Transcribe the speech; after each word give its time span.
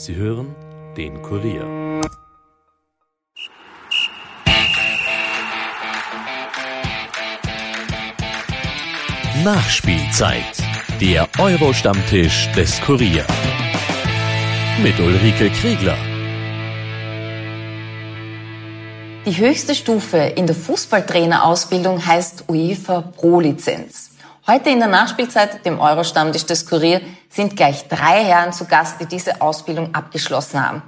Sie 0.00 0.14
hören 0.14 0.54
den 0.96 1.20
Kurier. 1.22 1.64
Nachspielzeit. 9.42 10.44
Der 11.00 11.28
Euro-Stammtisch 11.40 12.48
des 12.52 12.80
Kurier. 12.82 13.26
Mit 14.80 15.00
Ulrike 15.00 15.50
Kriegler. 15.50 15.98
Die 19.26 19.36
höchste 19.36 19.74
Stufe 19.74 20.18
in 20.18 20.46
der 20.46 20.54
Fußballtrainerausbildung 20.54 22.06
heißt 22.06 22.44
UEFA 22.46 23.00
Pro-Lizenz. 23.00 24.10
Heute 24.50 24.70
in 24.70 24.78
der 24.78 24.88
Nachspielzeit, 24.88 25.66
dem 25.66 25.78
Euro-Stammtisch 25.78 26.46
des 26.46 26.64
Kurier, 26.64 27.02
sind 27.28 27.54
gleich 27.54 27.86
drei 27.86 28.24
Herren 28.24 28.54
zu 28.54 28.64
Gast, 28.64 28.98
die 28.98 29.04
diese 29.04 29.42
Ausbildung 29.42 29.94
abgeschlossen 29.94 30.66
haben. 30.66 30.82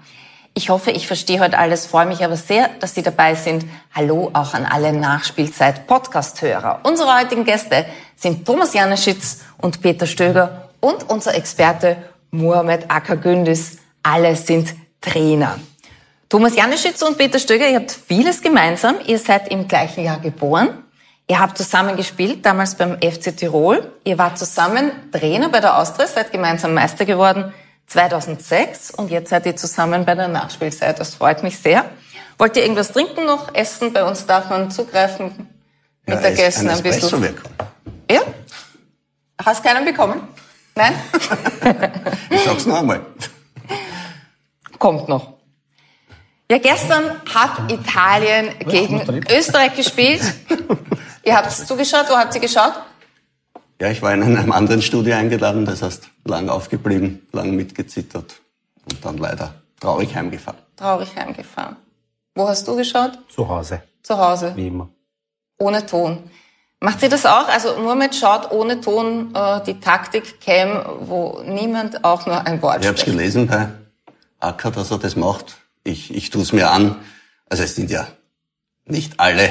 Ich 0.55 0.71
hoffe, 0.71 0.93
ich 0.93 1.07
verstehe 1.07 1.41
heute 1.41 1.59
alles, 1.59 1.85
freue 1.85 2.07
mich 2.07 2.25
aber 2.25 2.39
sehr, 2.39 2.71
dass 2.81 2.95
Sie 2.95 3.03
dabei 3.03 3.35
sind. 3.35 3.67
Hallo 3.95 4.31
auch 4.33 4.55
an 4.55 4.65
alle 4.65 4.95
Nachspielzeit-Podcast-Hörer. 4.95 6.81
Unsere 6.85 7.15
heutigen 7.15 7.45
Gäste 7.45 7.85
sind 8.17 8.47
Thomas 8.47 8.73
Janeschitz 8.73 9.43
und 9.59 9.83
Peter 9.83 10.07
Stöger 10.07 10.71
und 10.81 11.11
unser 11.11 11.35
Experte 11.35 11.99
Mohamed 12.31 12.91
Akagündis. 12.91 13.77
Alle 14.03 14.37
sind 14.37 14.75
Trainer. 15.03 15.61
Thomas 16.31 16.57
Janeschitz 16.57 17.03
und 17.03 17.19
Peter 17.19 17.39
Stöger, 17.39 17.69
ihr 17.69 17.81
habt 17.81 17.93
vieles 17.93 18.41
gemeinsam. 18.41 18.95
Ihr 19.07 19.19
seid 19.19 19.49
im 19.49 19.69
gleichen 19.69 20.03
Jahr 20.03 20.19
geboren. 20.19 20.83
Ihr 21.31 21.39
habt 21.39 21.57
zusammen 21.57 21.97
gespielt, 21.97 22.45
damals 22.45 22.75
beim 22.75 22.97
FC 23.01 23.37
Tirol. 23.37 23.93
Ihr 24.03 24.19
wart 24.19 24.37
zusammen 24.37 24.91
Trainer 25.13 25.49
bei 25.49 25.61
der 25.61 25.79
Austria, 25.79 26.09
seid 26.09 26.33
gemeinsam 26.33 26.75
Meister 26.75 27.05
geworden 27.05 27.55
2006 27.87 28.91
und 28.91 29.13
jetzt 29.13 29.31
seid 29.31 29.47
ihr 29.47 29.55
zusammen 29.55 30.05
bei 30.05 30.17
der 30.17 30.27
Nachspielzeit. 30.27 30.99
Das 30.99 31.15
freut 31.15 31.45
mich 31.45 31.57
sehr. 31.57 31.85
Wollt 32.37 32.57
ihr 32.57 32.65
irgendwas 32.65 32.91
trinken 32.91 33.27
noch, 33.27 33.55
essen? 33.55 33.93
Bei 33.93 34.03
uns 34.03 34.27
darf 34.27 34.51
man 34.51 34.73
zugreifen, 34.73 35.49
Ja, 36.09 36.17
Mittagessen 36.17 36.69
ein 36.69 36.77
ein 36.77 36.83
bisschen. 36.83 37.37
Ja? 38.11 38.23
Hast 39.41 39.63
keinen 39.63 39.85
bekommen? 39.85 40.27
Nein? 40.75 40.95
Ich 42.31 42.41
sag's 42.41 42.67
noch 42.67 42.81
einmal. 42.81 43.07
Kommt 44.81 45.09
noch. 45.09 45.35
Ja, 46.51 46.59
gestern 46.59 47.05
hat 47.33 47.71
Italien 47.71 48.49
gegen 48.67 49.25
Österreich 49.31 49.77
gespielt. 49.77 50.23
Ihr 51.23 51.37
habt 51.37 51.51
zugeschaut, 51.53 52.07
wo 52.09 52.17
habt 52.17 52.35
ihr 52.35 52.41
geschaut? 52.41 52.73
Ja, 53.81 53.91
ich 53.91 54.03
war 54.03 54.13
in 54.13 54.23
einem 54.23 54.53
anderen 54.53 54.83
Studio 54.83 55.15
eingeladen, 55.17 55.65
das 55.65 55.83
heißt, 55.83 56.09
lang 56.25 56.49
aufgeblieben, 56.49 57.27
lang 57.33 57.53
mitgezittert 57.57 58.41
und 58.91 59.05
dann 59.05 59.17
leider 59.19 59.55
traurig 59.81 60.15
heimgefahren. 60.15 60.59
Traurig 60.77 61.15
heimgefahren. 61.17 61.77
Wo 62.35 62.47
hast 62.49 62.67
du 62.69 62.77
geschaut? 62.77 63.19
Zu 63.35 63.49
Hause, 63.49 63.83
Zu 64.03 64.19
Hause. 64.19 64.53
wie 64.57 64.67
immer. 64.69 64.89
Ohne 65.59 65.85
Ton. 65.87 66.31
Macht 66.81 67.03
ihr 67.03 67.11
das 67.11 67.27
auch? 67.27 67.49
Also 67.49 67.77
Mohamed 67.79 68.15
schaut 68.15 68.51
ohne 68.53 68.81
Ton 68.81 69.35
äh, 69.35 69.63
die 69.65 69.79
Taktik-Cam, 69.81 70.85
wo 71.01 71.43
niemand 71.45 72.05
auch 72.05 72.25
nur 72.27 72.47
ein 72.47 72.63
Wort 72.63 72.81
Ich 72.81 72.87
habe 72.87 72.97
spricht. 72.97 73.17
gelesen 73.17 73.47
bei 73.47 73.69
Acker, 74.39 74.71
dass 74.71 74.91
er 74.91 74.99
das 74.99 75.17
macht. 75.17 75.57
Ich, 75.85 76.15
ich 76.15 76.31
tue 76.31 76.41
es 76.43 76.53
mir 76.53 76.71
an. 76.71 76.97
Also 77.51 77.63
es 77.65 77.75
sind 77.75 77.91
ja 77.91 78.07
nicht 78.87 79.21
alle 79.21 79.51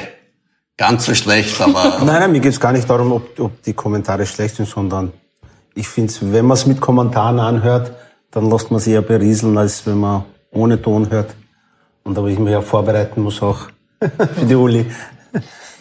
ganz 0.80 1.04
so 1.04 1.14
schlecht, 1.14 1.60
aber 1.60 1.98
Nein, 2.04 2.20
nein, 2.20 2.32
mir 2.32 2.40
geht's 2.40 2.58
gar 2.58 2.72
nicht 2.72 2.88
darum, 2.88 3.12
ob, 3.12 3.38
ob 3.38 3.62
die 3.62 3.74
Kommentare 3.74 4.24
schlecht 4.24 4.56
sind, 4.56 4.66
sondern 4.66 5.12
ich 5.74 5.86
finde 5.86 6.12
wenn 6.22 6.46
man 6.46 6.56
es 6.56 6.66
mit 6.66 6.80
Kommentaren 6.80 7.38
anhört, 7.38 7.92
dann 8.30 8.50
lässt 8.50 8.70
man 8.70 8.80
sich 8.80 8.94
eher 8.94 9.02
berieseln, 9.02 9.58
als 9.58 9.86
wenn 9.86 9.98
man 9.98 10.24
ohne 10.50 10.80
Ton 10.80 11.10
hört. 11.10 11.34
Und 12.02 12.16
da 12.16 12.24
ich 12.26 12.38
mich 12.38 12.52
ja 12.52 12.62
vorbereiten 12.62 13.20
muss 13.20 13.42
auch 13.42 13.68
für 14.00 14.46
die 14.46 14.54
Uli. 14.54 14.86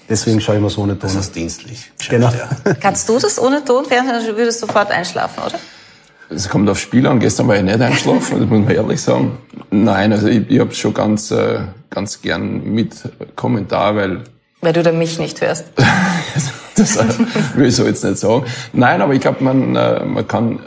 Deswegen 0.09 0.41
schaue 0.41 0.55
ich 0.55 0.61
mir 0.61 0.77
ohne 0.77 0.99
Ton 0.99 1.09
das 1.09 1.15
ist 1.15 1.33
dienstlich. 1.33 1.91
Genau. 2.09 2.29
Ja. 2.29 2.73
Kannst 2.81 3.07
du 3.07 3.17
das 3.19 3.39
ohne 3.39 3.63
Ton? 3.63 3.85
Fernsehen, 3.85 4.25
du 4.27 4.37
würdest 4.37 4.59
sofort 4.59 4.91
einschlafen, 4.91 5.43
oder? 5.45 5.59
Es 6.29 6.49
kommt 6.49 6.69
aufs 6.69 6.81
Spiel 6.81 7.07
an. 7.07 7.19
Gestern 7.19 7.47
war 7.47 7.55
ich 7.55 7.63
nicht 7.63 7.79
eingeschlafen, 7.79 8.41
das 8.41 8.49
muss 8.49 8.65
man 8.65 8.69
ehrlich 8.69 9.01
sagen. 9.01 9.37
Nein, 9.71 10.11
also 10.11 10.27
ich, 10.27 10.49
ich 10.49 10.59
habe 10.59 10.73
schon 10.75 10.93
ganz, 10.93 11.31
äh, 11.31 11.61
ganz 11.89 12.21
gern 12.21 12.63
mit 12.65 12.95
Kommentar, 13.35 13.95
weil 13.95 14.23
Weil 14.61 14.73
du 14.73 14.83
da 14.83 14.91
mich 14.91 15.19
nicht 15.19 15.41
hörst. 15.41 15.65
das 16.75 16.97
äh, 16.97 17.05
will 17.55 17.67
ich 17.67 17.75
so 17.75 17.85
jetzt 17.85 18.03
nicht 18.03 18.17
sagen. 18.17 18.45
Nein, 18.73 19.01
aber 19.01 19.13
ich 19.13 19.21
glaube, 19.21 19.43
man, 19.43 19.75
äh, 19.75 20.03
man 20.03 20.27
kann, 20.27 20.59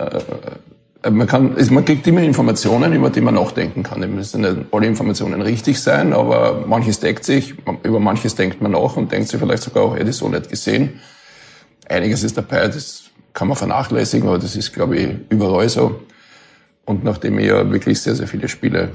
äh, 1.03 1.11
man 1.11 1.27
kann, 1.27 1.57
man 1.71 1.85
kriegt 1.85 2.07
immer 2.07 2.23
Informationen, 2.23 2.93
über 2.93 3.11
die 3.11 3.21
man 3.21 3.35
nachdenken 3.35 3.83
kann. 3.83 4.03
Es 4.03 4.09
müssen 4.09 4.43
nicht 4.43 4.57
alle 4.71 4.87
Informationen 4.87 5.43
richtig 5.43 5.81
sein, 5.81 6.13
aber 6.13 6.65
manches 6.67 7.01
deckt 7.01 7.25
sich, 7.25 7.55
über 7.83 8.01
manches 8.01 8.35
denkt 8.35 8.63
man 8.63 8.73
nach 8.73 8.97
und 8.97 9.11
denkt 9.13 9.29
sich 9.29 9.39
vielleicht 9.39 9.63
sogar, 9.63 9.85
auch, 9.85 9.97
hätte 9.97 10.11
ich 10.11 10.17
so 10.17 10.29
nicht 10.29 10.49
gesehen. 10.49 11.01
Einiges 11.89 12.23
ist 12.23 12.39
dabei, 12.39 12.69
das 12.69 13.05
kann 13.35 13.49
man 13.49 13.57
vernachlässigen, 13.57 14.29
aber 14.29 14.39
das 14.39 14.57
ist, 14.57 14.73
glaube 14.73 14.97
ich, 14.97 15.11
überall 15.29 15.69
so. 15.69 16.01
Und 16.85 17.05
nachdem 17.05 17.39
ich 17.39 17.47
ja 17.47 17.71
wirklich 17.71 18.01
sehr, 18.01 18.15
sehr 18.15 18.29
viele 18.29 18.49
Spiele 18.49 18.91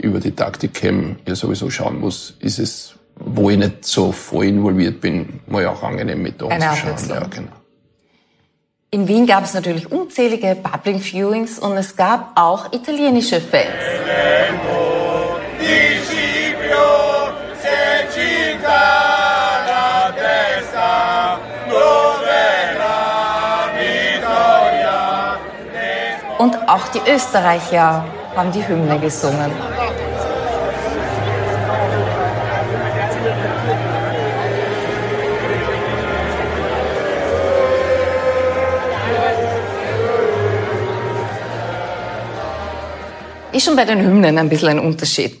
über 0.00 0.20
die 0.20 0.32
Taktik 0.32 0.74
kenne, 0.74 1.16
ja 1.26 1.34
sowieso 1.34 1.70
schauen 1.70 2.00
muss, 2.00 2.36
ist 2.40 2.58
es, 2.58 2.94
wo 3.16 3.50
ich 3.50 3.58
nicht 3.58 3.84
so 3.84 4.12
voll 4.12 4.46
involviert 4.46 5.00
bin, 5.00 5.40
mal 5.46 5.66
auch 5.66 5.82
angenehm 5.82 6.22
mit 6.22 6.42
anzuschauen. 6.42 7.08
Ja, 7.08 7.26
genau. 7.26 7.52
In 8.90 9.08
Wien 9.08 9.26
gab 9.26 9.42
es 9.42 9.54
natürlich 9.54 9.90
unzählige 9.90 10.54
Public 10.54 11.02
Viewings 11.02 11.58
und 11.58 11.76
es 11.76 11.96
gab 11.96 12.38
auch 12.38 12.72
italienische 12.72 13.40
Fans. 13.40 13.66
Und 26.38 26.68
auch 26.68 26.88
die 26.88 27.00
Österreicher 27.10 28.04
haben 28.36 28.52
die 28.52 28.66
Hymne 28.68 28.98
gesungen. 28.98 29.50
Ist 43.54 43.66
schon 43.66 43.76
bei 43.76 43.84
den 43.84 44.00
Hymnen 44.00 44.36
ein 44.36 44.48
bisschen 44.48 44.70
ein 44.70 44.78
Unterschied. 44.80 45.38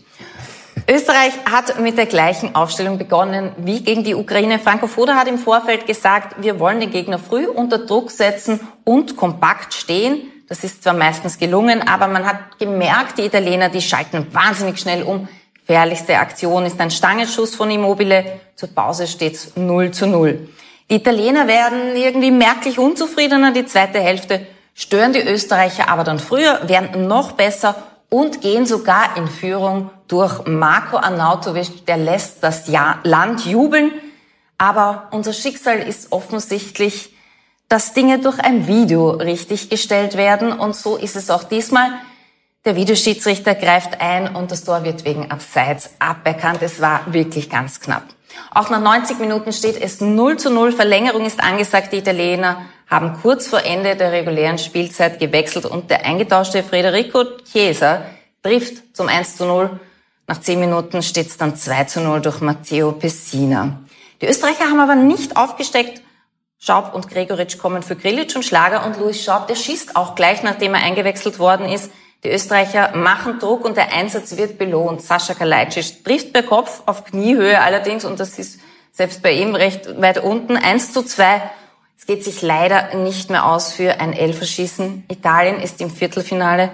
Österreich 0.88 1.32
hat 1.50 1.80
mit 1.80 1.98
der 1.98 2.06
gleichen 2.06 2.54
Aufstellung 2.54 2.96
begonnen 2.96 3.50
wie 3.56 3.82
gegen 3.82 4.04
die 4.04 4.14
Ukraine. 4.14 4.60
Franco 4.60 4.86
Foda 4.86 5.16
hat 5.16 5.26
im 5.26 5.36
Vorfeld 5.36 5.84
gesagt, 5.84 6.40
wir 6.40 6.60
wollen 6.60 6.78
den 6.78 6.92
Gegner 6.92 7.18
früh 7.18 7.48
unter 7.48 7.78
Druck 7.78 8.12
setzen 8.12 8.60
und 8.84 9.16
kompakt 9.16 9.74
stehen. 9.74 10.30
Das 10.48 10.62
ist 10.62 10.84
zwar 10.84 10.94
meistens 10.94 11.40
gelungen, 11.40 11.82
aber 11.88 12.06
man 12.06 12.24
hat 12.24 12.56
gemerkt, 12.60 13.18
die 13.18 13.22
Italiener, 13.22 13.68
die 13.68 13.82
schalten 13.82 14.28
wahnsinnig 14.32 14.78
schnell 14.78 15.02
um. 15.02 15.26
Gefährlichste 15.66 16.16
Aktion 16.16 16.66
ist 16.66 16.80
ein 16.80 16.92
Stangenschuss 16.92 17.56
von 17.56 17.68
Immobile. 17.68 18.40
Zur 18.54 18.68
Pause 18.68 19.08
steht's 19.08 19.56
0 19.56 19.90
zu 19.90 20.06
0. 20.06 20.48
Die 20.88 20.94
Italiener 20.94 21.48
werden 21.48 21.96
irgendwie 21.96 22.30
merklich 22.30 22.78
unzufriedener. 22.78 23.50
Die 23.50 23.66
zweite 23.66 23.98
Hälfte 23.98 24.46
stören 24.72 25.12
die 25.12 25.22
Österreicher 25.22 25.88
aber 25.88 26.04
dann 26.04 26.20
früher, 26.20 26.60
werden 26.68 27.08
noch 27.08 27.32
besser 27.32 27.74
und 28.14 28.42
gehen 28.42 28.64
sogar 28.64 29.16
in 29.16 29.26
Führung 29.26 29.90
durch 30.06 30.46
Marco 30.46 30.98
Arnautovic. 30.98 31.84
Der 31.86 31.96
lässt 31.96 32.44
das 32.44 32.68
Land 32.68 33.44
jubeln. 33.44 33.90
Aber 34.56 35.08
unser 35.10 35.32
Schicksal 35.32 35.78
ist 35.78 36.12
offensichtlich, 36.12 37.12
dass 37.68 37.92
Dinge 37.92 38.20
durch 38.20 38.38
ein 38.38 38.68
Video 38.68 39.10
richtig 39.10 39.68
gestellt 39.68 40.16
werden. 40.16 40.52
Und 40.52 40.76
so 40.76 40.96
ist 40.96 41.16
es 41.16 41.28
auch 41.28 41.42
diesmal. 41.42 41.90
Der 42.64 42.76
Videoschiedsrichter 42.76 43.56
greift 43.56 44.00
ein 44.00 44.36
und 44.36 44.52
das 44.52 44.62
Tor 44.62 44.84
wird 44.84 45.04
wegen 45.04 45.32
Abseits 45.32 45.90
aberkannt. 45.98 46.62
Es 46.62 46.80
war 46.80 47.12
wirklich 47.12 47.50
ganz 47.50 47.80
knapp. 47.80 48.04
Auch 48.52 48.70
nach 48.70 48.80
90 48.80 49.18
Minuten 49.18 49.52
steht 49.52 49.82
es 49.82 50.00
0 50.00 50.36
zu 50.36 50.50
0. 50.50 50.70
Verlängerung 50.70 51.26
ist 51.26 51.42
angesagt. 51.42 51.92
Die 51.92 51.98
Italiener 51.98 52.58
haben 52.88 53.18
kurz 53.22 53.48
vor 53.48 53.64
Ende 53.64 53.96
der 53.96 54.12
regulären 54.12 54.58
Spielzeit 54.58 55.18
gewechselt 55.18 55.66
und 55.66 55.90
der 55.90 56.04
eingetauschte 56.04 56.62
Federico 56.62 57.24
Chiesa 57.50 58.02
trifft 58.42 58.96
zum 58.96 59.08
1 59.08 59.36
zu 59.36 59.46
0. 59.46 59.80
Nach 60.26 60.40
10 60.40 60.60
Minuten 60.60 61.02
steht 61.02 61.28
es 61.28 61.36
dann 61.36 61.56
2 61.56 61.84
zu 61.84 62.00
0 62.00 62.20
durch 62.20 62.40
Matteo 62.40 62.92
Pessina. 62.92 63.80
Die 64.20 64.26
Österreicher 64.26 64.64
haben 64.64 64.80
aber 64.80 64.94
nicht 64.94 65.36
aufgesteckt. 65.36 66.02
Schaub 66.58 66.94
und 66.94 67.10
Gregoritsch 67.10 67.58
kommen 67.58 67.82
für 67.82 67.96
Grilic 67.96 68.34
und 68.34 68.44
Schlager 68.44 68.86
und 68.86 68.98
Luis 68.98 69.22
Schaub, 69.22 69.48
der 69.48 69.54
schießt 69.54 69.96
auch 69.96 70.14
gleich, 70.14 70.42
nachdem 70.42 70.74
er 70.74 70.82
eingewechselt 70.82 71.38
worden 71.38 71.68
ist. 71.68 71.90
Die 72.24 72.30
Österreicher 72.30 72.96
machen 72.96 73.38
Druck 73.38 73.66
und 73.66 73.76
der 73.76 73.92
Einsatz 73.92 74.38
wird 74.38 74.56
belohnt. 74.56 75.02
Sascha 75.02 75.34
Kalajdzic 75.34 76.02
trifft 76.04 76.32
per 76.32 76.42
Kopf 76.42 76.82
auf 76.86 77.04
Kniehöhe 77.04 77.60
allerdings 77.60 78.06
und 78.06 78.18
das 78.18 78.38
ist 78.38 78.60
selbst 78.92 79.22
bei 79.22 79.32
ihm 79.32 79.54
recht 79.54 80.00
weit 80.00 80.22
unten. 80.22 80.56
1 80.56 80.94
zu 80.94 81.02
2. 81.02 81.42
Es 82.04 82.08
geht 82.08 82.22
sich 82.22 82.42
leider 82.42 82.94
nicht 82.96 83.30
mehr 83.30 83.46
aus 83.46 83.72
für 83.72 83.98
ein 83.98 84.12
Elferschießen. 84.12 85.04
Italien 85.08 85.58
ist 85.58 85.80
im 85.80 85.88
Viertelfinale. 85.88 86.70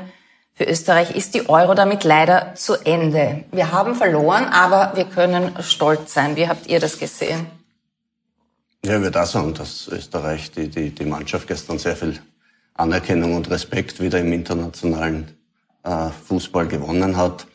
Für 0.54 0.64
Österreich 0.64 1.14
ist 1.14 1.36
die 1.36 1.48
Euro 1.48 1.74
damit 1.74 2.02
leider 2.02 2.56
zu 2.56 2.74
Ende. 2.84 3.44
Wir 3.52 3.70
haben 3.70 3.94
verloren, 3.94 4.46
aber 4.46 4.90
wir 4.96 5.04
können 5.04 5.52
stolz 5.62 6.14
sein. 6.14 6.34
Wie 6.34 6.48
habt 6.48 6.66
ihr 6.66 6.80
das 6.80 6.98
gesehen? 6.98 7.46
Ja, 8.84 9.00
würde 9.00 9.22
auch 9.22 9.26
sagen, 9.26 9.54
dass 9.54 9.86
Österreich 9.86 10.50
die, 10.50 10.68
die, 10.68 10.90
die 10.90 11.04
Mannschaft 11.04 11.46
gestern 11.46 11.78
sehr 11.78 11.94
viel 11.94 12.18
Anerkennung 12.74 13.36
und 13.36 13.48
Respekt 13.50 14.00
wieder 14.00 14.18
im 14.18 14.32
internationalen 14.32 15.38
äh, 15.84 16.08
Fußball 16.26 16.66
gewonnen 16.66 17.16
hat. 17.16 17.46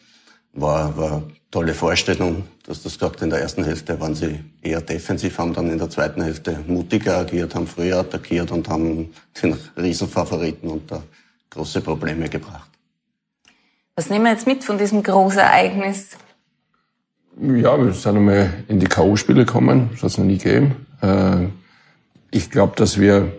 War, 0.53 0.95
war 0.95 1.23
tolle 1.55 1.73
Vorstellung. 1.73 2.43
Du 2.65 2.71
hast 2.71 2.85
das 2.85 2.99
gesagt, 2.99 3.21
in 3.21 3.29
der 3.29 3.39
ersten 3.39 3.63
Hälfte 3.63 3.97
waren 4.01 4.13
sie 4.13 4.43
eher 4.61 4.81
defensiv, 4.81 5.37
haben 5.37 5.53
dann 5.53 5.71
in 5.71 5.77
der 5.77 5.89
zweiten 5.89 6.21
Hälfte 6.21 6.59
mutiger 6.67 7.19
agiert, 7.19 7.55
haben 7.55 7.65
früher 7.65 7.99
attackiert 7.99 8.51
und 8.51 8.67
haben 8.67 9.13
den 9.41 9.57
Riesenfavoriten 9.77 10.69
unter 10.69 11.03
große 11.51 11.79
Probleme 11.79 12.27
gebracht. 12.27 12.69
Was 13.95 14.09
nehmen 14.09 14.25
wir 14.25 14.33
jetzt 14.33 14.45
mit 14.45 14.65
von 14.65 14.77
diesem 14.77 15.01
Großereignis? 15.01 16.17
Ja, 17.39 17.81
wir 17.81 17.93
sind 17.93 18.17
einmal 18.17 18.65
in 18.67 18.81
die 18.81 18.87
K.O.-Spiele 18.87 19.45
gekommen, 19.45 19.91
das 19.93 20.03
hat 20.03 20.09
es 20.11 20.17
noch 20.17 20.25
nie 20.25 20.37
gegeben. 20.37 20.85
Äh, 21.01 21.47
ich 22.31 22.51
glaube, 22.51 22.75
dass 22.75 22.99
wir, 22.99 23.31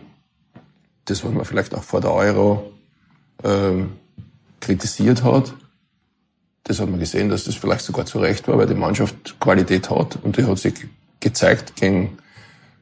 das 1.05 1.23
was 1.23 1.33
man 1.35 1.45
vielleicht 1.45 1.75
auch 1.75 1.83
vor 1.83 2.01
der 2.01 2.15
Euro 2.15 2.73
äh, 3.43 3.85
kritisiert 4.61 5.23
hat, 5.23 5.53
das 6.67 6.81
hat 6.81 6.91
man 6.91 6.99
gesehen, 6.99 7.29
dass 7.29 7.45
das 7.45 7.55
vielleicht 7.55 7.85
sogar 7.85 8.07
zu 8.07 8.19
Recht 8.19 8.49
war, 8.49 8.59
weil 8.59 8.67
die 8.67 8.75
Mannschaft 8.75 9.39
Qualität 9.39 9.89
hat 9.89 10.19
und 10.23 10.37
die 10.37 10.45
hat 10.45 10.59
sich 10.59 10.75
gezeigt 11.21 11.77
gegen 11.77 12.19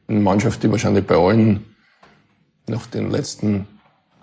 eine 0.07 0.19
Mannschaft, 0.19 0.63
die 0.63 0.71
wahrscheinlich 0.71 1.05
bei 1.05 1.15
allen 1.15 1.65
nach 2.67 2.87
den 2.87 3.11
letzten 3.11 3.67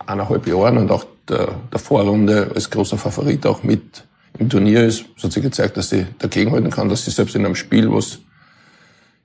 eineinhalb 0.04 0.48
Jahren 0.48 0.78
und 0.78 0.90
auch 0.90 1.04
der, 1.28 1.54
der 1.72 1.78
Vorrunde 1.78 2.50
als 2.52 2.70
großer 2.70 2.98
Favorit 2.98 3.46
auch 3.46 3.62
mit 3.62 4.04
im 4.38 4.48
Turnier 4.48 4.84
ist. 4.84 5.04
Es 5.16 5.22
hat 5.22 5.32
sich 5.32 5.42
gezeigt, 5.42 5.76
dass 5.76 5.90
sie 5.90 6.06
dagegenhalten 6.18 6.70
kann, 6.70 6.88
dass 6.88 7.04
sie 7.04 7.12
selbst 7.12 7.36
in 7.36 7.46
einem 7.46 7.54
Spiel, 7.54 7.92
was 7.92 8.18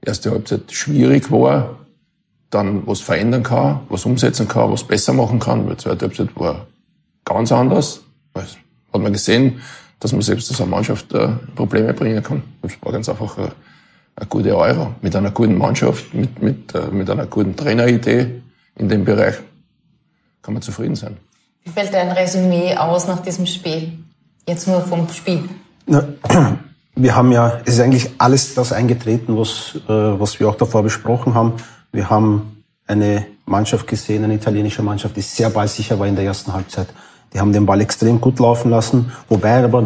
erste 0.06 0.30
Halbzeit 0.30 0.72
schwierig 0.72 1.32
war, 1.32 1.78
dann 2.52 2.86
was 2.86 3.02
verändern 3.02 3.42
kann, 3.42 3.80
was 3.90 4.06
umsetzen 4.06 4.48
kann, 4.48 4.72
was 4.72 4.84
besser 4.84 5.14
machen 5.14 5.40
kann. 5.40 5.68
Weil 5.68 5.78
zweite 5.78 6.06
Halbzeit 6.06 6.36
war 6.36 6.68
ganz 7.26 7.52
anders. 7.52 8.02
Das 8.34 8.56
hat 8.94 9.02
man 9.02 9.14
gesehen, 9.14 9.62
dass 10.00 10.12
man 10.12 10.22
selbst 10.22 10.50
als 10.50 10.62
eine 10.62 10.70
Mannschaft 10.70 11.14
äh, 11.14 11.30
Probleme 11.56 11.94
bringen 11.94 12.22
kann. 12.22 12.44
Es 12.62 12.74
war 12.82 12.92
ganz 12.92 13.10
einfach 13.10 13.38
eine, 13.38 13.52
eine 14.16 14.28
gute 14.28 14.56
Euro 14.56 14.94
mit 15.02 15.16
einer 15.16 15.32
guten 15.32 15.58
Mannschaft, 15.58 16.14
mit, 16.14 16.42
mit, 16.42 16.76
äh, 16.76 16.88
mit 16.92 17.10
einer 17.10 17.26
guten 17.26 17.56
Traineridee 17.56 18.42
in 18.76 18.90
dem 18.90 19.06
Bereich. 19.06 19.36
Kann 20.42 20.54
man 20.54 20.62
zufrieden 20.62 20.96
sein. 20.96 21.18
Wie 21.64 21.72
fällt 21.72 21.94
dein 21.94 22.12
Resümee 22.12 22.76
aus 22.78 23.08
nach 23.08 23.20
diesem 23.22 23.46
Spiel? 23.46 23.92
Jetzt 24.48 24.68
nur 24.68 24.82
vom 24.82 25.08
Spiel. 25.10 25.44
Wir 27.00 27.16
haben 27.16 27.32
ja, 27.32 27.62
es 27.66 27.76
ist 27.76 27.80
eigentlich 27.80 28.10
alles 28.18 28.56
das 28.56 28.74
eingetreten, 28.74 29.38
was, 29.38 29.76
äh, 29.88 29.92
was 29.92 30.40
wir 30.40 30.50
auch 30.50 30.56
davor 30.56 30.82
besprochen 30.82 31.36
haben. 31.36 31.54
Wir 31.92 32.10
haben 32.10 32.64
eine 32.88 33.28
Mannschaft 33.46 33.86
gesehen, 33.86 34.24
eine 34.24 34.34
italienische 34.34 34.82
Mannschaft, 34.82 35.16
die 35.16 35.22
sehr 35.22 35.52
ballsicher 35.52 36.00
war 36.00 36.08
in 36.08 36.16
der 36.16 36.26
ersten 36.26 36.54
Halbzeit. 36.54 36.88
Die 37.34 37.40
haben 37.40 37.54
den 37.54 37.66
Ball 37.66 37.82
extrem 37.82 38.22
gut 38.22 38.40
laufen 38.40 38.72
lassen, 38.72 39.12
wobei 39.30 39.64
aber 39.64 39.84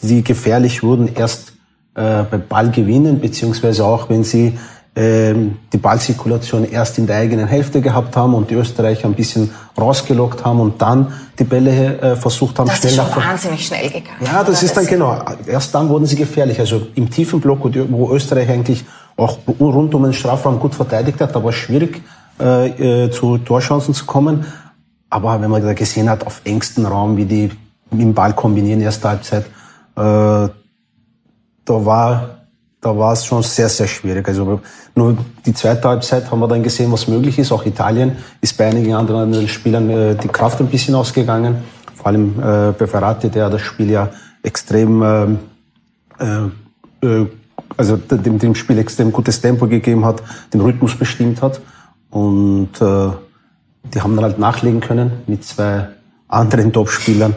sie 0.00 0.22
gefährlich 0.22 0.82
wurden 0.82 1.08
erst 1.14 1.52
äh, 1.94 2.24
beim 2.30 2.46
Ballgewinnen, 2.48 3.20
beziehungsweise 3.20 3.84
auch 3.84 4.08
wenn 4.08 4.24
sie 4.24 4.58
ähm, 4.96 5.58
die 5.72 5.76
Ballzirkulation 5.78 6.68
erst 6.68 6.98
in 6.98 7.06
der 7.06 7.18
eigenen 7.18 7.46
Hälfte 7.46 7.80
gehabt 7.80 8.16
haben 8.16 8.34
und 8.34 8.50
die 8.50 8.54
Österreicher 8.54 9.06
ein 9.06 9.14
bisschen 9.14 9.50
rausgelockt 9.78 10.44
haben 10.44 10.60
und 10.60 10.82
dann 10.82 11.12
die 11.38 11.44
Bälle 11.44 12.00
äh, 12.00 12.16
versucht 12.16 12.58
haben, 12.58 12.66
das 12.66 12.78
schnell 12.78 12.96
nach... 12.96 13.04
Das 13.04 13.16
ist 13.16 13.22
schon 13.22 13.30
wahnsinnig 13.30 13.66
schnell 13.66 13.88
gegangen. 13.88 14.18
Ja, 14.24 14.42
das 14.42 14.62
ist 14.62 14.76
dann 14.76 14.86
genau. 14.86 15.22
Erst 15.46 15.74
dann 15.74 15.88
wurden 15.88 16.06
sie 16.06 16.16
gefährlich. 16.16 16.58
Also 16.58 16.88
im 16.96 17.08
tiefen 17.08 17.40
Block, 17.40 17.60
wo 17.62 18.10
Österreich 18.12 18.48
eigentlich 18.50 18.84
auch 19.16 19.38
rund 19.60 19.94
um 19.94 20.02
den 20.02 20.12
Strafraum 20.12 20.58
gut 20.58 20.74
verteidigt 20.74 21.20
hat, 21.20 21.36
da 21.36 21.42
war 21.42 21.50
es 21.50 21.56
schwierig, 21.56 22.02
äh, 22.40 23.04
äh, 23.04 23.10
zu 23.10 23.38
Torchancen 23.38 23.94
zu 23.94 24.06
kommen. 24.06 24.44
Aber 25.10 25.40
wenn 25.40 25.50
man 25.50 25.62
da 25.62 25.74
gesehen 25.74 26.08
hat, 26.08 26.24
auf 26.24 26.40
engstem 26.44 26.86
Raum, 26.86 27.16
wie 27.16 27.24
die 27.24 27.50
dem 27.90 28.14
Ball 28.14 28.32
kombinieren, 28.32 28.80
erste 28.80 29.08
Halbzeit, 29.08 29.44
äh, 29.44 29.48
da 29.96 30.54
war 31.66 32.40
da 32.80 32.96
war 32.96 33.12
es 33.12 33.26
schon 33.26 33.42
sehr, 33.42 33.68
sehr 33.68 33.86
schwierig. 33.86 34.26
Also 34.26 34.60
nur 34.94 35.16
die 35.44 35.52
zweite 35.52 35.86
Halbzeit 35.86 36.30
haben 36.30 36.40
wir 36.40 36.48
dann 36.48 36.62
gesehen, 36.62 36.90
was 36.90 37.08
möglich 37.08 37.38
ist. 37.38 37.52
Auch 37.52 37.66
Italien 37.66 38.16
ist 38.40 38.56
bei 38.56 38.68
einigen 38.68 38.94
anderen 38.94 39.48
Spielern 39.48 39.90
äh, 39.90 40.14
die 40.14 40.28
Kraft 40.28 40.60
ein 40.60 40.66
bisschen 40.66 40.94
ausgegangen. 40.94 41.56
Vor 41.94 42.06
allem 42.06 42.40
äh, 42.40 42.72
Beferrati, 42.72 43.28
der 43.28 43.50
das 43.50 43.60
Spiel 43.60 43.90
ja 43.90 44.08
extrem, 44.42 45.02
äh, 45.02 45.24
äh, 46.20 47.06
äh, 47.06 47.26
also 47.76 47.96
dem, 47.96 48.38
dem 48.38 48.54
Spiel 48.54 48.78
extrem 48.78 49.12
gutes 49.12 49.40
Tempo 49.40 49.66
gegeben 49.66 50.06
hat, 50.06 50.22
den 50.54 50.62
Rhythmus 50.62 50.96
bestimmt 50.96 51.42
hat. 51.42 51.60
Und 52.08 52.80
äh, 52.80 53.10
die 53.82 54.00
haben 54.00 54.14
dann 54.14 54.24
halt 54.24 54.38
nachlegen 54.38 54.80
können 54.80 55.22
mit 55.26 55.44
zwei 55.44 55.88
anderen 56.28 56.72
Top-Spielern. 56.72 57.34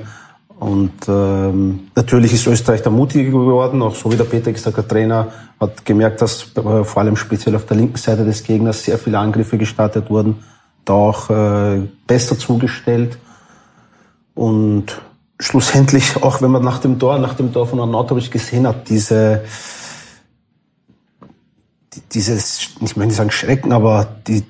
Und 0.59 0.93
ähm, 1.07 1.89
natürlich 1.95 2.33
ist 2.33 2.47
Österreich 2.47 2.81
da 2.81 2.89
mutiger 2.89 3.31
geworden, 3.31 3.81
auch 3.81 3.95
so 3.95 4.11
wie 4.11 4.15
der 4.15 4.23
Peter 4.23 4.51
gesagt 4.51 4.77
hat, 4.77 4.85
der 4.85 4.97
Trainer 4.97 5.27
hat 5.59 5.83
gemerkt, 5.83 6.21
dass 6.21 6.55
äh, 6.55 6.83
vor 6.83 7.01
allem 7.01 7.17
speziell 7.17 7.55
auf 7.55 7.65
der 7.65 7.77
linken 7.77 7.97
Seite 7.97 8.23
des 8.23 8.43
Gegners 8.43 8.83
sehr 8.83 8.97
viele 8.97 9.19
Angriffe 9.19 9.57
gestartet 9.57 10.09
wurden, 10.09 10.43
da 10.85 10.93
auch 10.93 11.29
äh, 11.29 11.81
besser 12.07 12.37
zugestellt. 12.37 13.17
Und 14.35 15.01
schlussendlich, 15.39 16.15
auch 16.21 16.41
wenn 16.41 16.51
man 16.51 16.63
nach 16.63 16.79
dem 16.79 16.97
Tor, 16.97 17.17
nach 17.19 17.33
dem 17.33 17.51
Tor 17.51 17.67
von 17.67 17.79
Arnautovic 17.79 18.31
gesehen 18.31 18.65
hat, 18.67 18.89
diese 18.89 19.41
dieses, 22.13 22.59
ich 22.81 22.95
möchte 22.95 23.07
nicht 23.07 23.15
sagen 23.15 23.31
Schrecken, 23.31 23.71
aber 23.71 24.07
die, 24.27 24.43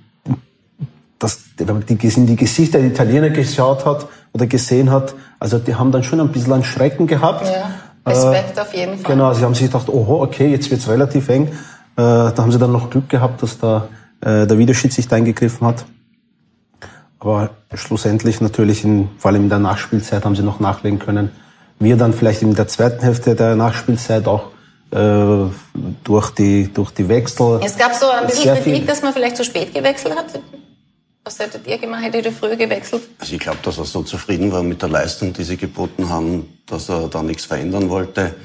dass, 1.23 1.39
wenn 1.57 1.67
man 1.67 1.85
die, 1.85 2.07
in 2.07 2.27
die 2.27 2.35
Gesichter 2.35 2.79
der 2.79 2.89
Italiener 2.89 3.29
geschaut 3.29 3.85
hat 3.85 4.07
oder 4.33 4.45
gesehen 4.45 4.91
hat, 4.91 5.15
also 5.39 5.57
die 5.57 5.73
haben 5.73 5.91
dann 5.91 6.03
schon 6.03 6.19
ein 6.19 6.29
bisschen 6.29 6.51
einen 6.51 6.65
Schrecken 6.65 7.07
gehabt. 7.07 7.47
Ja, 7.47 7.71
Respekt 8.05 8.57
äh, 8.57 8.61
auf 8.61 8.73
jeden 8.73 8.97
Fall. 8.97 9.13
Genau, 9.13 9.33
sie 9.33 9.43
haben 9.43 9.55
sich 9.55 9.67
gedacht, 9.67 9.87
oh, 9.87 10.21
okay, 10.21 10.51
jetzt 10.51 10.69
wird's 10.69 10.87
relativ 10.89 11.29
eng. 11.29 11.47
Äh, 11.47 11.51
da 11.95 12.33
haben 12.37 12.51
sie 12.51 12.59
dann 12.59 12.73
noch 12.73 12.89
Glück 12.89 13.07
gehabt, 13.07 13.41
dass 13.41 13.57
da 13.57 13.87
äh, 14.19 14.45
der 14.45 14.57
Videoschiedsrichter 14.57 15.15
eingegriffen 15.15 15.65
hat. 15.65 15.85
Aber 17.19 17.51
schlussendlich 17.73 18.41
natürlich, 18.41 18.83
in, 18.83 19.07
vor 19.17 19.31
allem 19.31 19.43
in 19.43 19.49
der 19.49 19.59
Nachspielzeit, 19.59 20.25
haben 20.25 20.35
sie 20.35 20.43
noch 20.43 20.59
nachlegen 20.59 20.99
können. 20.99 21.31
Wir 21.79 21.95
dann 21.95 22.11
vielleicht 22.11 22.41
in 22.41 22.53
der 22.53 22.67
zweiten 22.67 23.01
Hälfte 23.01 23.33
der 23.33 23.55
Nachspielzeit 23.55 24.27
auch 24.27 24.47
äh, 24.91 25.49
durch 26.03 26.31
die 26.31 26.71
durch 26.73 26.91
die 26.91 27.07
Wechsel. 27.07 27.61
Es 27.63 27.77
gab 27.77 27.93
so 27.93 28.09
ein 28.09 28.27
bisschen 28.27 28.55
Kritik, 28.55 28.87
dass 28.87 29.01
man 29.01 29.13
vielleicht 29.13 29.37
zu 29.37 29.45
spät 29.45 29.73
gewechselt 29.73 30.17
hat. 30.17 30.25
Was 31.23 31.39
hättet 31.39 31.65
ihr 31.67 31.77
gemacht? 31.77 32.03
Hättet 32.03 32.25
ihr 32.25 32.31
früher 32.33 32.55
gewechselt? 32.55 33.03
Also 33.19 33.33
ich 33.33 33.39
glaube, 33.39 33.59
dass 33.63 33.77
er 33.77 33.85
so 33.85 34.03
zufrieden 34.03 34.51
war 34.51 34.61
mit 34.61 34.81
der 34.81 34.89
Leistung, 34.89 35.31
die 35.31 35.43
sie 35.43 35.55
geboten 35.55 36.09
haben, 36.09 36.59
dass 36.65 36.89
er 36.89 37.07
da 37.07 37.23
nichts 37.23 37.45
verändern 37.45 37.89
wollte. 37.89 38.35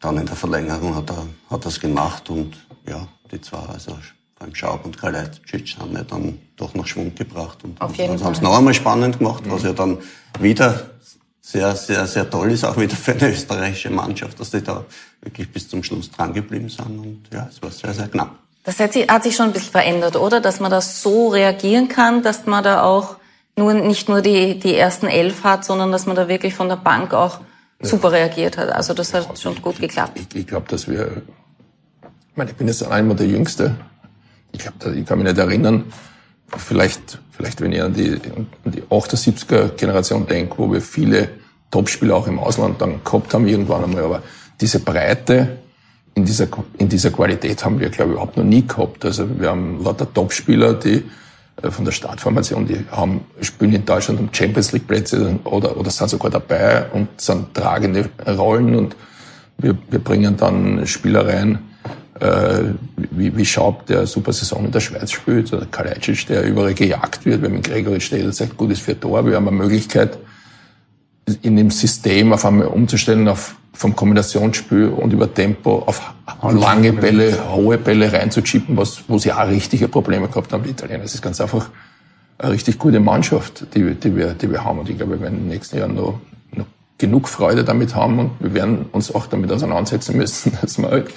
Dann 0.00 0.18
in 0.18 0.26
der 0.26 0.36
Verlängerung 0.36 0.96
hat 0.96 1.10
er 1.10 1.26
hat 1.48 1.64
es 1.66 1.78
gemacht 1.78 2.28
und 2.30 2.56
ja, 2.88 3.06
die 3.30 3.40
zwei, 3.40 3.58
also 3.58 3.96
beim 4.38 4.54
Schaub 4.54 4.84
und 4.84 4.98
Kalajdzic 4.98 5.76
haben 5.78 5.94
ja 5.94 6.02
dann 6.02 6.38
doch 6.56 6.74
noch 6.74 6.86
Schwung 6.86 7.14
gebracht 7.14 7.58
und 7.64 7.80
haben 7.80 7.94
es 8.32 8.40
noch 8.40 8.58
einmal 8.58 8.74
spannend 8.74 9.18
gemacht, 9.18 9.46
mhm. 9.46 9.52
was 9.52 9.62
ja 9.62 9.72
dann 9.72 9.98
wieder 10.40 10.90
sehr, 11.40 11.74
sehr, 11.76 12.06
sehr 12.06 12.28
toll 12.28 12.50
ist, 12.50 12.64
auch 12.64 12.76
wieder 12.76 12.96
für 12.96 13.12
eine 13.12 13.30
österreichische 13.30 13.90
Mannschaft, 13.90 14.40
dass 14.40 14.50
sie 14.50 14.62
da 14.62 14.84
wirklich 15.20 15.50
bis 15.50 15.68
zum 15.68 15.82
Schluss 15.82 16.10
dran 16.10 16.34
geblieben 16.34 16.68
sind 16.68 16.98
und 16.98 17.22
ja, 17.32 17.48
es 17.48 17.62
war 17.62 17.70
sehr, 17.70 17.94
sehr 17.94 18.08
knapp. 18.08 18.43
Das 18.64 18.80
hat 18.80 18.94
sich, 18.94 19.08
hat 19.08 19.22
sich 19.22 19.36
schon 19.36 19.46
ein 19.46 19.52
bisschen 19.52 19.70
verändert, 19.70 20.16
oder? 20.16 20.40
Dass 20.40 20.58
man 20.58 20.70
da 20.70 20.80
so 20.80 21.28
reagieren 21.28 21.88
kann, 21.88 22.22
dass 22.22 22.46
man 22.46 22.64
da 22.64 22.82
auch 22.82 23.16
nur, 23.56 23.74
nicht 23.74 24.08
nur 24.08 24.22
die, 24.22 24.58
die 24.58 24.74
ersten 24.74 25.06
elf 25.06 25.44
hat, 25.44 25.64
sondern 25.64 25.92
dass 25.92 26.06
man 26.06 26.16
da 26.16 26.28
wirklich 26.28 26.54
von 26.54 26.68
der 26.68 26.76
Bank 26.76 27.12
auch 27.12 27.40
super 27.80 28.10
reagiert 28.12 28.56
hat. 28.56 28.70
Also 28.70 28.94
das 28.94 29.12
hat 29.12 29.38
schon 29.38 29.60
gut 29.60 29.78
geklappt. 29.78 30.18
Ich, 30.18 30.34
ich 30.34 30.46
glaube, 30.46 30.66
dass 30.68 30.88
wir, 30.88 31.22
ich 32.02 32.36
meine, 32.36 32.50
ich 32.50 32.56
bin 32.56 32.66
jetzt 32.66 32.82
einmal 32.82 33.16
der 33.16 33.26
Jüngste. 33.26 33.76
Ich, 34.52 34.60
glaub, 34.60 34.74
ich 34.94 35.04
kann 35.04 35.18
mich 35.18 35.28
nicht 35.28 35.38
erinnern, 35.38 35.92
vielleicht, 36.56 37.18
vielleicht 37.30 37.60
wenn 37.60 37.72
ich 37.72 37.82
an 37.82 37.92
die, 37.92 38.12
an 38.64 38.72
die 38.72 38.82
78er 38.82 39.68
Generation 39.76 40.26
denke, 40.26 40.56
wo 40.58 40.72
wir 40.72 40.80
viele 40.80 41.28
Topspieler 41.70 42.16
auch 42.16 42.26
im 42.26 42.38
Ausland 42.38 42.80
dann 42.80 43.02
gehabt 43.04 43.34
haben 43.34 43.46
irgendwann 43.46 43.84
einmal, 43.84 44.04
aber 44.04 44.22
diese 44.60 44.80
Breite, 44.80 45.58
in 46.14 46.24
dieser, 46.24 46.46
in 46.78 46.88
dieser 46.88 47.10
Qualität 47.10 47.64
haben 47.64 47.80
wir, 47.80 47.90
glaube 47.90 48.10
ich, 48.10 48.14
überhaupt 48.14 48.36
noch 48.36 48.44
nie 48.44 48.66
gehabt. 48.66 49.04
Also 49.04 49.26
wir 49.38 49.50
haben 49.50 49.82
lauter 49.82 50.12
Topspieler, 50.12 50.74
die 50.74 51.02
äh, 51.62 51.70
von 51.70 51.84
der 51.84 51.92
Startformation, 51.92 52.66
die 52.66 52.84
haben, 52.90 53.22
spielen 53.40 53.72
in 53.72 53.84
Deutschland 53.84 54.20
um 54.20 54.28
Champions 54.32 54.72
League 54.72 54.86
Plätze 54.86 55.38
oder, 55.44 55.76
oder 55.76 55.90
sind 55.90 56.10
sogar 56.10 56.30
dabei 56.30 56.86
und 56.92 57.20
sind 57.20 57.54
tragende 57.54 58.08
Rollen 58.26 58.76
und 58.76 58.96
wir, 59.58 59.76
wir 59.90 59.98
bringen 59.98 60.36
dann 60.36 60.86
Spielereien, 60.86 61.58
äh, 62.20 62.62
wie, 62.96 63.36
wie 63.36 63.44
Schaub, 63.44 63.86
der 63.86 64.06
super 64.06 64.32
Saison 64.32 64.64
in 64.64 64.72
der 64.72 64.80
Schweiz 64.80 65.12
spielt, 65.12 65.52
oder 65.52 65.66
Kalajdzic, 65.66 66.26
der 66.26 66.44
überall 66.44 66.74
gejagt 66.74 67.24
wird, 67.24 67.42
wir 67.42 67.48
haben 67.48 67.62
Gregory 67.62 68.00
steht, 68.00 68.24
der 68.24 68.32
sagt, 68.32 68.56
gut 68.56 68.70
ist 68.70 68.82
für 68.82 68.98
Tor, 68.98 69.26
wir 69.26 69.36
haben 69.36 69.48
eine 69.48 69.56
Möglichkeit, 69.56 70.18
in 71.42 71.56
dem 71.56 71.70
System 71.70 72.32
auf 72.32 72.44
einmal 72.44 72.66
umzustellen 72.68 73.28
auf 73.28 73.56
vom 73.74 73.96
Kombinationsspiel 73.96 74.88
und 74.88 75.12
über 75.12 75.32
Tempo 75.32 75.82
auf 75.86 76.14
lange 76.42 76.92
Bälle, 76.92 77.36
hohe 77.50 77.76
Bälle 77.76 78.12
reinzuchippen, 78.12 78.76
was, 78.76 79.02
wo 79.08 79.18
sie 79.18 79.32
auch 79.32 79.48
richtige 79.48 79.88
Probleme 79.88 80.28
gehabt 80.28 80.52
haben, 80.52 80.62
die 80.62 80.70
Italiener. 80.70 81.02
Es 81.02 81.14
ist 81.14 81.22
ganz 81.22 81.40
einfach 81.40 81.68
eine 82.38 82.52
richtig 82.52 82.78
gute 82.78 83.00
Mannschaft, 83.00 83.66
die, 83.74 83.94
die, 83.94 84.14
wir, 84.14 84.34
die 84.34 84.50
wir 84.50 84.64
haben. 84.64 84.78
Und 84.78 84.88
ich 84.88 84.96
glaube, 84.96 85.12
wir 85.12 85.20
werden 85.20 85.38
in 85.38 85.44
den 85.44 85.48
nächsten 85.48 85.78
Jahren 85.78 85.94
noch, 85.94 86.20
noch 86.54 86.66
genug 86.98 87.28
Freude 87.28 87.64
damit 87.64 87.96
haben 87.96 88.20
und 88.20 88.30
wir 88.38 88.54
werden 88.54 88.86
uns 88.92 89.12
auch 89.12 89.26
damit 89.26 89.50
auseinandersetzen 89.50 90.16
müssen, 90.16 90.56
dass 90.62 90.78
wir 90.78 90.88
halt, 90.88 91.08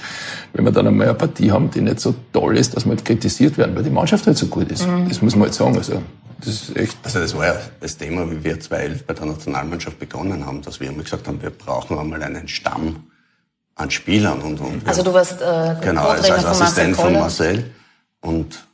wenn 0.53 0.65
wir 0.65 0.71
dann 0.71 0.87
einmal 0.87 1.07
eine 1.07 1.15
Partie 1.15 1.51
haben, 1.51 1.69
die 1.69 1.81
nicht 1.81 1.99
so 1.99 2.15
toll 2.33 2.57
ist, 2.57 2.75
dass 2.75 2.85
wir 2.85 2.91
halt 2.91 3.05
kritisiert 3.05 3.57
werden, 3.59 3.75
weil 3.75 3.83
die 3.83 3.91
Mannschaft 3.91 4.25
halt 4.25 4.37
so 4.37 4.47
gut 4.47 4.71
ist. 4.71 4.87
Mhm. 4.87 5.07
Das 5.07 5.21
muss 5.21 5.35
man 5.35 5.43
halt 5.43 5.53
sagen. 5.53 5.77
Also, 5.77 6.01
das 6.39 6.47
ist 6.47 6.75
echt. 6.75 6.97
Also 7.03 7.19
das 7.19 7.35
war 7.35 7.47
ja 7.47 7.55
das 7.79 7.97
Thema, 7.97 8.29
wie 8.29 8.43
wir 8.43 8.59
2011 8.59 9.05
bei 9.05 9.13
der 9.13 9.25
Nationalmannschaft 9.25 9.99
begonnen 9.99 10.45
haben, 10.45 10.61
dass 10.61 10.79
wir 10.79 10.89
immer 10.89 11.03
gesagt 11.03 11.27
haben, 11.27 11.41
wir 11.41 11.49
brauchen 11.49 11.97
einmal 11.97 12.21
einen 12.21 12.47
Stamm 12.47 13.07
an 13.75 13.91
Spielern 13.91 14.41
und, 14.41 14.59
und 14.59 14.87
Also 14.87 15.03
du 15.03 15.13
warst 15.13 15.41
äh, 15.41 15.75
genau 15.81 16.07
als, 16.07 16.29
als 16.29 16.45
Assistent 16.45 16.95
von 16.95 17.13
Marcel 17.13 17.71
und 18.21 18.67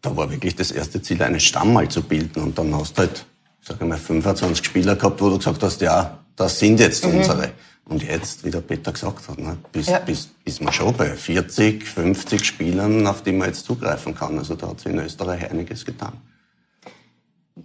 da 0.00 0.16
war 0.16 0.30
wirklich 0.30 0.54
das 0.56 0.70
erste 0.70 1.02
Ziel, 1.02 1.22
einen 1.22 1.40
Stamm 1.40 1.72
mal 1.72 1.88
zu 1.88 2.02
bilden 2.02 2.42
und 2.42 2.58
dann 2.58 2.74
hast 2.74 2.96
du 2.96 3.02
halt, 3.02 3.26
sag 3.60 3.80
ich 3.80 3.86
mal, 3.86 3.98
25 3.98 4.64
Spieler 4.64 4.96
gehabt, 4.96 5.20
wo 5.20 5.30
du 5.30 5.38
gesagt 5.38 5.62
hast, 5.62 5.80
ja, 5.80 6.18
das 6.36 6.58
sind 6.58 6.80
jetzt 6.80 7.04
mhm. 7.04 7.18
unsere. 7.18 7.50
Und 7.88 8.02
jetzt, 8.02 8.44
wie 8.44 8.50
der 8.50 8.62
Peter 8.62 8.90
gesagt 8.90 9.28
hat, 9.28 9.38
ne, 9.38 9.56
bis, 9.70 9.86
ja. 9.86 10.00
bis, 10.00 10.30
ist 10.44 10.60
man 10.60 10.72
schon 10.72 10.92
bei 10.96 11.10
40, 11.10 11.86
50 11.86 12.44
Spielern, 12.44 13.06
auf 13.06 13.22
die 13.22 13.30
man 13.30 13.48
jetzt 13.48 13.64
zugreifen 13.64 14.12
kann. 14.12 14.36
Also 14.38 14.56
da 14.56 14.68
hat 14.68 14.80
sich 14.80 14.92
in 14.92 14.98
Österreich 14.98 15.48
einiges 15.48 15.84
getan. 15.84 16.14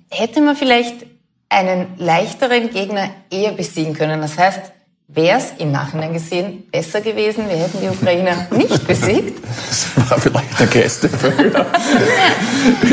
Hätte 0.09 0.41
man 0.41 0.55
vielleicht 0.55 1.05
einen 1.49 1.87
leichteren 1.97 2.69
Gegner 2.69 3.09
eher 3.29 3.51
besiegen 3.51 3.93
können? 3.93 4.21
Das 4.21 4.37
heißt, 4.37 4.71
wäre 5.07 5.37
es 5.39 5.53
im 5.57 5.71
Nachhinein 5.71 6.13
gesehen 6.13 6.63
besser 6.71 7.01
gewesen, 7.01 7.49
wir 7.49 7.57
hätten 7.57 7.81
die 7.81 7.89
Ukrainer 7.89 8.47
nicht 8.55 8.87
besiegt? 8.87 9.43
Das 9.67 10.09
war 10.09 10.19
vielleicht 10.19 10.59
der 10.59 10.67
Gästefehler. 10.67 11.65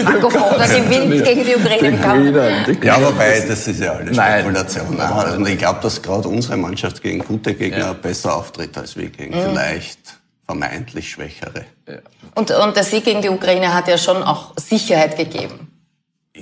Franco 0.05 0.31
Foda 0.31 0.67
gewinnt 0.67 1.25
gegen 1.25 1.45
die 1.45 1.55
Ukraine 1.55 1.97
gehabt. 1.97 2.85
Ja, 2.85 3.01
wobei, 3.01 3.45
das 3.47 3.69
ist 3.69 3.81
ja 3.81 3.93
alles 3.93 4.17
Spekulation. 4.17 4.97
Nein. 4.97 5.13
Also 5.13 5.47
ich 5.47 5.59
glaube, 5.59 5.81
dass 5.81 6.03
gerade 6.03 6.29
unsere 6.29 6.57
Mannschaft 6.57 7.01
gegen 7.01 7.21
gute 7.21 7.55
Gegner 7.55 7.79
ja. 7.79 7.93
besser 7.93 8.37
auftritt 8.37 8.77
als 8.77 8.97
wir 8.97 9.09
gegen 9.11 9.37
mhm. 9.37 9.43
vielleicht 9.43 10.01
vermeintlich 10.47 11.11
schwächere. 11.11 11.65
Ja. 11.87 11.99
Und, 12.35 12.51
und 12.51 12.77
der 12.77 12.85
Sieg 12.85 13.05
gegen 13.05 13.23
die 13.23 13.29
Ukraine 13.29 13.73
hat 13.73 13.87
ja 13.87 13.99
schon 13.99 14.23
auch 14.25 14.55
Sicherheit 14.57 15.17
gegeben 15.17 15.69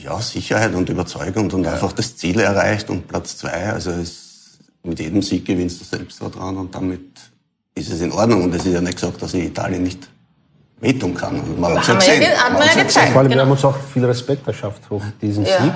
ja, 0.03 0.21
Sicherheit 0.21 0.75
und 0.75 0.89
Überzeugung 0.89 1.51
und 1.51 1.65
ja. 1.65 1.73
einfach 1.73 1.93
das 1.93 2.17
Ziel 2.17 2.41
erreicht 2.41 2.91
und 2.91 3.09
Platz 3.09 3.39
zwei. 3.39 3.73
Also 3.73 3.91
es, 3.91 4.59
mit 4.83 5.01
jedem 5.01 5.23
Sieg 5.23 5.45
gewinnst 5.45 5.81
du 5.81 5.85
Selbstvertrauen 5.85 6.57
und 6.57 6.75
damit 6.75 7.03
ist 7.75 7.91
es 7.91 8.01
in 8.01 8.13
Ordnung. 8.13 8.45
Und 8.45 8.55
es 8.55 8.65
ist 8.65 8.73
ja 8.73 8.81
nicht 8.81 8.95
gesagt, 8.95 9.23
dass 9.23 9.35
ich 9.35 9.45
Italien 9.45 9.83
nicht 9.83 10.09
wehtun 10.81 11.15
kann. 11.15 11.41
Und 11.41 11.61
man 11.61 11.75
hat 11.75 11.83
es 11.83 11.89
ja 11.89 11.95
gesehen. 11.95 12.37
Hat 12.37 12.53
man 12.53 12.63
ja 12.63 12.83
gezeigt. 12.83 13.13
Vor 13.13 13.21
allem, 13.21 13.29
genau. 13.29 13.41
wir 13.41 13.45
haben 13.47 13.53
uns 13.53 13.65
auch 13.65 13.77
viel 13.93 14.05
Respekt 14.05 14.47
erschafft 14.47 14.85
vor 14.85 15.01
diesem 15.21 15.45
ja. 15.45 15.63
Sieg. 15.63 15.73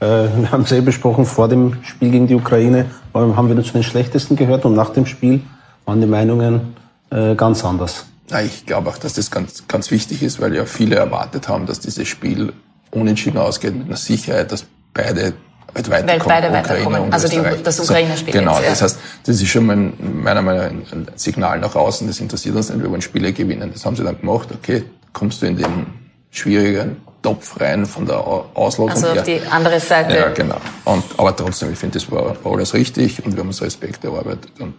Äh, 0.00 0.06
wir 0.40 0.50
haben 0.50 0.62
es 0.62 0.72
eh 0.72 0.80
besprochen, 0.80 1.24
vor 1.24 1.48
dem 1.48 1.82
Spiel 1.84 2.10
gegen 2.10 2.26
die 2.26 2.34
Ukraine 2.34 2.86
haben 3.12 3.48
wir 3.48 3.54
nur 3.54 3.64
zu 3.64 3.72
den 3.72 3.82
Schlechtesten 3.82 4.36
gehört 4.36 4.64
und 4.64 4.74
nach 4.74 4.90
dem 4.90 5.04
Spiel 5.04 5.42
waren 5.84 6.00
die 6.00 6.06
Meinungen 6.06 6.76
äh, 7.10 7.34
ganz 7.34 7.64
anders. 7.64 8.06
Ja, 8.30 8.40
ich 8.40 8.64
glaube 8.64 8.90
auch, 8.90 8.98
dass 8.98 9.14
das 9.14 9.30
ganz, 9.30 9.66
ganz 9.66 9.90
wichtig 9.90 10.22
ist, 10.22 10.40
weil 10.40 10.54
ja 10.54 10.64
viele 10.64 10.94
erwartet 10.94 11.48
haben, 11.48 11.66
dass 11.66 11.80
dieses 11.80 12.06
Spiel 12.06 12.52
unentschieden 12.90 13.38
ausgeht 13.38 13.74
mit 13.74 13.86
einer 13.86 13.96
Sicherheit, 13.96 14.52
dass 14.52 14.64
beide 14.92 15.34
halt 15.74 15.90
weiterkommen. 15.90 16.08
Weil 16.08 16.42
beide 16.42 16.52
weiterkommen. 16.52 17.12
Also 17.12 17.28
die, 17.28 17.62
das 17.62 17.80
Ukraine-Spiel. 17.80 18.32
Genau, 18.32 18.56
jetzt, 18.56 18.64
ja. 18.64 18.70
das 18.70 18.82
heißt, 18.82 18.98
das 19.24 19.36
ist 19.36 19.48
schon 19.48 19.66
mal 19.66 19.76
meiner 19.76 20.42
Meinung 20.42 20.82
nach 20.82 20.92
ein 20.92 21.06
Signal 21.16 21.58
nach 21.60 21.74
außen, 21.74 22.06
das 22.06 22.20
interessiert 22.20 22.56
uns 22.56 22.70
nicht, 22.70 22.82
wir 22.82 22.90
wollen 22.90 23.02
Spiele 23.02 23.32
gewinnen. 23.32 23.70
Das 23.72 23.84
haben 23.86 23.96
sie 23.96 24.04
dann 24.04 24.18
gemacht, 24.20 24.48
okay, 24.52 24.84
kommst 25.12 25.42
du 25.42 25.46
in 25.46 25.56
den 25.56 25.86
schwierigen 26.30 26.96
Topf 27.22 27.60
rein 27.60 27.86
von 27.86 28.06
der 28.06 28.18
Auslosung 28.18 28.90
Also 28.90 29.08
auf 29.08 29.22
die 29.22 29.40
andere 29.50 29.78
Seite. 29.78 30.16
Ja, 30.16 30.28
genau. 30.28 30.56
Und, 30.84 31.04
aber 31.16 31.36
trotzdem, 31.36 31.72
ich 31.72 31.78
finde, 31.78 31.98
das 31.98 32.10
war 32.10 32.36
alles 32.44 32.74
richtig 32.74 33.24
und 33.24 33.32
wir 33.32 33.40
haben 33.40 33.48
uns 33.48 33.60
Respekt 33.60 34.04
erarbeitet 34.04 34.52
und 34.58 34.74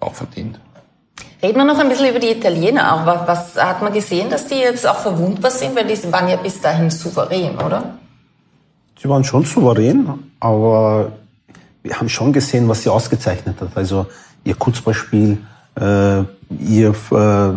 auch 0.00 0.14
verdient. 0.14 0.58
Reden 1.40 1.58
wir 1.58 1.64
noch 1.64 1.78
ein 1.78 1.88
bisschen 1.88 2.10
über 2.10 2.18
die 2.18 2.30
Italiener 2.30 2.92
auch. 2.92 3.26
Was 3.28 3.54
hat 3.56 3.80
man 3.80 3.92
gesehen, 3.92 4.28
dass 4.28 4.46
die 4.46 4.56
jetzt 4.56 4.86
auch 4.86 4.98
verwundbar 4.98 5.52
sind? 5.52 5.76
Weil 5.76 5.86
die 5.86 6.12
waren 6.12 6.28
ja 6.28 6.36
bis 6.36 6.60
dahin 6.60 6.90
souverän, 6.90 7.56
oder? 7.56 7.94
Sie 9.00 9.08
waren 9.08 9.22
schon 9.22 9.44
souverän, 9.44 10.08
aber 10.40 11.12
wir 11.84 11.96
haben 11.96 12.08
schon 12.08 12.32
gesehen, 12.32 12.68
was 12.68 12.82
sie 12.82 12.90
ausgezeichnet 12.90 13.60
hat. 13.60 13.68
Also 13.76 14.06
ihr 14.42 14.56
Kurzballspiel, 14.56 15.38
äh, 15.76 16.22
ihr 16.58 16.94
äh, 17.12 17.52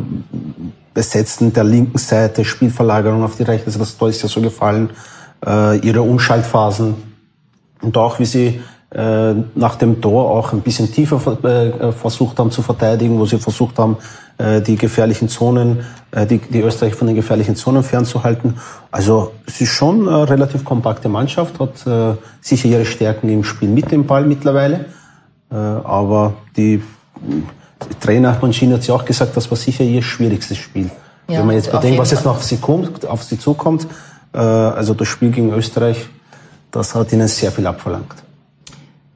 Besetzen 0.94 1.52
der 1.52 1.64
linken 1.64 1.98
Seite, 1.98 2.46
Spielverlagerung 2.46 3.24
auf 3.24 3.38
die 3.38 3.44
rechte, 3.44 3.68
also 3.68 3.80
das 3.80 4.16
ist 4.16 4.22
ja 4.22 4.30
so 4.30 4.42
gefallen, 4.42 4.92
äh, 5.46 5.78
ihre 5.80 6.02
Umschaltphasen 6.04 6.96
und 7.82 7.98
auch 7.98 8.20
wie 8.20 8.26
sie 8.26 8.62
äh, 8.94 9.36
nach 9.56 9.78
dem 9.78 10.02
Tor 10.02 10.30
auch 10.30 10.52
ein 10.52 10.60
bisschen 10.60 10.92
tiefer 10.92 11.16
äh, 11.46 11.94
versucht 11.94 12.38
haben 12.40 12.52
zu 12.52 12.62
verteidigen, 12.62 13.18
wo 13.18 13.26
sie 13.26 13.38
versucht 13.38 13.80
haben, 13.80 13.96
äh, 14.38 14.60
die 14.60 14.76
gefährlichen 14.76 15.30
Zonen, 15.30 15.86
die, 16.30 16.40
die 16.40 16.60
Österreich 16.60 16.96
von 16.96 17.08
den 17.08 17.16
gefährlichen 17.16 17.56
Zonen 17.56 17.84
fernzuhalten. 17.84 18.58
Also 18.92 19.32
es 19.48 19.62
ist 19.62 19.70
schon 19.70 20.10
eine 20.10 20.30
relativ 20.30 20.66
kompakte 20.66 21.08
Mannschaft, 21.08 21.58
hat 21.58 21.86
sicher 22.42 22.68
ihre 22.68 22.84
Stärken 22.84 23.30
im 23.30 23.46
Spiel 23.46 23.70
mit 23.70 23.94
dem 23.94 24.06
Ball 24.06 24.26
mittlerweile. 24.26 24.88
Aber 25.50 26.34
die, 26.58 26.84
die 27.22 28.00
Trainer 28.02 28.38
Mancini 28.42 28.74
hat 28.74 28.86
ja 28.86 28.96
auch 28.96 29.06
gesagt, 29.06 29.38
das 29.38 29.50
war 29.50 29.58
sicher 29.58 29.86
ihr 29.86 30.02
schwierigstes 30.02 30.58
Spiel. 30.58 30.92
Ja, 31.30 31.40
Wenn 31.40 31.48
man 31.48 31.56
jetzt 31.56 31.72
bedenkt, 31.72 31.98
was 31.98 32.12
jetzt 32.12 32.26
noch 32.26 32.36
auf 32.36 32.44
sie 32.44 32.58
kommt, 32.58 33.08
auf 33.08 33.24
sie 33.24 33.40
zukommt, 33.40 33.88
also 34.34 34.94
das 34.94 35.08
Spiel 35.08 35.32
gegen 35.32 35.54
Österreich, 35.54 36.10
das 36.72 36.94
hat 36.94 37.14
ihnen 37.14 37.30
sehr 37.30 37.54
viel 37.54 37.66
abverlangt. 37.68 38.16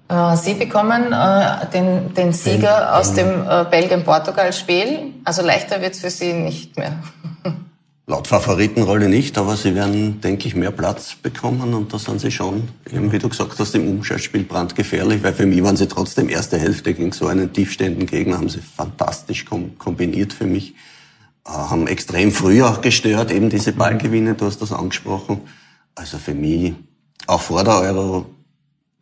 Äh, 0.08 0.38
Sie 0.38 0.54
bekommen 0.54 1.12
äh, 1.12 1.68
den, 1.74 2.14
den 2.14 2.32
Sieger 2.32 2.98
aus 2.98 3.14
dem 3.14 3.28
äh, 3.28 3.66
Belgien-Portugal-Spiel. 3.70 5.14
Also 5.24 5.42
leichter 5.42 5.82
wird 5.82 5.94
es 5.94 6.02
für 6.02 6.10
Sie 6.10 6.34
nicht 6.34 6.78
mehr. 6.78 7.00
Laut 8.08 8.28
Favoritenrolle 8.28 9.10
nicht, 9.10 9.36
aber 9.40 9.58
sie 9.58 9.74
werden, 9.74 10.22
denke 10.22 10.48
ich, 10.48 10.54
mehr 10.54 10.70
Platz 10.70 11.16
bekommen 11.16 11.74
und 11.74 11.92
da 11.92 11.98
sind 11.98 12.22
sie 12.22 12.30
schon, 12.30 12.68
eben 12.94 13.12
wie 13.12 13.18
du 13.18 13.30
gesagt 13.30 13.58
hast, 13.58 13.74
im 13.74 13.90
Umschaltspiel 13.90 14.44
brandgefährlich, 14.44 15.24
weil 15.24 15.34
für 15.34 15.48
mich 15.48 15.64
waren 15.64 15.76
sie 15.76 15.88
trotzdem 15.88 16.30
erste 16.30 16.60
Hälfte 16.60 16.94
gegen 16.94 17.12
so 17.14 17.26
einen 17.26 17.52
tiefstehenden 17.52 18.06
Gegner, 18.06 18.38
haben 18.38 18.50
sie 18.50 18.60
fantastisch 18.60 19.46
kombiniert 19.80 20.34
für 20.34 20.46
mich, 20.46 20.76
haben 21.46 21.88
extrem 21.88 22.32
früh 22.32 22.62
auch 22.62 22.82
gestört, 22.82 23.32
eben 23.32 23.50
diese 23.50 23.72
Ballgewinne, 23.72 24.36
du 24.36 24.46
hast 24.46 24.62
das 24.62 24.72
angesprochen. 24.72 25.42
Also 25.96 26.20
für 26.20 26.36
mich, 26.36 26.76
auch 27.26 27.42
vor 27.42 27.64
der 27.64 27.80
Euro, 27.80 28.28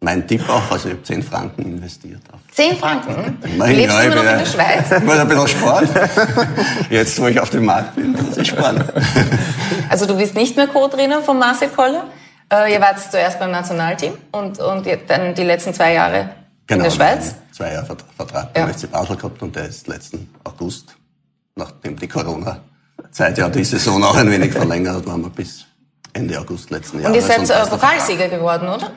mein 0.04 0.28
Tipp 0.28 0.48
auch, 0.50 0.70
also 0.70 0.90
ich 0.90 0.96
habe 0.96 1.04
10 1.04 1.24
Franken 1.24 1.64
investiert. 1.64 2.22
10 2.52 2.78
Franken? 2.78 3.38
Mein, 3.58 3.76
Lebst 3.76 3.96
ja, 3.96 4.10
du 4.10 4.16
noch 4.16 4.32
in 4.32 4.38
der 4.38 4.46
Schweiz? 4.46 4.86
Ich 4.88 4.92
ein 4.92 5.28
bisschen 5.28 5.48
sparen. 5.48 5.90
Jetzt, 6.90 7.22
wo 7.22 7.28
ich 7.28 7.40
auf 7.40 7.50
dem 7.50 7.66
Markt 7.66 7.96
bin, 7.96 8.12
muss 8.12 8.38
ich 8.38 8.50
sparen. 8.50 8.84
Also 9.90 10.06
du 10.06 10.18
bist 10.18 10.36
nicht 10.36 10.58
mehr 10.58 10.68
Co-Trainer 10.68 11.22
von 11.22 11.40
Marcel 11.40 11.70
Koller. 11.70 12.06
Äh, 12.52 12.74
ihr 12.74 12.82
wart 12.82 13.00
zuerst 13.00 13.40
beim 13.40 13.52
Nationalteam 13.52 14.14
und, 14.32 14.60
und 14.60 14.86
dann 15.08 15.36
die 15.36 15.44
letzten 15.44 15.74
zwei 15.74 15.94
Jahre 15.94 16.30
genau, 16.68 16.84
in 16.84 16.90
der 16.90 16.92
Schweiz? 16.92 17.36
zwei 17.54 17.74
Jahre 17.74 17.86
Vertrag 17.86 18.54
beim 18.54 18.68
ja. 18.68 18.74
FC 18.74 18.92
Basel 18.92 19.16
gehabt 19.16 19.42
und 19.42 19.56
der 19.56 19.68
ist 19.68 19.88
letzten 19.88 20.30
August, 20.44 20.96
nachdem 21.56 21.96
die 21.96 22.08
Corona-Zeit 22.08 23.38
ja 23.38 23.48
die 23.50 23.64
Saison 23.64 24.04
auch 24.04 24.16
ein 24.16 24.30
wenig 24.30 24.52
verlängert 24.52 24.98
hat, 24.98 25.08
waren 25.08 25.22
wir 25.22 25.30
bis 25.30 25.66
Ende 26.12 26.40
August 26.40 26.72
letzten 26.72 27.02
Jahres. 27.02 27.24
Und 27.24 27.30
ihr 27.30 27.46
seid 27.46 27.70
Pokalsieger 27.70 28.28
geworden, 28.28 28.68
oder? 28.68 28.92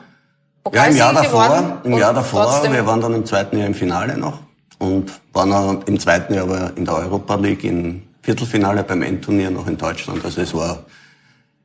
Ja, 0.73 0.85
im 0.85 0.97
Jahr 0.97 1.13
davor, 1.13 1.81
im 1.85 1.99
Jahr 1.99 2.15
davor, 2.15 2.63
wir 2.71 2.87
waren 2.87 3.01
dann 3.01 3.15
im 3.15 3.27
zweiten 3.27 3.59
Jahr 3.59 3.67
im 3.67 3.75
Finale 3.75 4.17
noch 4.17 4.41
und 4.79 5.13
waren 5.33 5.53
auch 5.53 5.87
im 5.87 5.99
zweiten 5.99 6.35
Jahr 6.35 6.45
aber 6.45 6.73
in 6.77 6.85
der 6.85 6.97
Europa 6.97 7.35
League 7.37 7.65
im 7.65 8.03
Viertelfinale 8.23 8.83
beim 8.83 9.03
Endturnier 9.03 9.51
noch 9.51 9.67
in 9.67 9.77
Deutschland. 9.79 10.25
Also 10.25 10.41
es 10.41 10.53
war 10.55 10.85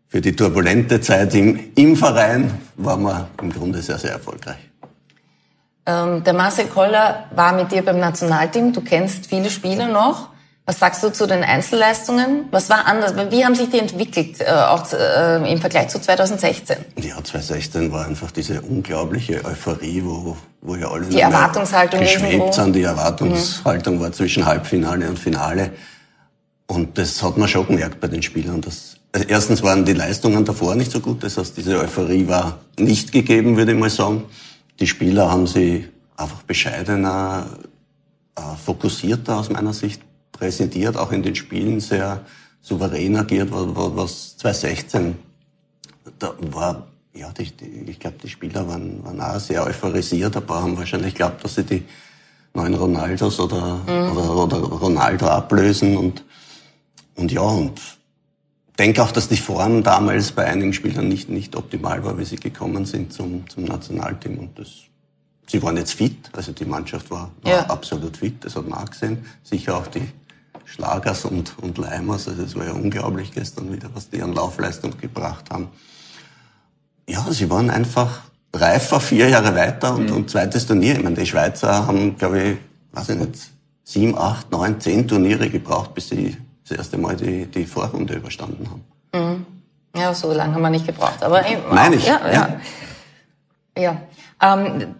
für 0.08 0.22
die 0.22 0.36
turbulente 0.36 1.00
Zeit 1.02 1.34
im, 1.36 1.72
im 1.76 1.96
Verein 1.96 2.60
waren 2.76 3.04
wir 3.04 3.30
im 3.42 3.52
Grunde 3.52 3.82
sehr, 3.82 3.98
sehr 3.98 4.12
erfolgreich. 4.12 4.58
Ähm, 5.86 6.24
der 6.24 6.34
Marcel 6.34 6.66
Koller 6.66 7.26
war 7.34 7.54
mit 7.54 7.72
dir 7.72 7.84
beim 7.84 8.00
Nationalteam. 8.00 8.74
Du 8.74 8.82
kennst 8.82 9.28
viele 9.28 9.50
Spieler 9.50 9.88
noch. 9.88 10.31
Was 10.66 10.80
sagst 10.80 11.04
du 11.04 11.12
zu 11.12 11.26
den 11.26 11.44
Einzelleistungen? 11.44 12.46
Was 12.52 12.70
war 12.70 12.86
anders? 12.86 13.16
Wie 13.32 13.44
haben 13.44 13.56
sich 13.56 13.70
die 13.70 13.80
entwickelt, 13.80 14.40
äh, 14.40 14.52
auch 14.52 14.86
äh, 14.94 15.52
im 15.52 15.60
Vergleich 15.60 15.90
zu 15.90 16.00
2016? 16.00 16.78
Ja, 16.98 17.16
2016 17.16 17.92
war 17.92 18.06
einfach 18.06 18.32
diese 18.32 18.62
unglaubliche 18.62 19.44
Euphorie, 19.44 20.04
wo, 20.06 20.38
wo 20.62 20.76
ja 20.76 20.90
alle 20.92 21.08
die 21.08 21.20
Erwartungshaltung 21.20 22.00
geschwebt 22.00 22.54
sind. 22.54 22.74
Die 22.74 22.84
Erwartungshaltung 22.84 23.96
mhm. 23.96 24.02
war 24.02 24.12
zwischen 24.12 24.46
Halbfinale 24.46 25.10
und 25.10 25.18
Finale. 25.18 25.72
Und 26.68 26.98
das 26.98 27.22
hat 27.24 27.38
man 27.38 27.48
schon 27.48 27.66
gemerkt 27.66 28.00
bei 28.00 28.08
den 28.08 28.22
Spielern. 28.22 28.62
Dass, 28.62 28.98
also 29.12 29.28
erstens 29.28 29.64
waren 29.64 29.84
die 29.84 29.94
Leistungen 29.94 30.46
davor 30.46 30.76
nicht 30.76 30.92
so 30.92 31.00
gut. 31.00 31.24
Das 31.24 31.38
heißt, 31.38 31.58
diese 31.58 31.80
Euphorie 31.80 32.28
war 32.28 32.60
nicht 32.78 33.12
gegeben, 33.12 33.58
würde 33.58 33.72
ich 33.74 33.78
mal 33.80 33.90
sagen. 33.90 34.26
die 34.80 34.88
Spieler 34.88 35.30
haben 35.30 35.48
sie 35.48 35.90
einfach 36.16 36.44
bescheidener, 36.44 37.48
äh, 38.36 38.42
fokussierter 38.64 39.38
aus 39.38 39.50
meiner 39.50 39.74
Sicht 39.74 40.02
präsentiert, 40.32 40.98
auch 40.98 41.12
in 41.12 41.24
den 41.24 41.36
Spielen 41.36 41.80
sehr 41.80 42.26
souverän 42.62 43.16
agiert, 43.18 43.50
was 43.52 44.38
2016 44.38 45.16
da 46.20 46.34
war, 46.52 46.88
ja, 47.14 47.32
die, 47.32 47.52
die, 47.52 47.92
ich 47.92 48.00
glaube, 48.00 48.18
die 48.24 48.30
Spieler 48.30 48.68
waren, 48.68 49.04
waren 49.04 49.20
auch 49.22 49.40
sehr 49.40 49.66
euphorisiert. 49.66 50.36
Ein 50.36 50.46
paar 50.46 50.62
haben 50.62 50.78
wahrscheinlich 50.78 51.14
geglaubt, 51.14 51.44
dass 51.44 51.56
sie 51.56 51.64
die 51.64 51.84
neuen 52.54 52.74
Ronaldos 52.74 53.40
oder, 53.40 53.82
mhm. 53.88 54.18
oder, 54.18 54.36
oder 54.36 54.58
Ronaldo 54.58 55.28
ablösen 55.28 55.98
und, 55.98 56.24
und 57.16 57.32
ja, 57.32 57.42
und 57.42 57.80
denke 58.78 59.04
auch, 59.04 59.12
dass 59.12 59.28
die 59.28 59.38
Form 59.38 59.84
damals 59.84 60.32
bei 60.32 60.46
einigen 60.46 60.74
Spielern 60.74 61.08
nicht, 61.08 61.30
nicht 61.30 61.56
optimal 61.56 62.04
war, 62.04 62.18
wie 62.18 62.26
sie 62.26 62.38
gekommen 62.38 62.86
sind 62.86 63.14
zum, 63.14 63.48
zum 63.50 63.66
Nationalteam 63.66 64.40
und 64.40 64.58
das, 64.58 64.70
sie 65.48 65.62
waren 65.62 65.78
jetzt 65.78 65.94
fit, 65.94 66.30
also 66.34 66.52
die 66.52 66.66
Mannschaft 66.66 67.10
war, 67.12 67.32
war 67.42 67.52
ja. 67.52 67.66
absolut 67.68 68.18
fit, 68.18 68.44
das 68.44 68.56
hat 68.56 68.68
man 68.68 68.80
auch 68.80 68.90
gesehen. 68.90 69.26
Sicher 69.44 69.78
auch 69.78 69.88
die 69.88 70.08
Schlagers 70.66 71.26
und, 71.26 71.58
und 71.60 71.78
Leimers, 71.78 72.28
also 72.28 72.44
es 72.44 72.56
war 72.56 72.66
ja 72.66 72.72
unglaublich 72.72 73.32
gestern 73.32 73.72
wieder, 73.72 73.90
was 73.94 74.10
die 74.10 74.22
an 74.22 74.34
Laufleistung 74.34 74.98
gebracht 74.98 75.50
haben. 75.50 75.70
Ja, 77.08 77.26
sie 77.32 77.50
waren 77.50 77.70
einfach 77.70 78.22
reifer, 78.54 79.00
vier 79.00 79.30
Jahre 79.30 79.56
weiter 79.56 79.96
und, 79.96 80.10
mhm. 80.10 80.16
und 80.16 80.30
zweites 80.30 80.66
Turnier. 80.66 80.96
Ich 80.96 81.04
meine, 81.04 81.16
die 81.16 81.26
Schweizer 81.26 81.88
haben, 81.88 82.18
glaube 82.18 82.42
ich, 82.42 82.58
weiß 82.94 83.10
ich 83.10 83.18
nicht, 83.18 83.40
sieben, 83.84 84.18
acht, 84.18 84.52
neun, 84.52 84.80
zehn 84.80 85.08
Turniere 85.08 85.50
gebraucht, 85.50 85.94
bis 85.94 86.10
sie 86.10 86.38
das 86.68 86.78
erste 86.78 86.98
Mal 86.98 87.16
die, 87.16 87.46
die 87.48 87.66
Vorrunde 87.66 88.16
überstanden 88.16 88.68
haben. 88.70 88.84
Mhm. 89.14 89.46
Ja, 89.96 90.14
so 90.14 90.32
lange 90.32 90.54
haben 90.54 90.62
wir 90.62 90.70
nicht 90.70 90.88
gebraucht. 90.88 91.22
Aber 91.22 91.44
Meine 91.70 91.96
ich. 91.96 92.06
Ja, 92.06 92.22
ja. 92.28 92.60
ja. 93.78 93.82
ja. 93.82 94.02
Ähm, 94.42 94.96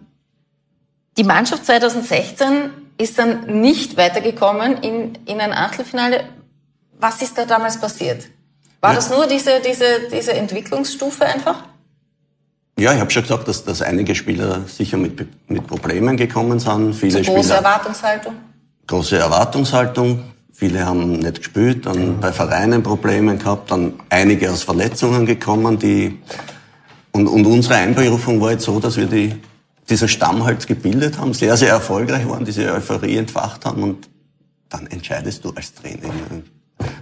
die 1.16 1.24
Mannschaft 1.24 1.64
2016 1.64 2.70
ist 2.98 3.18
dann 3.18 3.60
nicht 3.60 3.96
weitergekommen 3.96 4.78
in, 4.82 5.18
in 5.26 5.40
ein 5.40 5.52
Achtelfinale. 5.52 6.24
Was 6.98 7.22
ist 7.22 7.36
da 7.36 7.44
damals 7.44 7.80
passiert? 7.80 8.28
War 8.80 8.90
ja. 8.90 8.96
das 8.96 9.10
nur 9.10 9.26
diese, 9.26 9.60
diese, 9.60 10.08
diese 10.12 10.32
Entwicklungsstufe 10.32 11.24
einfach? 11.24 11.64
Ja, 12.78 12.94
ich 12.94 13.00
habe 13.00 13.10
schon 13.10 13.22
gesagt, 13.22 13.46
dass, 13.48 13.64
dass 13.64 13.82
einige 13.82 14.14
Spieler 14.14 14.62
sicher 14.66 14.96
mit, 14.96 15.26
mit 15.48 15.66
Problemen 15.66 16.16
gekommen 16.16 16.58
sind. 16.58 16.94
Viele 16.94 17.22
Zu 17.22 17.30
große 17.30 17.42
Spieler, 17.42 17.56
Erwartungshaltung? 17.56 18.34
Große 18.86 19.18
Erwartungshaltung. 19.18 20.24
Viele 20.52 20.86
haben 20.86 21.14
nicht 21.14 21.38
gespielt, 21.38 21.86
dann 21.86 22.16
mhm. 22.16 22.20
bei 22.20 22.32
Vereinen 22.32 22.82
Probleme 22.82 23.36
gehabt, 23.36 23.70
dann 23.70 23.94
einige 24.10 24.50
aus 24.50 24.62
Verletzungen 24.62 25.26
gekommen, 25.26 25.78
die 25.78 26.18
und, 27.12 27.26
und 27.26 27.46
unsere 27.46 27.74
Einberufung 27.76 28.40
war 28.40 28.52
jetzt 28.52 28.64
so, 28.64 28.80
dass 28.80 28.96
wir 28.96 29.06
die, 29.06 29.34
diesen 29.88 30.08
Stamm 30.08 30.44
halt 30.44 30.66
gebildet 30.66 31.18
haben, 31.18 31.34
sehr, 31.34 31.56
sehr 31.56 31.70
erfolgreich 31.70 32.28
waren, 32.28 32.44
diese 32.44 32.72
Euphorie 32.72 33.16
entfacht 33.16 33.64
haben 33.64 33.82
und 33.82 34.08
dann 34.68 34.86
entscheidest 34.86 35.44
du 35.44 35.50
als 35.50 35.74
Trainer. 35.74 36.08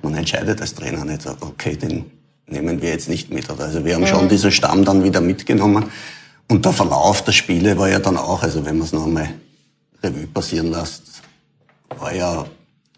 Man 0.02 0.14
entscheidet 0.14 0.60
als 0.60 0.74
Trainer 0.74 1.04
nicht, 1.04 1.26
okay, 1.26 1.76
den 1.76 2.06
nehmen 2.46 2.82
wir 2.82 2.90
jetzt 2.90 3.08
nicht 3.08 3.30
mit. 3.30 3.48
Also 3.48 3.84
wir 3.84 3.94
haben 3.94 4.06
schon 4.06 4.28
diesen 4.28 4.50
Stamm 4.50 4.84
dann 4.84 5.04
wieder 5.04 5.20
mitgenommen. 5.20 5.84
Und 6.48 6.64
der 6.64 6.72
Verlauf 6.72 7.22
der 7.22 7.32
Spiele 7.32 7.78
war 7.78 7.88
ja 7.88 8.00
dann 8.00 8.16
auch, 8.16 8.42
also 8.42 8.64
wenn 8.64 8.78
man 8.78 8.86
es 8.86 8.92
noch 8.92 9.06
einmal 9.06 9.28
Revue 10.02 10.26
passieren 10.26 10.72
lässt, 10.72 11.22
war 11.98 12.12
ja, 12.12 12.44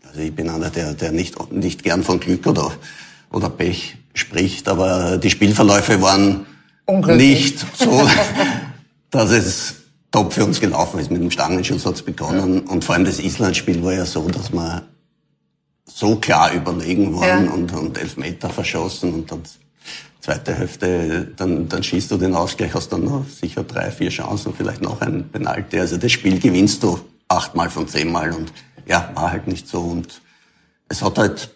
also 0.08 0.20
ich 0.20 0.34
bin 0.34 0.48
einer, 0.48 0.70
der, 0.70 0.94
der 0.94 1.12
nicht, 1.12 1.52
nicht 1.52 1.82
gern 1.82 2.02
von 2.02 2.18
Glück 2.18 2.46
oder, 2.46 2.72
oder 3.30 3.50
Pech 3.50 3.96
spricht, 4.14 4.68
aber 4.68 5.18
die 5.18 5.30
Spielverläufe 5.30 6.00
waren 6.00 6.46
nicht 7.06 7.64
so, 7.76 8.08
dass 9.12 9.30
es 9.30 9.74
top 10.10 10.32
für 10.32 10.44
uns 10.44 10.58
gelaufen 10.58 10.98
ist. 10.98 11.10
Mit 11.10 11.22
dem 11.22 11.30
Stangenschuss 11.30 11.86
hat's 11.86 12.02
begonnen. 12.02 12.60
Und 12.60 12.84
vor 12.84 12.96
allem 12.96 13.04
das 13.04 13.20
Island-Spiel 13.20 13.84
war 13.84 13.92
ja 13.92 14.04
so, 14.04 14.28
dass 14.28 14.52
man 14.52 14.82
so 15.86 16.16
klar 16.16 16.52
überlegen 16.52 17.14
waren 17.14 17.46
ja. 17.46 17.52
und, 17.52 17.72
und 17.72 17.98
Elfmeter 17.98 18.48
verschossen 18.48 19.14
und 19.14 19.30
dann 19.30 19.42
zweite 20.20 20.54
Hälfte, 20.54 21.32
dann, 21.36 21.68
dann 21.68 21.82
schießt 21.82 22.10
du 22.10 22.16
den 22.16 22.34
Ausgleich, 22.34 22.74
hast 22.74 22.92
dann 22.92 23.04
noch 23.04 23.28
sicher 23.28 23.64
drei, 23.64 23.90
vier 23.90 24.08
Chancen, 24.08 24.54
vielleicht 24.56 24.80
noch 24.80 25.00
ein 25.00 25.28
Penalty. 25.30 25.80
Also 25.80 25.96
das 25.96 26.12
Spiel 26.12 26.38
gewinnst 26.38 26.82
du 26.82 27.00
achtmal 27.28 27.68
von 27.68 27.88
zehnmal 27.88 28.32
und 28.32 28.52
ja, 28.86 29.10
war 29.14 29.32
halt 29.32 29.48
nicht 29.48 29.68
so 29.68 29.80
und 29.80 30.22
es 30.88 31.02
hat 31.02 31.18
halt 31.18 31.50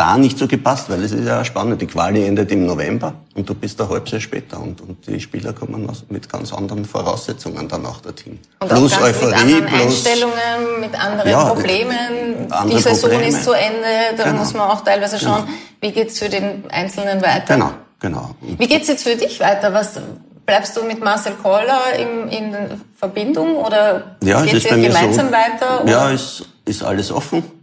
da 0.00 0.16
nicht 0.16 0.38
so 0.38 0.48
gepasst, 0.48 0.88
weil 0.88 1.04
es 1.04 1.12
ist 1.12 1.26
ja 1.26 1.44
spannend. 1.44 1.82
Die 1.82 1.86
Quali 1.86 2.24
endet 2.26 2.50
im 2.52 2.64
November 2.64 3.12
und 3.34 3.46
du 3.46 3.54
bist 3.54 3.78
ein 3.82 3.88
halbes 3.90 4.12
Jahr 4.12 4.20
später 4.22 4.58
und, 4.58 4.80
und 4.80 5.06
die 5.06 5.20
Spieler 5.20 5.52
kommen 5.52 5.86
mit 6.08 6.26
ganz 6.26 6.54
anderen 6.54 6.86
Voraussetzungen 6.86 7.68
dann 7.68 7.84
auch 7.84 8.00
dorthin. 8.00 8.38
Und 8.60 8.68
plus 8.68 8.94
auch 8.94 9.02
Euphorie, 9.02 9.26
mit 9.26 9.34
anderen 9.34 9.66
plus 9.66 9.82
Einstellungen, 9.82 10.80
mit 10.80 10.98
anderen 10.98 11.30
ja, 11.30 11.44
Problemen. 11.44 12.50
Andere 12.50 12.76
die 12.78 12.82
Saison 12.82 13.10
Probleme. 13.10 13.28
ist 13.28 13.44
zu 13.44 13.52
Ende, 13.52 14.16
da 14.16 14.24
genau. 14.24 14.38
muss 14.38 14.54
man 14.54 14.70
auch 14.70 14.82
teilweise 14.82 15.18
genau. 15.18 15.34
schauen, 15.34 15.44
genau. 15.44 15.58
wie 15.82 15.92
geht's 15.92 16.18
für 16.18 16.30
den 16.30 16.64
Einzelnen 16.70 17.20
weiter. 17.20 17.54
Genau, 17.54 17.72
genau. 18.00 18.34
Und 18.40 18.58
wie 18.58 18.66
geht's 18.66 18.88
jetzt 18.88 19.02
für 19.02 19.16
dich 19.16 19.38
weiter? 19.38 19.74
Was 19.74 20.00
Bleibst 20.46 20.76
du 20.76 20.82
mit 20.82 21.04
Marcel 21.04 21.34
Koller 21.40 21.92
in, 21.96 22.28
in 22.28 22.56
Verbindung 22.98 23.54
oder 23.54 24.16
ja, 24.24 24.42
geht 24.42 24.64
ihr 24.64 24.88
gemeinsam 24.88 25.26
so, 25.26 25.32
weiter? 25.32 25.82
Oder? 25.82 25.92
Ja, 25.92 26.10
ist, 26.10 26.44
ist 26.64 26.82
alles 26.82 27.12
offen. 27.12 27.59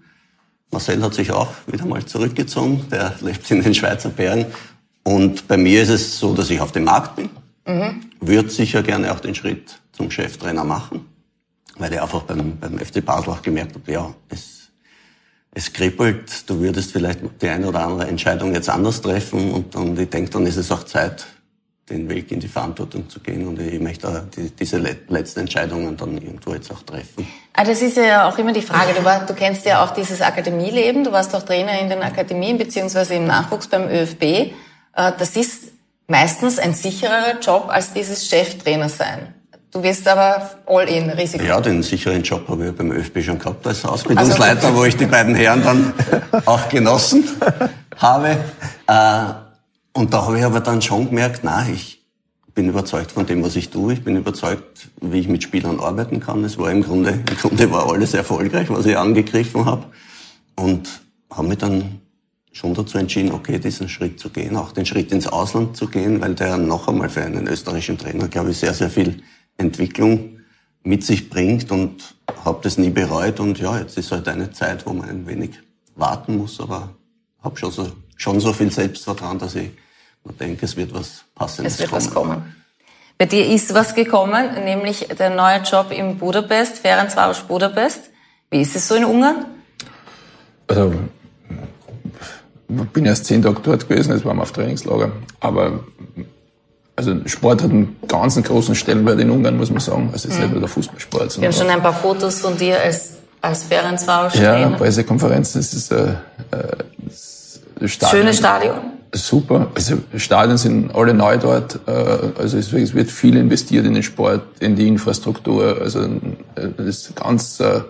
Marcel 0.71 1.01
hat 1.01 1.13
sich 1.13 1.31
auch 1.31 1.53
wieder 1.65 1.85
mal 1.85 2.05
zurückgezogen. 2.05 2.85
Der 2.91 3.15
lebt 3.21 3.49
in 3.51 3.61
den 3.61 3.73
Schweizer 3.73 4.09
Bergen. 4.09 4.45
Und 5.03 5.47
bei 5.47 5.57
mir 5.57 5.81
ist 5.81 5.89
es 5.89 6.19
so, 6.19 6.33
dass 6.33 6.49
ich 6.49 6.59
auf 6.59 6.73
dem 6.73 6.83
Markt 6.83 7.15
bin. 7.15 7.29
Mhm. 7.65 8.01
Würde 8.19 8.49
sicher 8.49 8.83
gerne 8.83 9.11
auch 9.11 9.19
den 9.19 9.35
Schritt 9.35 9.79
zum 9.91 10.11
Cheftrainer 10.11 10.63
machen, 10.63 11.05
weil 11.77 11.93
ich 11.93 12.01
einfach 12.01 12.23
beim, 12.23 12.57
beim 12.57 12.77
FC 12.77 13.03
Basel 13.03 13.31
auch 13.31 13.41
gemerkt 13.41 13.75
habe, 13.75 13.91
ja, 13.91 14.13
es, 14.29 14.69
es 15.51 15.73
kribbelt, 15.73 16.49
du 16.49 16.59
würdest 16.59 16.91
vielleicht 16.91 17.19
die 17.41 17.49
eine 17.49 17.67
oder 17.67 17.85
andere 17.85 18.07
Entscheidung 18.07 18.53
jetzt 18.53 18.69
anders 18.69 19.01
treffen 19.01 19.51
und, 19.51 19.75
und 19.75 19.99
ich 19.99 20.09
denke, 20.09 20.29
dann 20.29 20.45
ist 20.45 20.57
es 20.57 20.71
auch 20.71 20.83
Zeit, 20.83 21.25
den 21.89 22.09
Weg 22.09 22.31
in 22.31 22.39
die 22.39 22.47
Verantwortung 22.47 23.09
zu 23.09 23.19
gehen 23.21 23.47
und 23.47 23.59
ich 23.59 23.79
möchte 23.79 24.27
die, 24.35 24.49
diese 24.49 24.77
letzten 24.77 25.41
Entscheidungen 25.41 25.95
dann 25.95 26.17
irgendwo 26.17 26.53
jetzt 26.53 26.69
auch 26.71 26.81
treffen. 26.81 27.27
Ah, 27.53 27.63
das 27.63 27.81
ist 27.81 27.95
ja 27.95 28.27
auch 28.27 28.37
immer 28.37 28.51
die 28.51 28.61
Frage. 28.61 28.93
Du, 28.93 29.05
war, 29.05 29.25
du 29.25 29.33
kennst 29.33 29.65
ja 29.65 29.83
auch 29.83 29.91
dieses 29.91 30.21
Akademieleben. 30.21 31.03
Du 31.03 31.11
warst 31.11 31.33
auch 31.33 31.43
Trainer 31.43 31.79
in 31.79 31.89
den 31.89 32.01
Akademien 32.01 32.57
beziehungsweise 32.57 33.13
im 33.13 33.25
Nachwuchs 33.25 33.67
beim 33.67 33.89
ÖFB. 33.89 34.23
Äh, 34.23 34.51
das 34.95 35.35
ist 35.37 35.71
meistens 36.07 36.59
ein 36.59 36.73
sicherer 36.73 37.39
Job 37.41 37.67
als 37.69 37.93
dieses 37.93 38.27
Cheftrainer 38.27 38.89
sein. 38.89 39.33
Du 39.71 39.83
wirst 39.83 40.07
aber 40.07 40.49
all 40.65 40.89
in 40.89 41.09
Risiko. 41.09 41.43
Ja, 41.43 41.61
den 41.61 41.83
sicheren 41.83 42.23
Job 42.23 42.47
habe 42.49 42.67
ich 42.67 42.75
beim 42.75 42.91
ÖFB 42.91 43.21
schon 43.21 43.39
gehabt 43.39 43.65
als 43.67 43.85
Ausbildungsleiter, 43.85 44.67
also, 44.67 44.75
wo 44.75 44.85
ich 44.85 44.95
die 44.97 45.05
beiden 45.05 45.35
Herren 45.35 45.63
dann 45.63 45.93
auch 46.45 46.67
genossen 46.69 47.25
habe. 47.97 48.37
Äh, 48.87 49.46
und 49.97 50.13
da 50.13 50.27
habe 50.27 50.37
ich 50.37 50.45
aber 50.45 50.59
dann 50.59 50.79
schon 50.79 51.09
gemerkt, 51.09 51.39
na, 51.41 51.67
ich 51.67 52.05
bin 52.53 52.69
überzeugt 52.69 53.11
von 53.11 53.25
dem, 53.25 53.43
was 53.43 53.55
ich 53.55 53.71
tue. 53.71 53.93
Ich 53.93 54.03
bin 54.03 54.15
überzeugt, 54.15 54.89
wie 55.01 55.19
ich 55.19 55.27
mit 55.27 55.41
Spielern 55.41 55.79
arbeiten 55.79 56.19
kann. 56.19 56.43
Es 56.43 56.59
war 56.59 56.69
im 56.71 56.83
Grunde, 56.83 57.09
im 57.11 57.25
Grunde 57.25 57.71
war 57.71 57.91
alles 57.91 58.13
erfolgreich, 58.13 58.69
was 58.69 58.85
ich 58.85 58.95
angegriffen 58.95 59.65
habe. 59.65 59.85
Und 60.55 61.01
habe 61.31 61.47
mich 61.47 61.57
dann 61.57 61.99
schon 62.51 62.75
dazu 62.75 62.99
entschieden, 62.99 63.31
okay, 63.31 63.57
diesen 63.57 63.89
Schritt 63.89 64.19
zu 64.19 64.29
gehen, 64.29 64.55
auch 64.55 64.71
den 64.71 64.85
Schritt 64.85 65.11
ins 65.11 65.25
Ausland 65.25 65.75
zu 65.75 65.87
gehen, 65.87 66.21
weil 66.21 66.35
der 66.35 66.57
noch 66.57 66.87
einmal 66.87 67.09
für 67.09 67.23
einen 67.23 67.47
österreichischen 67.47 67.97
Trainer, 67.97 68.27
glaube 68.27 68.51
ich, 68.51 68.57
sehr, 68.57 68.75
sehr 68.75 68.91
viel 68.91 69.23
Entwicklung 69.57 70.41
mit 70.83 71.03
sich 71.03 71.27
bringt 71.27 71.71
und 71.71 72.15
habe 72.45 72.59
das 72.61 72.77
nie 72.77 72.91
bereut. 72.91 73.39
Und 73.39 73.57
ja, 73.57 73.79
jetzt 73.79 73.97
ist 73.97 74.11
halt 74.11 74.27
eine 74.27 74.51
Zeit, 74.51 74.85
wo 74.85 74.93
man 74.93 75.09
ein 75.09 75.27
wenig 75.27 75.51
warten 75.95 76.37
muss, 76.37 76.59
aber 76.59 76.89
habe 77.41 77.57
schon 77.57 77.71
so, 77.71 77.87
schon 78.15 78.39
so 78.39 78.53
viel 78.53 78.71
Selbstvertrauen, 78.71 79.39
dass 79.39 79.55
ich 79.55 79.71
ich 80.29 80.37
denke, 80.37 80.65
es 80.65 80.75
wird 80.75 80.93
was 80.93 81.23
Passendes 81.35 81.73
Es 81.73 81.79
wird 81.79 81.89
kommen. 81.89 82.05
was 82.05 82.13
kommen. 82.13 82.55
Bei 83.17 83.25
dir 83.25 83.47
ist 83.47 83.73
was 83.73 83.95
gekommen, 83.95 84.63
nämlich 84.63 85.07
der 85.17 85.31
neue 85.31 85.61
Job 85.61 85.91
in 85.91 86.17
Budapest, 86.17 86.77
Ferencvaros 86.79 87.39
Budapest. 87.39 88.11
Wie 88.51 88.61
ist 88.61 88.75
es 88.75 88.87
so 88.87 88.95
in 88.95 89.05
Ungarn? 89.05 89.45
Also, 90.67 90.93
ich 92.69 92.89
bin 92.89 93.05
erst 93.05 93.25
zehn 93.25 93.41
Tage 93.41 93.59
dort 93.63 93.89
gewesen, 93.89 94.13
jetzt 94.13 94.23
waren 94.23 94.37
wir 94.37 94.43
auf 94.43 94.51
Trainingslager. 94.51 95.11
Aber 95.39 95.79
also 96.95 97.15
Sport 97.25 97.63
hat 97.63 97.71
einen 97.71 97.95
ganz 98.07 98.41
großen 98.41 98.75
Stellenwert 98.75 99.19
in 99.19 99.31
Ungarn, 99.31 99.57
muss 99.57 99.71
man 99.71 99.79
sagen. 99.79 100.09
Also 100.13 100.27
jetzt 100.27 100.37
mhm. 100.37 100.43
nicht 100.43 100.51
nur 100.51 100.59
der 100.61 100.69
Fußballsport. 100.69 101.41
Wir 101.41 101.47
haben 101.47 101.53
schon 101.55 101.69
ein 101.69 101.81
paar 101.81 101.93
Fotos 101.93 102.39
von 102.41 102.55
dir 102.55 102.79
als, 102.79 103.13
als 103.41 103.63
Ferencvaros 103.63 104.35
Ja, 104.35 104.69
Pressekonferenz, 104.69 105.53
das 105.53 105.73
ist, 105.73 105.91
äh, 105.91 106.13
äh, 106.51 107.87
Stadion. 107.87 108.21
Schönes 108.21 108.37
Stadion 108.37 108.96
super. 109.13 109.67
Also 109.75 109.97
Stadien 110.15 110.57
sind 110.57 110.95
alle 110.95 111.13
neu 111.13 111.37
dort. 111.37 111.79
Äh, 111.87 111.91
also 112.39 112.57
es 112.57 112.71
wird 112.71 113.09
viel 113.09 113.37
investiert 113.37 113.85
in 113.85 113.93
den 113.93 114.03
Sport, 114.03 114.41
in 114.59 114.75
die 114.75 114.87
Infrastruktur. 114.87 115.79
Also 115.81 116.03
äh, 116.03 116.09
das 116.77 116.85
ist 116.85 117.15
ganz, 117.15 117.59
äh, 117.59 117.81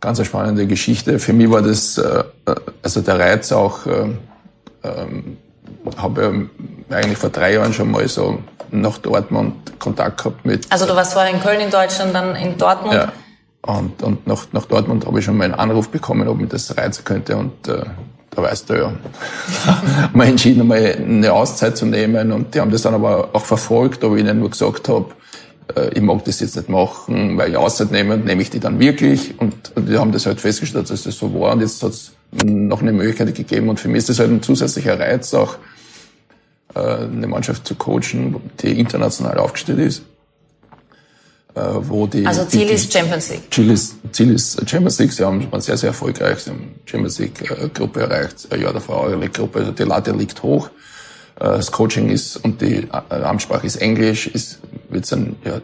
ganz 0.00 0.18
eine 0.18 0.26
spannende 0.26 0.66
Geschichte. 0.66 1.18
Für 1.18 1.32
mich 1.32 1.50
war 1.50 1.62
das 1.62 2.00
also 2.82 3.00
der 3.00 3.18
Reiz 3.18 3.52
auch. 3.52 3.80
Ähm, 3.86 5.36
habe 5.96 6.48
eigentlich 6.90 7.18
vor 7.18 7.30
drei 7.30 7.54
Jahren 7.54 7.72
schon 7.72 7.90
mal 7.90 8.06
so 8.08 8.40
nach 8.70 8.98
Dortmund 8.98 9.78
Kontakt 9.78 10.18
gehabt 10.18 10.44
mit. 10.44 10.66
Also 10.70 10.86
du 10.86 10.96
warst 10.96 11.12
vorher 11.12 11.32
in 11.32 11.40
Köln 11.40 11.60
in 11.60 11.70
Deutschland, 11.70 12.14
dann 12.14 12.34
in 12.36 12.56
Dortmund. 12.56 12.94
Ja. 12.94 13.12
Und, 13.62 14.02
und 14.02 14.26
nach, 14.26 14.46
nach 14.52 14.66
Dortmund 14.66 15.06
habe 15.06 15.18
ich 15.18 15.24
schon 15.24 15.36
mal 15.36 15.44
einen 15.44 15.54
Anruf 15.54 15.88
bekommen, 15.88 16.26
ob 16.26 16.38
mich 16.38 16.48
das 16.48 16.76
reizen 16.76 17.04
könnte. 17.04 17.36
Und 17.36 17.68
äh, 17.68 17.84
da 18.34 18.42
weißt 18.42 18.70
du 18.70 18.74
ja, 18.74 18.92
mal 20.12 20.26
entschieden, 20.26 20.66
mal 20.66 20.96
eine 20.96 21.32
Auszeit 21.32 21.76
zu 21.76 21.86
nehmen. 21.86 22.32
Und 22.32 22.54
die 22.54 22.60
haben 22.60 22.70
das 22.70 22.82
dann 22.82 22.94
aber 22.94 23.30
auch 23.32 23.44
verfolgt, 23.44 24.02
ob 24.04 24.14
ich 24.14 24.22
ihnen 24.22 24.40
nur 24.40 24.50
gesagt 24.50 24.88
habe, 24.88 25.06
äh, 25.76 25.90
ich 25.94 26.00
mag 26.00 26.24
das 26.24 26.40
jetzt 26.40 26.56
nicht 26.56 26.68
machen, 26.68 27.36
weil 27.36 27.50
ich 27.50 27.56
Auszeit 27.56 27.90
nehme, 27.90 28.16
nehme 28.16 28.42
ich 28.42 28.50
die 28.50 28.60
dann 28.60 28.80
wirklich. 28.80 29.38
Und, 29.38 29.72
die 29.76 29.98
haben 29.98 30.12
das 30.12 30.26
halt 30.26 30.40
festgestellt, 30.40 30.90
dass 30.90 31.02
das 31.02 31.16
so 31.16 31.32
war. 31.38 31.52
Und 31.52 31.60
jetzt 31.60 31.82
hat 31.82 31.90
es 31.90 32.12
noch 32.42 32.80
eine 32.80 32.92
Möglichkeit 32.92 33.34
gegeben. 33.34 33.68
Und 33.68 33.78
für 33.78 33.88
mich 33.88 33.98
ist 33.98 34.08
das 34.08 34.18
halt 34.18 34.30
ein 34.30 34.42
zusätzlicher 34.42 34.98
Reiz, 34.98 35.34
auch 35.34 35.56
äh, 36.74 36.80
eine 36.80 37.26
Mannschaft 37.26 37.66
zu 37.66 37.74
coachen, 37.74 38.36
die 38.60 38.78
international 38.78 39.38
aufgestellt 39.38 39.78
ist. 39.78 40.02
Äh, 41.54 41.60
wo 41.80 42.06
die, 42.06 42.26
also 42.26 42.46
Ziel 42.46 42.66
die, 42.66 42.72
ist 42.72 42.90
Champions 42.90 43.28
League. 43.28 43.42
Ziel 43.52 43.70
ist, 43.70 43.96
Ziel 44.12 44.32
ist 44.32 44.70
Champions 44.70 44.98
League. 44.98 45.12
Sie 45.12 45.22
haben, 45.22 45.52
waren 45.52 45.60
sehr, 45.60 45.76
sehr 45.76 45.88
erfolgreich. 45.88 46.38
Sie 46.38 46.50
haben 46.50 46.76
Champions 46.86 47.18
League 47.18 47.42
äh, 47.42 48.00
erreicht, 48.00 48.48
ein 48.50 48.62
Jahr 48.62 48.72
davor 48.72 49.00
Euro 49.02 49.20
League 49.20 49.34
Gruppe. 49.34 49.58
Also 49.58 49.72
die 49.72 49.82
Latte 49.82 50.12
liegt 50.12 50.42
hoch. 50.42 50.70
Äh, 51.38 51.44
das 51.44 51.70
Coaching 51.70 52.08
ist 52.08 52.38
und 52.38 52.62
die 52.62 52.88
Amtssprache 52.90 53.66
ist 53.66 53.76
Englisch. 53.76 54.28
Ist 54.28 54.60
wird 54.88 55.10
dann 55.12 55.36
ja 55.44 55.60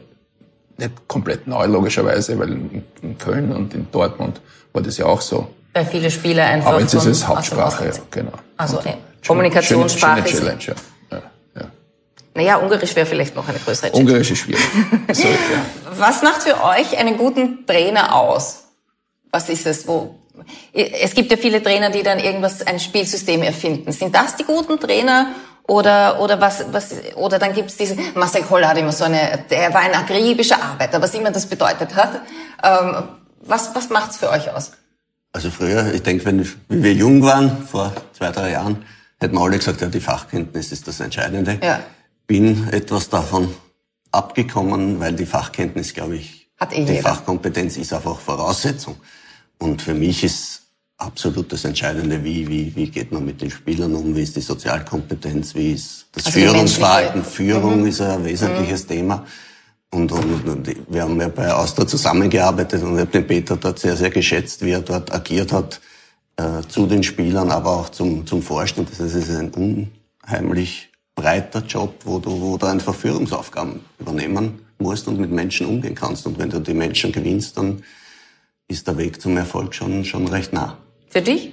nicht 0.76 1.08
komplett 1.08 1.46
neu 1.46 1.64
logischerweise, 1.66 2.38
weil 2.38 2.52
in 2.52 3.18
Köln 3.18 3.52
und 3.52 3.72
in 3.72 3.86
Dortmund 3.90 4.42
war 4.74 4.82
das 4.82 4.98
ja 4.98 5.06
auch 5.06 5.22
so. 5.22 5.48
Weil 5.72 5.86
viele 5.86 6.10
Spieler 6.10 6.44
einfach. 6.44 6.70
Aber 6.70 6.80
jetzt 6.80 6.92
ist 6.92 7.06
es 7.06 7.26
Hauptsprache, 7.26 7.86
ja, 7.86 7.92
genau. 8.10 8.32
Also 8.58 8.78
und 8.78 8.86
Kommunikationssprache. 9.26 10.28
Schöne, 10.28 10.28
schöne 10.28 10.58
Challenge, 10.58 10.64
ja. 10.66 10.74
Naja, 12.38 12.58
Ungarisch 12.58 12.94
wäre 12.94 13.04
vielleicht 13.04 13.34
noch 13.34 13.48
eine 13.48 13.58
größere 13.58 13.90
Challenge. 13.90 14.06
Ungarisch 14.06 14.30
ist 14.30 14.38
schwierig. 14.38 14.62
so, 15.12 15.26
ja. 15.26 15.36
Was 15.96 16.22
macht 16.22 16.44
für 16.44 16.62
euch 16.62 16.96
einen 16.96 17.18
guten 17.18 17.66
Trainer 17.66 18.14
aus? 18.14 18.62
Was 19.32 19.48
ist 19.48 19.66
es? 19.66 19.88
Wo? 19.88 20.14
Es 20.72 21.14
gibt 21.14 21.32
ja 21.32 21.36
viele 21.36 21.60
Trainer, 21.60 21.90
die 21.90 22.04
dann 22.04 22.20
irgendwas, 22.20 22.64
ein 22.64 22.78
Spielsystem 22.78 23.42
erfinden. 23.42 23.90
Sind 23.90 24.14
das 24.14 24.36
die 24.36 24.44
guten 24.44 24.78
Trainer? 24.78 25.34
Oder, 25.64 26.20
oder 26.20 26.40
was, 26.40 26.64
was, 26.70 26.94
oder 27.16 27.40
dann 27.40 27.54
gibt's 27.54 27.76
diese, 27.76 27.96
Marcel 28.14 28.42
Koller 28.42 28.68
hat 28.68 28.78
immer 28.78 28.92
so 28.92 29.02
eine, 29.02 29.44
der 29.50 29.74
war 29.74 29.80
ein 29.80 29.94
akribischer 29.94 30.62
Arbeiter, 30.62 31.02
was 31.02 31.14
immer 31.14 31.32
das 31.32 31.44
bedeutet 31.44 31.96
hat. 31.96 32.22
Ähm, 32.62 33.02
was, 33.40 33.74
was 33.74 33.90
macht's 33.90 34.16
für 34.16 34.30
euch 34.30 34.48
aus? 34.52 34.70
Also 35.32 35.50
früher, 35.50 35.92
ich 35.92 36.04
denke, 36.04 36.24
wenn 36.24 36.48
wie 36.68 36.82
wir 36.84 36.92
jung 36.92 37.20
waren, 37.24 37.66
vor 37.66 37.92
zwei, 38.16 38.30
drei 38.30 38.52
Jahren, 38.52 38.86
hätten 39.18 39.34
wir 39.34 39.42
alle 39.42 39.58
gesagt, 39.58 39.80
ja, 39.80 39.88
die 39.88 40.00
Fachkenntnis 40.00 40.70
ist 40.70 40.86
das 40.86 41.00
Entscheidende. 41.00 41.58
Ja 41.60 41.80
bin 42.28 42.68
etwas 42.68 43.08
davon 43.08 43.48
abgekommen, 44.12 45.00
weil 45.00 45.14
die 45.14 45.26
Fachkenntnis, 45.26 45.92
glaube 45.92 46.16
ich, 46.16 46.48
Hat 46.58 46.72
eh 46.72 46.84
die 46.84 46.92
jeder. 46.92 47.02
Fachkompetenz 47.02 47.76
ist 47.76 47.92
einfach 47.92 48.20
Voraussetzung. 48.20 48.96
Und 49.58 49.82
für 49.82 49.94
mich 49.94 50.22
ist 50.22 50.62
absolut 50.98 51.50
das 51.52 51.64
Entscheidende, 51.64 52.22
wie, 52.22 52.46
wie, 52.46 52.76
wie 52.76 52.88
geht 52.88 53.10
man 53.10 53.24
mit 53.24 53.40
den 53.40 53.50
Spielern 53.50 53.94
um, 53.94 54.14
wie 54.14 54.22
ist 54.22 54.36
die 54.36 54.40
Sozialkompetenz, 54.40 55.54
wie 55.54 55.72
ist 55.72 56.06
das 56.12 56.26
also 56.26 56.38
Führungsverhalten. 56.38 57.24
Führung 57.24 57.80
mhm. 57.80 57.86
ist 57.88 58.00
ein 58.00 58.24
wesentliches 58.24 58.84
mhm. 58.84 58.88
Thema. 58.88 59.26
Und, 59.90 60.12
und, 60.12 60.46
und, 60.46 60.76
wir 60.90 61.02
haben 61.02 61.18
ja 61.18 61.28
bei 61.28 61.50
Austria 61.50 61.86
zusammengearbeitet 61.86 62.82
und 62.82 62.94
ich 62.94 63.00
habe 63.00 63.10
den 63.10 63.26
Peter 63.26 63.56
dort 63.56 63.78
sehr, 63.78 63.96
sehr 63.96 64.10
geschätzt, 64.10 64.62
wie 64.62 64.72
er 64.72 64.82
dort 64.82 65.12
agiert 65.14 65.50
hat, 65.50 65.80
äh, 66.36 66.60
zu 66.68 66.86
den 66.86 67.02
Spielern, 67.02 67.50
aber 67.50 67.70
auch 67.70 67.88
zum, 67.88 68.26
zum 68.26 68.42
Vorstand. 68.42 68.90
Das 68.90 69.00
ist 69.00 69.30
ein 69.30 69.50
unheimlich 70.26 70.87
breiter 71.18 71.62
Job, 71.66 71.94
wo 72.04 72.20
du, 72.20 72.30
wo 72.40 72.56
du 72.56 72.66
einfach 72.66 72.94
Führungsaufgaben 72.94 73.80
übernehmen 73.98 74.60
musst 74.78 75.08
und 75.08 75.18
mit 75.18 75.32
Menschen 75.32 75.66
umgehen 75.66 75.94
kannst. 75.94 76.26
Und 76.26 76.38
wenn 76.38 76.48
du 76.48 76.60
die 76.60 76.74
Menschen 76.74 77.10
gewinnst, 77.10 77.56
dann 77.56 77.82
ist 78.68 78.86
der 78.86 78.96
Weg 78.96 79.20
zum 79.20 79.36
Erfolg 79.36 79.74
schon, 79.74 80.04
schon 80.04 80.28
recht 80.28 80.52
nah. 80.52 80.78
Für 81.08 81.20
dich? 81.20 81.52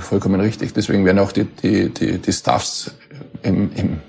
Vollkommen 0.00 0.40
richtig. 0.40 0.72
Deswegen 0.72 1.04
werden 1.04 1.18
auch 1.18 1.32
die, 1.32 1.44
die, 1.44 1.90
die, 1.90 2.18
die 2.18 2.32
Staffs 2.32 2.92
im, 3.42 3.70
im, 3.74 4.00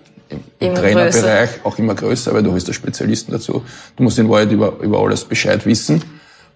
im, 0.60 0.76
Trainerbereich 0.76 1.50
größer. 1.50 1.66
auch 1.66 1.78
immer 1.78 1.96
größer, 1.96 2.34
weil 2.34 2.44
du 2.44 2.54
hast 2.54 2.70
da 2.70 2.74
Spezialisten 2.74 3.34
dazu. 3.34 3.66
Du 3.98 4.04
musst 4.04 4.18
in 4.18 4.30
Wahrheit 4.30 4.52
über, 4.52 4.80
über 4.80 5.00
alles 5.00 5.26
Bescheid 5.26 5.66
wissen. 5.66 6.02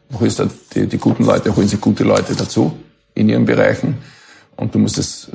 Du 0.10 0.20
holst 0.20 0.40
halt 0.40 0.52
die, 0.76 0.88
die 0.88 0.98
guten 0.98 1.26
Leute, 1.26 1.54
holen 1.54 1.68
sich 1.68 1.82
gute 1.82 2.06
Leute 2.06 2.36
dazu 2.36 2.78
in 3.16 3.28
ihren 3.28 3.46
Bereichen. 3.46 3.98
Und 4.62 4.76
du 4.76 4.78
musst 4.78 5.00
es, 5.00 5.28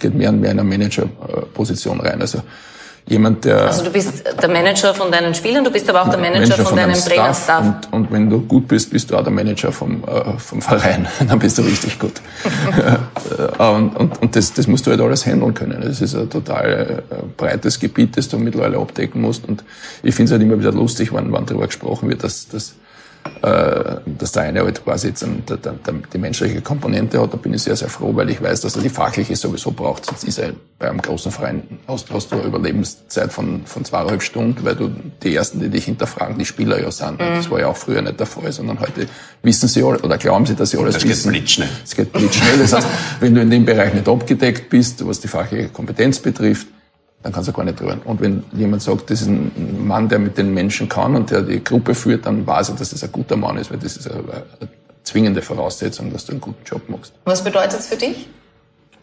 geht 0.00 0.12
mehr 0.12 0.28
und 0.30 0.40
mehr 0.40 0.50
in 0.50 0.58
eine 0.58 0.68
Managerposition 0.68 2.00
rein. 2.00 2.20
Also 2.20 2.42
jemand, 3.06 3.44
der... 3.44 3.64
Also 3.64 3.84
du 3.84 3.90
bist 3.90 4.24
der 4.42 4.48
Manager 4.48 4.92
von 4.92 5.12
deinen 5.12 5.34
Spielern, 5.34 5.62
du 5.62 5.70
bist 5.70 5.88
aber 5.88 6.02
auch 6.02 6.08
der 6.08 6.18
Manager, 6.18 6.40
Manager 6.40 6.56
von, 6.56 6.66
von 6.66 6.76
deinem 6.76 6.94
Trainerstaff. 6.94 7.64
Und, 7.64 7.92
und 7.92 8.12
wenn 8.12 8.28
du 8.28 8.40
gut 8.40 8.66
bist, 8.66 8.90
bist 8.90 9.08
du 9.08 9.16
auch 9.16 9.22
der 9.22 9.32
Manager 9.32 9.70
vom, 9.70 10.02
äh, 10.02 10.36
vom 10.38 10.60
Verein. 10.60 11.06
Dann 11.28 11.38
bist 11.38 11.58
du 11.58 11.62
richtig 11.62 11.96
gut. 12.00 12.14
und 13.58 13.96
und, 13.96 14.20
und 14.20 14.34
das, 14.34 14.52
das 14.52 14.66
musst 14.66 14.84
du 14.84 14.90
halt 14.90 15.00
alles 15.00 15.24
handeln 15.24 15.54
können. 15.54 15.80
Das 15.82 16.00
ist 16.00 16.16
ein 16.16 16.28
total 16.28 17.04
äh, 17.08 17.14
breites 17.36 17.78
Gebiet, 17.78 18.16
das 18.16 18.28
du 18.28 18.36
mittlerweile 18.36 18.78
abdecken 18.78 19.20
musst. 19.20 19.46
Und 19.46 19.62
ich 20.02 20.12
finde 20.16 20.30
es 20.30 20.32
halt 20.32 20.42
immer 20.42 20.58
wieder 20.58 20.72
lustig, 20.72 21.14
wenn, 21.14 21.32
wenn 21.32 21.46
darüber 21.46 21.68
gesprochen 21.68 22.08
wird, 22.08 22.24
dass, 22.24 22.48
dass 22.48 22.70
äh, 22.70 22.74
dass 23.42 24.32
der 24.32 24.42
eine 24.42 24.62
halt 24.62 24.84
quasi 24.84 25.08
jetzt 25.08 25.24
die 25.24 26.18
menschliche 26.18 26.60
Komponente 26.60 27.20
hat, 27.20 27.32
da 27.32 27.36
bin 27.36 27.54
ich 27.54 27.62
sehr, 27.62 27.76
sehr 27.76 27.88
froh, 27.88 28.14
weil 28.14 28.30
ich 28.30 28.42
weiß, 28.42 28.60
dass 28.62 28.76
er 28.76 28.82
die 28.82 28.88
fachliche 28.88 29.36
sowieso 29.36 29.70
braucht. 29.70 30.06
Sonst 30.06 30.24
ist 30.24 30.38
er 30.38 30.52
bei 30.78 30.88
einem 30.90 31.00
großen 31.00 31.32
Verein, 31.32 31.62
hast, 31.88 32.10
hast 32.10 32.30
du 32.30 32.36
eine 32.36 32.44
Überlebenszeit 32.44 33.32
von, 33.32 33.62
von 33.64 33.84
zweieinhalb 33.84 34.22
Stunden, 34.22 34.64
weil 34.64 34.76
du 34.76 34.90
die 35.22 35.34
Ersten, 35.34 35.60
die 35.60 35.68
dich 35.68 35.86
hinterfragen, 35.86 36.38
die 36.38 36.44
Spieler 36.44 36.80
ja 36.80 36.90
sind. 36.90 37.14
Mhm. 37.14 37.36
Das 37.36 37.50
war 37.50 37.60
ja 37.60 37.68
auch 37.68 37.76
früher 37.76 38.02
nicht 38.02 38.20
der 38.20 38.26
Fall, 38.26 38.52
sondern 38.52 38.80
heute 38.80 39.06
wissen 39.42 39.68
sie 39.68 39.82
alle, 39.82 39.98
oder 40.00 40.18
glauben 40.18 40.44
sie, 40.46 40.54
dass 40.54 40.70
sie 40.70 40.78
alles 40.78 40.94
das 40.94 41.04
wissen. 41.04 41.28
Das 41.28 41.32
geht 41.32 41.40
blitzschnell. 41.40 41.68
Es 41.84 41.96
geht 41.96 42.12
blitzschnell. 42.12 42.58
Das 42.58 42.72
heißt, 42.72 42.88
wenn 43.20 43.34
du 43.34 43.40
in 43.40 43.50
dem 43.50 43.64
Bereich 43.64 43.94
nicht 43.94 44.08
abgedeckt 44.08 44.68
bist, 44.68 45.06
was 45.06 45.20
die 45.20 45.28
fachliche 45.28 45.68
Kompetenz 45.68 46.18
betrifft, 46.18 46.66
dann 47.26 47.32
kannst 47.32 47.48
du 47.48 47.52
gar 47.52 47.64
nicht 47.64 47.80
rühren. 47.80 48.00
Und 48.04 48.20
wenn 48.20 48.44
jemand 48.52 48.82
sagt, 48.82 49.10
das 49.10 49.22
ist 49.22 49.26
ein 49.26 49.84
Mann, 49.84 50.08
der 50.08 50.20
mit 50.20 50.38
den 50.38 50.54
Menschen 50.54 50.88
kann 50.88 51.16
und 51.16 51.32
der 51.32 51.42
die 51.42 51.62
Gruppe 51.62 51.92
führt, 51.92 52.24
dann 52.24 52.46
weiß 52.46 52.68
er, 52.68 52.76
dass 52.76 52.90
das 52.90 53.02
ein 53.02 53.10
guter 53.10 53.36
Mann 53.36 53.56
ist, 53.56 53.68
weil 53.68 53.78
das 53.78 53.96
ist 53.96 54.08
eine, 54.08 54.20
eine 54.20 54.68
zwingende 55.02 55.42
Voraussetzung, 55.42 56.12
dass 56.12 56.24
du 56.24 56.32
einen 56.32 56.40
guten 56.40 56.64
Job 56.64 56.88
machst. 56.88 57.12
Was 57.24 57.42
bedeutet 57.42 57.80
es 57.80 57.88
für 57.88 57.96
dich? 57.96 58.28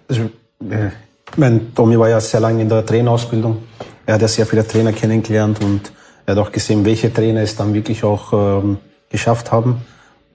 Also, 0.07 0.21
äh, 0.69 0.91
mein 1.35 1.75
Tommy 1.75 1.99
war 1.99 2.07
ja 2.07 2.21
sehr 2.21 2.39
lange 2.39 2.61
in 2.61 2.69
der 2.69 2.85
Trainerausbildung. 2.85 3.57
Er 4.05 4.13
hat 4.13 4.21
ja 4.21 4.29
sehr 4.29 4.45
viele 4.45 4.65
Trainer 4.65 4.93
kennengelernt 4.93 5.61
und 5.61 5.91
er 6.25 6.37
hat 6.37 6.47
auch 6.47 6.51
gesehen, 6.53 6.85
welche 6.85 7.13
Trainer 7.13 7.41
es 7.41 7.57
dann 7.57 7.73
wirklich 7.73 8.05
auch 8.05 8.31
ähm, 8.63 8.77
geschafft 9.09 9.51
haben. 9.51 9.81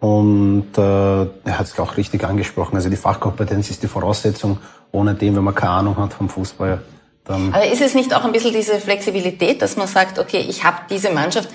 Und 0.01 0.77
äh, 0.77 0.81
er 0.81 1.59
hat 1.59 1.67
es 1.67 1.79
auch 1.79 1.97
richtig 1.97 2.23
angesprochen. 2.23 2.77
Also 2.77 2.91
die 2.91 2.97
Fachkompetenz 2.97 3.71
ist 3.71 3.83
die 3.83 3.89
Voraussetzung. 3.89 4.59
Ohne 4.93 5.15
dem, 5.15 5.37
wenn 5.37 5.45
man 5.45 5.55
keine 5.55 5.73
Ahnung 5.73 5.97
hat 5.97 6.13
vom 6.13 6.29
Fußball, 6.29 6.83
dann 7.29 7.55
Aber 7.55 7.67
ist 7.67 7.81
es 7.81 7.95
nicht 7.95 8.15
auch 8.15 8.25
ein 8.25 8.33
bisschen 8.33 8.53
diese 8.53 8.81
Flexibilität, 8.81 9.63
dass 9.63 9.77
man 9.77 9.87
sagt, 9.87 10.19
okay, 10.19 10.45
ich 10.49 10.65
habe 10.65 10.79
diese 10.91 11.11
Mannschaft, 11.11 11.49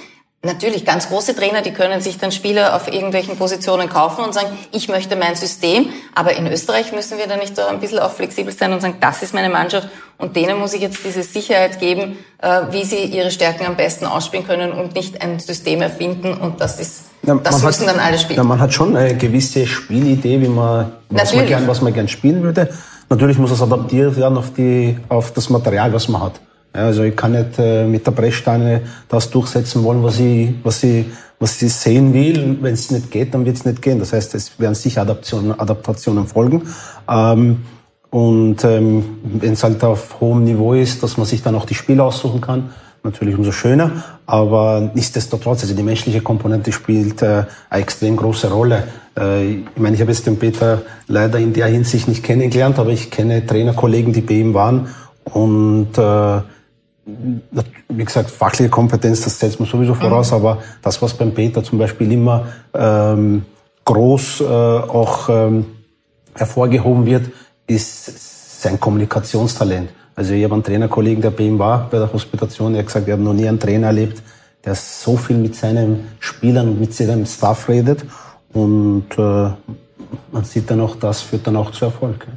Natürlich, 0.45 0.83
ganz 0.83 1.07
große 1.07 1.37
Trainer, 1.37 1.61
die 1.61 1.71
können 1.71 2.01
sich 2.01 2.17
dann 2.17 2.33
Spieler 2.33 2.75
auf 2.75 2.91
irgendwelchen 2.91 3.37
Positionen 3.37 3.87
kaufen 3.87 4.25
und 4.25 4.33
sagen, 4.33 4.49
ich 4.73 4.89
möchte 4.89 5.15
mein 5.15 5.35
System. 5.35 5.87
Aber 6.15 6.35
in 6.35 6.47
Österreich 6.47 6.91
müssen 6.91 7.17
wir 7.17 7.27
da 7.27 7.37
nicht 7.37 7.55
so 7.55 7.61
ein 7.61 7.79
bisschen 7.79 7.99
auch 7.99 8.11
flexibel 8.11 8.53
sein 8.53 8.73
und 8.73 8.81
sagen, 8.81 8.95
das 8.99 9.23
ist 9.23 9.33
meine 9.33 9.47
Mannschaft 9.47 9.87
und 10.17 10.35
denen 10.35 10.59
muss 10.59 10.73
ich 10.73 10.81
jetzt 10.81 10.99
diese 11.05 11.23
Sicherheit 11.23 11.79
geben, 11.79 12.17
äh, 12.41 12.63
wie 12.71 12.83
sie 12.83 13.05
ihre 13.05 13.31
Stärken 13.31 13.65
am 13.65 13.77
besten 13.77 14.05
ausspielen 14.05 14.45
können 14.45 14.73
und 14.73 14.95
nicht 14.95 15.21
ein 15.21 15.39
System 15.39 15.81
erfinden 15.81 16.33
und 16.33 16.59
das 16.59 16.77
ist, 16.77 17.03
ja, 17.25 17.35
das 17.35 17.63
müssen 17.63 17.87
hat, 17.87 17.95
dann 17.95 18.01
alle 18.01 18.19
spielen. 18.19 18.35
Ja, 18.35 18.43
man 18.43 18.59
hat 18.59 18.73
schon 18.73 18.97
eine 18.97 19.15
gewisse 19.15 19.65
Spielidee, 19.65 20.41
wie 20.41 20.49
man, 20.49 20.91
was 21.09 21.33
man 21.33 21.47
gern, 21.47 21.65
was 21.69 21.81
man 21.81 21.93
gern 21.93 22.09
spielen 22.09 22.43
würde. 22.43 22.67
Natürlich 23.09 23.37
muss 23.37 23.51
es 23.51 23.61
adaptiert 23.61 24.15
werden 24.15 24.37
auf, 24.37 24.53
die, 24.53 24.97
auf 25.09 25.31
das 25.31 25.49
Material, 25.49 25.93
was 25.93 26.07
man 26.07 26.21
hat. 26.21 26.39
Also 26.73 27.03
ich 27.03 27.15
kann 27.15 27.33
nicht 27.33 27.59
äh, 27.59 27.85
mit 27.85 28.05
der 28.05 28.11
Brechstange 28.11 28.81
das 29.07 29.29
durchsetzen 29.29 29.83
wollen, 29.83 30.01
was 30.03 30.19
ich, 30.19 30.55
was 30.63 30.83
ich, 30.83 31.05
was 31.39 31.61
ich 31.61 31.71
sehen 31.71 32.13
will. 32.13 32.57
Wenn 32.61 32.73
es 32.73 32.89
nicht 32.89 33.11
geht, 33.11 33.33
dann 33.33 33.45
wird 33.45 33.57
es 33.57 33.65
nicht 33.65 33.81
gehen. 33.81 33.99
Das 33.99 34.11
heißt, 34.11 34.33
es 34.33 34.59
werden 34.59 34.73
sicher 34.73 35.01
Adaptionen, 35.01 35.59
Adaptationen 35.59 36.25
folgen. 36.25 36.63
Ähm, 37.07 37.63
und 38.09 38.63
ähm, 38.63 39.05
wenn 39.23 39.53
es 39.53 39.63
halt 39.63 39.83
auf 39.83 40.19
hohem 40.19 40.43
Niveau 40.43 40.73
ist, 40.73 41.03
dass 41.03 41.17
man 41.17 41.25
sich 41.25 41.43
dann 41.43 41.55
auch 41.55 41.65
die 41.65 41.75
Spiele 41.75 42.03
aussuchen 42.03 42.41
kann, 42.41 42.69
natürlich 43.03 43.37
umso 43.37 43.51
schöner. 43.51 44.03
Aber 44.25 44.91
nichtsdestotrotz, 44.93 45.61
also 45.63 45.75
die 45.75 45.83
menschliche 45.83 46.21
Komponente 46.21 46.71
spielt 46.71 47.21
äh, 47.21 47.45
eine 47.69 47.81
extrem 47.81 48.15
große 48.15 48.51
Rolle. 48.51 48.83
Äh, 49.17 49.51
ich 49.51 49.77
meine, 49.77 49.95
ich 49.95 50.01
habe 50.01 50.11
jetzt 50.11 50.25
den 50.25 50.39
Peter 50.39 50.81
leider 51.07 51.39
in 51.39 51.53
der 51.53 51.67
Hinsicht 51.67 52.07
nicht 52.07 52.23
kennengelernt, 52.23 52.79
aber 52.79 52.89
ich 52.89 53.11
kenne 53.11 53.45
Trainerkollegen, 53.45 54.13
die 54.13 54.21
bei 54.21 54.35
ihm 54.35 54.53
waren. 54.53 54.87
Und 55.25 55.97
äh, 55.97 56.41
wie 57.05 58.05
gesagt, 58.05 58.31
fachliche 58.31 58.69
Kompetenz, 58.69 59.23
das 59.23 59.39
setzt 59.39 59.59
man 59.59 59.67
sowieso 59.67 59.93
voraus, 59.93 60.31
mhm. 60.31 60.37
aber 60.37 60.57
das, 60.81 61.01
was 61.01 61.13
beim 61.13 61.33
Peter 61.33 61.63
zum 61.63 61.77
Beispiel 61.77 62.11
immer 62.11 62.47
ähm, 62.73 63.43
groß 63.83 64.41
äh, 64.41 64.43
auch 64.45 65.27
ähm, 65.29 65.65
hervorgehoben 66.33 67.05
wird, 67.05 67.25
ist 67.67 68.61
sein 68.61 68.79
Kommunikationstalent. 68.79 69.89
Also 70.15 70.33
ich 70.33 70.43
habe 70.43 70.53
einen 70.53 70.63
Trainerkollegen, 70.63 71.21
der 71.21 71.31
bei 71.31 71.43
ihm 71.43 71.57
war, 71.57 71.89
bei 71.89 71.97
der 71.97 72.11
Hospitation, 72.11 72.75
er 72.75 72.79
hat 72.79 72.87
gesagt, 72.87 73.07
er 73.07 73.13
hat 73.13 73.19
noch 73.19 73.33
nie 73.33 73.47
einen 73.47 73.59
Trainer 73.59 73.87
erlebt, 73.87 74.21
der 74.63 74.75
so 74.75 75.17
viel 75.17 75.37
mit 75.37 75.55
seinen 75.55 76.15
Spielern, 76.19 76.79
mit 76.79 76.93
seinem 76.93 77.25
Staff 77.25 77.67
redet. 77.67 78.05
Und 78.53 79.07
äh, 79.17 79.49
man 80.31 80.43
sieht 80.43 80.69
dann 80.69 80.81
auch, 80.81 80.95
das 80.95 81.21
führt 81.21 81.47
dann 81.47 81.55
auch 81.55 81.71
zu 81.71 81.85
Erfolg. 81.85 82.27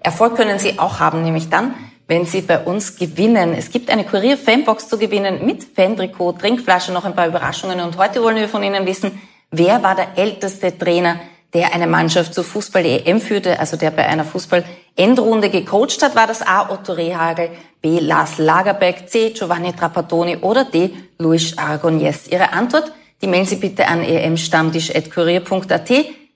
Erfolg 0.00 0.36
können 0.36 0.58
Sie 0.58 0.78
auch 0.78 1.00
haben, 1.00 1.22
nämlich 1.24 1.50
dann, 1.50 1.74
wenn 2.06 2.24
Sie 2.24 2.40
bei 2.40 2.60
uns 2.60 2.96
gewinnen. 2.96 3.52
Es 3.52 3.70
gibt 3.70 3.90
eine 3.90 4.04
Kurier-Fanbox 4.04 4.88
zu 4.88 4.96
gewinnen 4.96 5.44
mit 5.44 5.64
Fantrikot, 5.64 6.32
Trinkflasche, 6.32 6.92
noch 6.92 7.04
ein 7.04 7.14
paar 7.14 7.26
Überraschungen. 7.26 7.80
Und 7.80 7.98
heute 7.98 8.22
wollen 8.22 8.36
wir 8.36 8.48
von 8.48 8.62
Ihnen 8.62 8.86
wissen, 8.86 9.20
wer 9.50 9.82
war 9.82 9.96
der 9.96 10.16
älteste 10.16 10.78
Trainer, 10.78 11.16
der 11.54 11.74
eine 11.74 11.86
Mannschaft 11.86 12.34
zur 12.34 12.44
Fußball-EM 12.44 13.20
führte, 13.20 13.58
also 13.58 13.76
der 13.76 13.90
bei 13.90 14.06
einer 14.06 14.24
Fußball-Endrunde 14.24 15.48
gecoacht 15.48 16.02
hat, 16.02 16.14
war 16.14 16.26
das 16.26 16.42
A. 16.42 16.70
Otto 16.70 16.92
Rehagel, 16.92 17.50
B. 17.80 18.00
Lars 18.00 18.38
Lagerbeck, 18.38 19.08
C. 19.08 19.30
Giovanni 19.30 19.72
Trapattoni 19.72 20.36
oder 20.38 20.64
D. 20.64 20.90
Luis 21.18 21.56
Aragonés. 21.56 22.28
Ihre 22.30 22.52
Antwort, 22.52 22.92
die 23.22 23.26
mailen 23.26 23.46
Sie 23.46 23.56
bitte 23.56 23.86
an 23.88 24.02
emstammtisch.kurier.at 24.02 25.90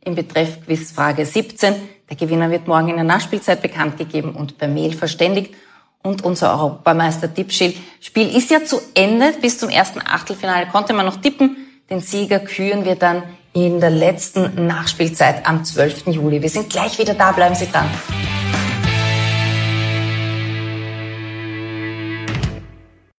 im 0.05 0.15
Betreff 0.15 0.65
Quizfrage 0.65 1.27
17. 1.27 1.75
Der 2.09 2.17
Gewinner 2.17 2.51
wird 2.51 2.67
morgen 2.67 2.89
in 2.89 2.97
der 2.97 3.05
Nachspielzeit 3.05 3.63
bekannt 3.63 3.99
gegeben 3.99 4.35
und 4.35 4.59
per 4.59 4.69
Mail 4.69 4.93
verständigt. 4.93 5.55
Und 6.03 6.25
unser 6.25 6.53
Europameister-Tippspiel 6.53 8.37
ist 8.37 8.51
ja 8.51 8.65
zu 8.65 8.81
Ende. 8.95 9.33
Bis 9.41 9.59
zum 9.59 9.69
ersten 9.69 10.01
Achtelfinale 10.01 10.67
konnte 10.67 10.93
man 10.93 11.07
noch 11.07 11.21
tippen. 11.21 11.57
Den 11.89 12.01
Sieger 12.01 12.41
küren 12.41 12.85
wir 12.85 12.97
dann 12.97 13.23
in 13.53 13.81
der 13.81 13.91
letzten 13.91 14.67
Nachspielzeit 14.67 15.47
am 15.47 15.65
12. 15.65 16.07
Juli. 16.09 16.41
Wir 16.41 16.49
sind 16.49 16.71
gleich 16.71 16.99
wieder 16.99 17.15
da. 17.15 17.33
Bleiben 17.33 17.55
Sie 17.55 17.67
dran. 17.67 17.89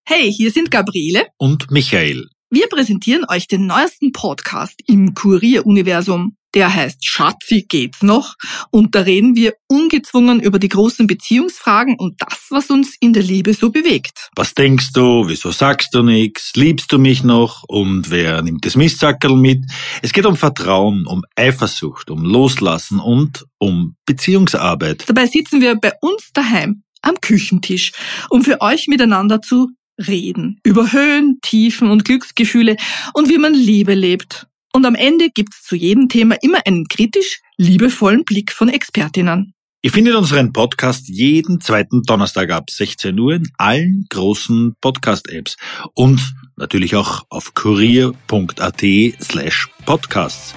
Hey, 0.05 0.31
hier 0.31 0.51
sind 0.51 0.71
Gabriele 0.71 1.27
und 1.37 1.71
Michael. 1.71 2.29
Wir 2.53 2.67
präsentieren 2.67 3.25
euch 3.29 3.47
den 3.47 3.65
neuesten 3.65 4.11
Podcast 4.11 4.79
im 4.85 5.15
Kurier-Universum. 5.15 6.37
Der 6.53 6.71
heißt 6.71 7.03
Schatzi 7.03 7.65
geht's 7.67 8.03
noch 8.03 8.35
und 8.69 8.93
da 8.93 8.99
reden 8.99 9.35
wir 9.35 9.55
ungezwungen 9.67 10.39
über 10.39 10.59
die 10.59 10.69
großen 10.69 11.07
Beziehungsfragen 11.07 11.95
und 11.97 12.21
das, 12.21 12.49
was 12.51 12.69
uns 12.69 12.95
in 12.99 13.11
der 13.11 13.23
Liebe 13.23 13.55
so 13.55 13.71
bewegt. 13.71 14.29
Was 14.35 14.53
denkst 14.53 14.93
du? 14.93 15.27
Wieso 15.27 15.49
sagst 15.49 15.95
du 15.95 16.03
nichts? 16.03 16.51
Liebst 16.55 16.91
du 16.91 16.99
mich 16.99 17.23
noch? 17.23 17.63
Und 17.67 18.11
wer 18.11 18.43
nimmt 18.43 18.67
das 18.67 18.75
Mistsackerl 18.75 19.35
mit? 19.35 19.65
Es 20.03 20.13
geht 20.13 20.27
um 20.27 20.37
Vertrauen, 20.37 21.07
um 21.07 21.23
Eifersucht, 21.35 22.11
um 22.11 22.23
Loslassen 22.23 22.99
und 22.99 23.47
um 23.57 23.95
Beziehungsarbeit. 24.05 25.05
Dabei 25.07 25.25
sitzen 25.25 25.59
wir 25.59 25.73
bei 25.73 25.93
uns 26.01 26.29
daheim 26.33 26.83
am 27.01 27.19
Küchentisch, 27.19 27.93
um 28.29 28.43
für 28.43 28.61
euch 28.61 28.85
miteinander 28.87 29.41
zu 29.41 29.71
reden. 29.97 30.59
Über 30.63 30.91
Höhen, 30.91 31.39
Tiefen 31.41 31.89
und 31.89 32.05
Glücksgefühle 32.05 32.77
und 33.13 33.29
wie 33.29 33.37
man 33.37 33.53
Liebe 33.53 33.93
lebt. 33.93 34.47
Und 34.73 34.85
am 34.85 34.95
Ende 34.95 35.29
gibt's 35.29 35.63
zu 35.63 35.75
jedem 35.75 36.09
Thema 36.09 36.35
immer 36.41 36.59
einen 36.65 36.87
kritisch 36.87 37.41
liebevollen 37.57 38.25
Blick 38.25 38.51
von 38.51 38.69
Expertinnen. 38.69 39.53
Ihr 39.85 39.91
findet 39.91 40.15
unseren 40.15 40.53
Podcast 40.53 41.09
jeden 41.09 41.59
zweiten 41.59 42.03
Donnerstag 42.03 42.51
ab 42.51 42.69
16 42.69 43.19
Uhr 43.19 43.33
in 43.33 43.49
allen 43.57 44.05
großen 44.09 44.75
Podcast-Apps 44.79 45.57
und 45.93 46.21
natürlich 46.55 46.95
auch 46.95 47.25
auf 47.29 47.53
kurier.at 47.53 48.81
slash 49.21 49.67
podcasts. 49.85 50.55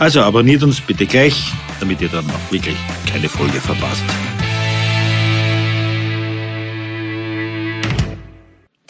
Also 0.00 0.22
abonniert 0.22 0.64
uns 0.64 0.80
bitte 0.80 1.06
gleich, 1.06 1.52
damit 1.78 2.00
ihr 2.00 2.08
dann 2.08 2.28
auch 2.28 2.52
wirklich 2.52 2.76
keine 3.06 3.28
Folge 3.28 3.60
verpasst. 3.60 4.04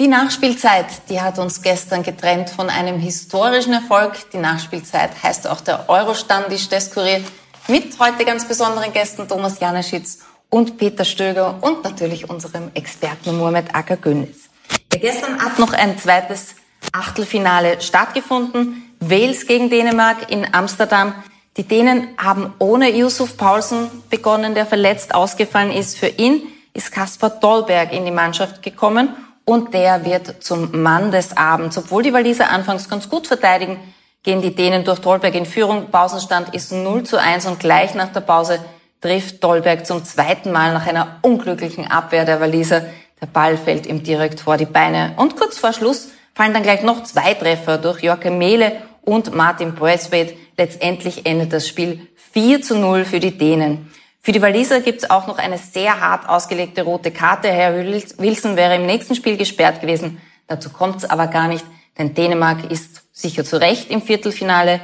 Die 0.01 0.07
Nachspielzeit, 0.07 0.87
die 1.09 1.21
hat 1.21 1.41
uns 1.41 1.61
gestern 1.61 2.05
getrennt 2.05 2.51
von 2.51 2.71
einem 2.71 3.01
historischen 3.01 3.73
Erfolg. 3.73 4.31
Die 4.33 4.37
Nachspielzeit 4.37 5.11
heißt 5.25 5.49
auch 5.49 5.61
der 5.61 5.91
Euro-Stammtisch 5.91 6.69
des 6.69 6.93
Kurier 6.93 7.21
mit 7.67 7.99
heute 7.99 8.25
ganz 8.25 8.47
besonderen 8.47 8.93
Gästen 8.93 9.27
Thomas 9.27 9.59
Janeschitz 9.59 10.21
und 10.51 10.79
Peter 10.79 11.05
Stöger 11.05 11.59
und 11.63 11.83
natürlich 11.83 12.31
unserem 12.31 12.71
Experten 12.75 13.39
Mohamed 13.39 13.75
Acker 13.75 13.97
Günnis. 13.97 14.49
Ja, 14.93 15.01
gestern 15.01 15.45
hat 15.45 15.59
noch 15.59 15.73
ein 15.73 15.99
zweites 15.99 16.55
Achtelfinale 16.93 17.81
stattgefunden. 17.81 18.95
Wales 19.01 19.49
gegen 19.49 19.69
Dänemark 19.69 20.31
in 20.31 20.55
Amsterdam. 20.55 21.13
Die 21.57 21.65
Dänen 21.65 22.07
haben 22.19 22.55
ohne 22.61 22.89
Yusuf 22.97 23.37
Paulsen 23.37 23.91
begonnen, 24.11 24.55
der 24.55 24.65
verletzt 24.65 25.13
ausgefallen 25.13 25.73
ist. 25.73 25.99
Für 25.99 26.07
ihn 26.07 26.43
ist 26.73 26.93
Kaspar 26.93 27.31
Dollberg 27.31 27.93
in 27.93 28.05
die 28.05 28.13
Mannschaft 28.13 28.63
gekommen 28.63 29.17
und 29.49 29.73
der 29.73 30.05
wird 30.05 30.45
zum 30.45 30.83
Mann 30.83 31.11
des 31.11 31.35
Abends. 31.35 31.79
Obwohl 31.79 32.03
die 32.03 32.13
Waliser 32.13 32.51
anfangs 32.51 32.91
ganz 32.91 33.09
gut 33.09 33.27
verteidigen, 33.27 33.79
gehen 34.23 34.43
die 34.43 34.55
Dänen 34.55 34.85
durch 34.85 34.99
Dolberg 34.99 35.35
in 35.35 35.47
Führung. 35.47 35.91
Pausenstand 35.91 36.55
ist 36.55 36.71
0 36.71 37.05
zu 37.05 37.19
1 37.19 37.47
und 37.47 37.59
gleich 37.59 37.95
nach 37.95 38.13
der 38.13 38.21
Pause 38.21 38.59
trifft 39.01 39.43
Dolberg 39.43 39.87
zum 39.87 40.05
zweiten 40.05 40.53
Mal 40.53 40.75
nach 40.75 40.87
einer 40.87 41.17
unglücklichen 41.23 41.91
Abwehr 41.91 42.27
der 42.27 42.43
Waliser. 42.43 42.83
Der 43.23 43.27
Ball 43.27 43.57
fällt 43.57 43.87
ihm 43.87 44.03
direkt 44.03 44.41
vor 44.41 44.59
die 44.59 44.67
Beine. 44.67 45.15
Und 45.17 45.37
kurz 45.37 45.57
vor 45.57 45.73
Schluss 45.73 46.11
fallen 46.35 46.53
dann 46.53 46.63
gleich 46.63 46.83
noch 46.83 47.05
zwei 47.05 47.33
Treffer 47.33 47.79
durch 47.79 48.03
Jorke 48.03 48.31
Mehle 48.31 48.73
und 49.01 49.35
Martin 49.35 49.75
Braithwaite. 49.75 50.35
Letztendlich 50.59 51.25
endet 51.25 51.55
das 51.55 51.67
Spiel 51.67 52.07
4 52.33 52.61
zu 52.61 52.77
0 52.77 53.07
für 53.07 53.19
die 53.19 53.39
Dänen. 53.39 53.91
Für 54.21 54.33
die 54.33 54.43
Waliser 54.43 54.81
gibt 54.81 55.03
es 55.03 55.11
auch 55.11 55.27
noch 55.27 55.39
eine 55.39 55.59
sehr 55.59 56.01
hart 56.01 56.29
ausgelegte 56.29 56.83
rote 56.83 57.11
Karte. 57.11 57.49
Herr 57.49 57.75
Wilson 57.75 58.57
wäre 58.57 58.77
im 58.77 58.87
nächsten 58.87 59.15
Spiel 59.15 59.37
gesperrt 59.37 59.81
gewesen. 59.81 60.21
Dazu 60.47 60.71
kommt 60.71 60.97
es 60.97 61.05
aber 61.09 61.29
gar 61.29 61.49
nicht, 61.49 61.65
denn 61.97 62.15
Dänemark 62.15 62.71
ist 62.71 63.03
sicher 63.13 63.45
zu 63.45 63.61
Recht 63.61 63.91
im 63.91 64.03
Viertelfinale. 64.03 64.81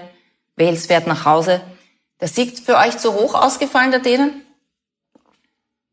Wales 0.57 0.87
fährt 0.87 1.07
nach 1.07 1.25
Hause. 1.25 1.61
Der 2.21 2.29
Sieg 2.29 2.59
für 2.59 2.77
euch 2.77 2.97
zu 2.99 3.13
hoch 3.13 3.35
ausgefallen, 3.35 3.91
der 3.91 4.01
Dänen? 4.01 4.43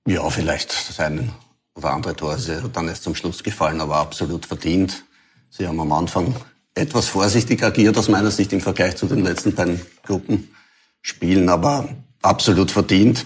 Ja, 0.07 0.29
vielleicht 0.29 0.89
das 0.89 0.99
eine 0.99 1.29
oder 1.75 1.91
andere 1.91 2.15
Tor 2.15 2.35
ist 2.35 2.51
dann 2.73 2.87
erst 2.87 3.03
zum 3.03 3.15
Schluss 3.15 3.43
gefallen, 3.43 3.81
aber 3.81 3.97
absolut 3.97 4.45
verdient. 4.45 5.03
Sie 5.49 5.67
haben 5.67 5.79
am 5.79 5.91
Anfang 5.91 6.35
etwas 6.75 7.07
vorsichtig 7.07 7.63
agiert 7.63 7.97
aus 7.97 8.07
meiner 8.07 8.31
Sicht 8.31 8.53
im 8.53 8.61
Vergleich 8.61 8.95
zu 8.95 9.07
den 9.07 9.23
letzten 9.23 9.53
beiden 9.53 9.81
Gruppenspielen, 10.03 11.49
aber 11.49 11.89
absolut 12.21 12.71
verdient. 12.71 13.25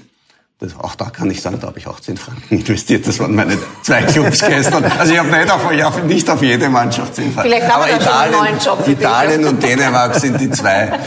Das, 0.60 0.74
auch 0.80 0.96
da 0.96 1.10
kann 1.10 1.30
ich 1.30 1.42
sagen, 1.42 1.60
da 1.60 1.68
habe 1.68 1.80
ich 1.80 1.88
auch 1.88 2.00
10 2.00 2.16
Franken 2.16 2.56
investiert. 2.56 3.06
Das 3.06 3.20
waren 3.20 3.36
meine 3.36 3.58
zwei 3.84 4.04
Clubs 4.04 4.40
gestern. 4.40 4.86
Also 4.86 5.12
ich 5.12 5.20
habe 5.20 5.30
nicht 5.30 5.52
auf, 5.52 5.70
ich 5.70 5.84
hab 5.84 6.04
nicht 6.06 6.30
auf 6.30 6.42
jede 6.42 6.70
Mannschaft 6.70 7.16
10 7.16 7.34
Franken. 7.34 7.50
Vielleicht 7.52 7.72
haben 7.72 7.86
wir 7.86 7.96
Italien, 7.96 8.34
schon 8.34 8.42
einen 8.42 8.54
neuen 8.54 8.64
Job 8.64 8.88
Italien 8.88 9.46
und 9.46 9.62
Dänemark 9.62 10.16
sind 10.16 10.40
die 10.40 10.50
zwei. 10.52 10.98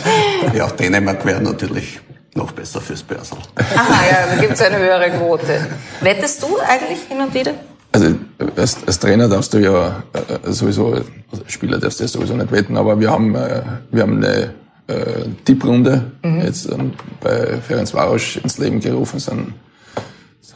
Ja, 0.55 0.67
Dänemark 0.69 1.25
wäre 1.25 1.41
natürlich 1.41 1.99
noch 2.35 2.53
besser 2.53 2.81
fürs 2.83 3.03
Börsel. 3.03 3.39
Aha, 3.57 4.05
ja, 4.11 4.35
da 4.35 4.41
gibt 4.41 4.53
es 4.53 4.61
eine 4.61 4.79
höhere 4.79 5.11
Quote. 5.13 5.67
Wettest 6.03 6.43
du 6.43 6.59
eigentlich 6.61 7.01
hin 7.09 7.21
und 7.21 7.33
wieder? 7.33 7.55
Also 7.93 8.15
als, 8.57 8.77
als 8.87 8.99
Trainer 8.99 9.29
darfst 9.29 9.55
du 9.55 9.59
ja 9.59 10.03
äh, 10.13 10.53
sowieso, 10.53 10.93
als 10.93 11.07
Spieler 11.47 11.79
darfst 11.79 12.01
du 12.01 12.05
ja 12.05 12.09
sowieso 12.09 12.35
nicht 12.35 12.53
wetten, 12.53 12.77
aber 12.77 13.01
wir 13.01 13.11
haben, 13.11 13.35
äh, 13.35 13.63
wir 13.91 14.03
haben 14.03 14.23
eine 14.23 14.55
äh, 14.89 15.29
Tipprunde 15.45 16.11
mhm. 16.23 16.41
jetzt 16.41 16.71
ähm, 16.71 16.93
bei 17.21 17.59
Ferenc 17.59 17.93
Varos 17.95 18.37
ins 18.43 18.59
Leben 18.59 18.81
gerufen 18.81 19.21
sind. 19.21 19.55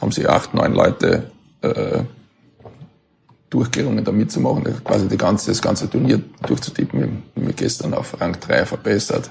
Haben 0.01 0.11
sich 0.11 0.27
acht, 0.27 0.53
neun 0.53 0.73
Leute 0.73 1.31
äh, 1.61 1.99
durchgerungen, 3.49 4.03
da 4.03 4.11
mitzumachen, 4.11 4.63
quasi 4.83 5.07
die 5.07 5.17
ganze, 5.17 5.51
das 5.51 5.61
ganze 5.61 5.89
Turnier 5.89 6.19
durchzutippen. 6.45 7.23
Wir 7.35 7.45
haben 7.45 7.55
gestern 7.55 7.93
auf 7.93 8.19
Rang 8.19 8.37
3 8.37 8.65
verbessert. 8.65 9.29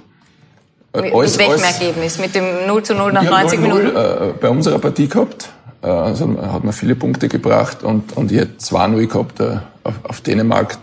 Äh, 0.94 1.02
mit, 1.02 1.14
alles, 1.14 1.36
mit 1.36 1.48
welchem 1.48 1.64
alles, 1.64 1.80
Ergebnis? 1.80 2.18
Mit 2.18 2.34
dem 2.34 2.66
0 2.66 2.82
zu 2.82 2.94
0 2.94 3.12
nach 3.12 3.22
90 3.22 3.60
0 3.60 3.68
-0, 3.68 3.74
Minuten? 3.74 3.96
Äh, 3.96 4.32
bei 4.40 4.48
unserer 4.48 4.78
Partie 4.78 5.08
gehabt. 5.08 5.50
Äh, 5.82 5.88
also 5.88 6.40
hat 6.40 6.64
man 6.64 6.72
viele 6.72 6.94
Punkte 6.94 7.28
gebracht 7.28 7.82
und, 7.82 8.16
und 8.16 8.30
ich 8.30 8.38
hätte 8.38 8.58
2-0 8.60 9.06
gehabt 9.06 9.40
äh, 9.40 9.58
auf, 9.82 9.94
auf 10.04 10.20
Dänemark. 10.20 10.78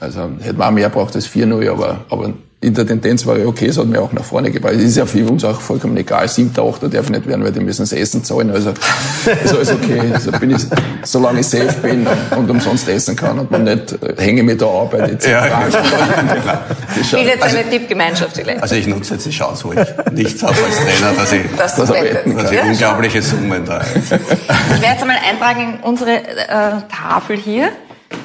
Also 0.00 0.28
hätte 0.40 0.58
man 0.58 0.68
auch 0.68 0.72
mehr 0.72 0.88
gebraucht 0.90 1.14
als 1.14 1.28
4-0, 1.28 1.70
aber, 1.70 2.04
aber 2.10 2.32
in 2.60 2.72
der 2.72 2.86
Tendenz 2.86 3.26
war 3.26 3.36
ja 3.36 3.46
okay, 3.46 3.66
es 3.66 3.76
hat 3.76 3.86
mir 3.86 4.00
auch 4.00 4.12
nach 4.12 4.24
vorne 4.24 4.50
gebracht. 4.50 4.74
Es 4.74 4.82
ist 4.82 4.96
ja 4.96 5.04
für 5.04 5.26
uns 5.26 5.44
auch 5.44 5.60
vollkommen 5.60 5.96
egal. 5.98 6.26
Siebter, 6.28 6.62
achter 6.62 6.88
darf 6.88 7.10
nicht 7.10 7.26
werden, 7.26 7.44
weil 7.44 7.52
die 7.52 7.60
müssen 7.60 7.82
das 7.82 7.92
Essen 7.92 8.24
zahlen. 8.24 8.50
Also 8.50 8.70
ist 8.70 9.54
alles 9.54 9.70
okay. 9.70 10.00
Also 10.12 10.32
bin 10.32 10.50
ich, 10.50 10.62
solange 11.02 11.40
ich 11.40 11.46
safe 11.46 11.74
bin 11.82 12.06
und 12.36 12.50
umsonst 12.50 12.88
essen 12.88 13.16
kann 13.16 13.38
und 13.38 13.50
man 13.50 13.64
nicht 13.64 13.92
äh, 14.02 14.14
hänge 14.16 14.42
mit 14.42 14.62
der 14.62 14.68
Arbeit 14.68 15.10
jetzt. 15.10 15.26
Ja. 15.26 15.64
Ich 17.00 17.12
will 17.12 17.20
jetzt 17.20 17.42
eine 17.42 17.58
also, 17.58 17.70
Tippgemeinschaft 17.70 18.36
vielleicht. 18.36 18.62
Also 18.62 18.76
ich 18.76 18.86
nutze 18.86 19.14
jetzt 19.14 19.26
die 19.26 19.30
Chance, 19.30 19.64
wo 19.64 19.72
ich 19.72 20.12
nichts 20.12 20.42
habe 20.42 20.54
als 20.54 20.76
Trainer, 20.76 21.12
dass 21.16 21.32
ich, 21.32 21.42
das 21.56 21.74
dass 21.74 21.90
ich, 21.90 22.34
dass 22.34 22.50
ich 22.50 22.62
unglaubliche 22.62 23.22
Summen 23.22 23.64
da. 23.64 23.82
Ich 23.82 24.10
werde 24.10 24.86
jetzt 24.92 25.02
einmal 25.02 25.16
eintragen 25.28 25.74
in 25.74 25.80
unsere 25.80 26.16
äh, 26.18 26.82
Tafel 26.88 27.36
hier. 27.36 27.70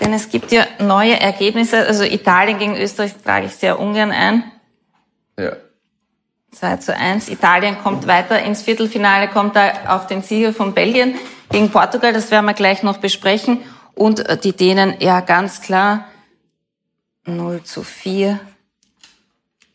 Denn 0.01 0.13
es 0.13 0.29
gibt 0.29 0.51
ja 0.51 0.65
neue 0.79 1.19
Ergebnisse. 1.19 1.85
Also 1.85 2.03
Italien 2.03 2.59
gegen 2.59 2.77
Österreich 2.77 3.13
trage 3.23 3.47
ich 3.47 3.55
sehr 3.55 3.79
ungern 3.79 4.11
ein. 4.11 4.43
Ja. 5.37 5.53
2 6.51 6.77
zu 6.77 6.95
1. 6.95 7.29
Italien 7.29 7.77
kommt 7.81 8.07
weiter 8.07 8.41
ins 8.41 8.63
Viertelfinale, 8.63 9.27
kommt 9.29 9.55
da 9.55 9.71
auf 9.87 10.07
den 10.07 10.21
Sieger 10.21 10.53
von 10.53 10.73
Belgien. 10.73 11.15
gegen 11.51 11.69
Portugal, 11.69 12.13
das 12.13 12.31
werden 12.31 12.45
wir 12.45 12.53
gleich 12.53 12.83
noch 12.83 12.97
besprechen. 12.97 13.59
Und 13.95 14.23
die 14.43 14.53
Dänen, 14.53 14.95
ja 14.99 15.19
ganz 15.21 15.61
klar, 15.61 16.05
0 17.25 17.63
zu 17.63 17.83
4 17.83 18.39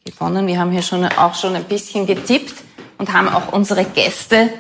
gewonnen. 0.04 0.46
Wir 0.46 0.58
haben 0.58 0.70
hier 0.70 0.82
schon, 0.82 1.04
auch 1.04 1.34
schon 1.34 1.54
ein 1.54 1.64
bisschen 1.64 2.06
getippt 2.06 2.54
und 2.98 3.12
haben 3.12 3.28
auch 3.28 3.52
unsere 3.52 3.84
Gäste 3.84 4.50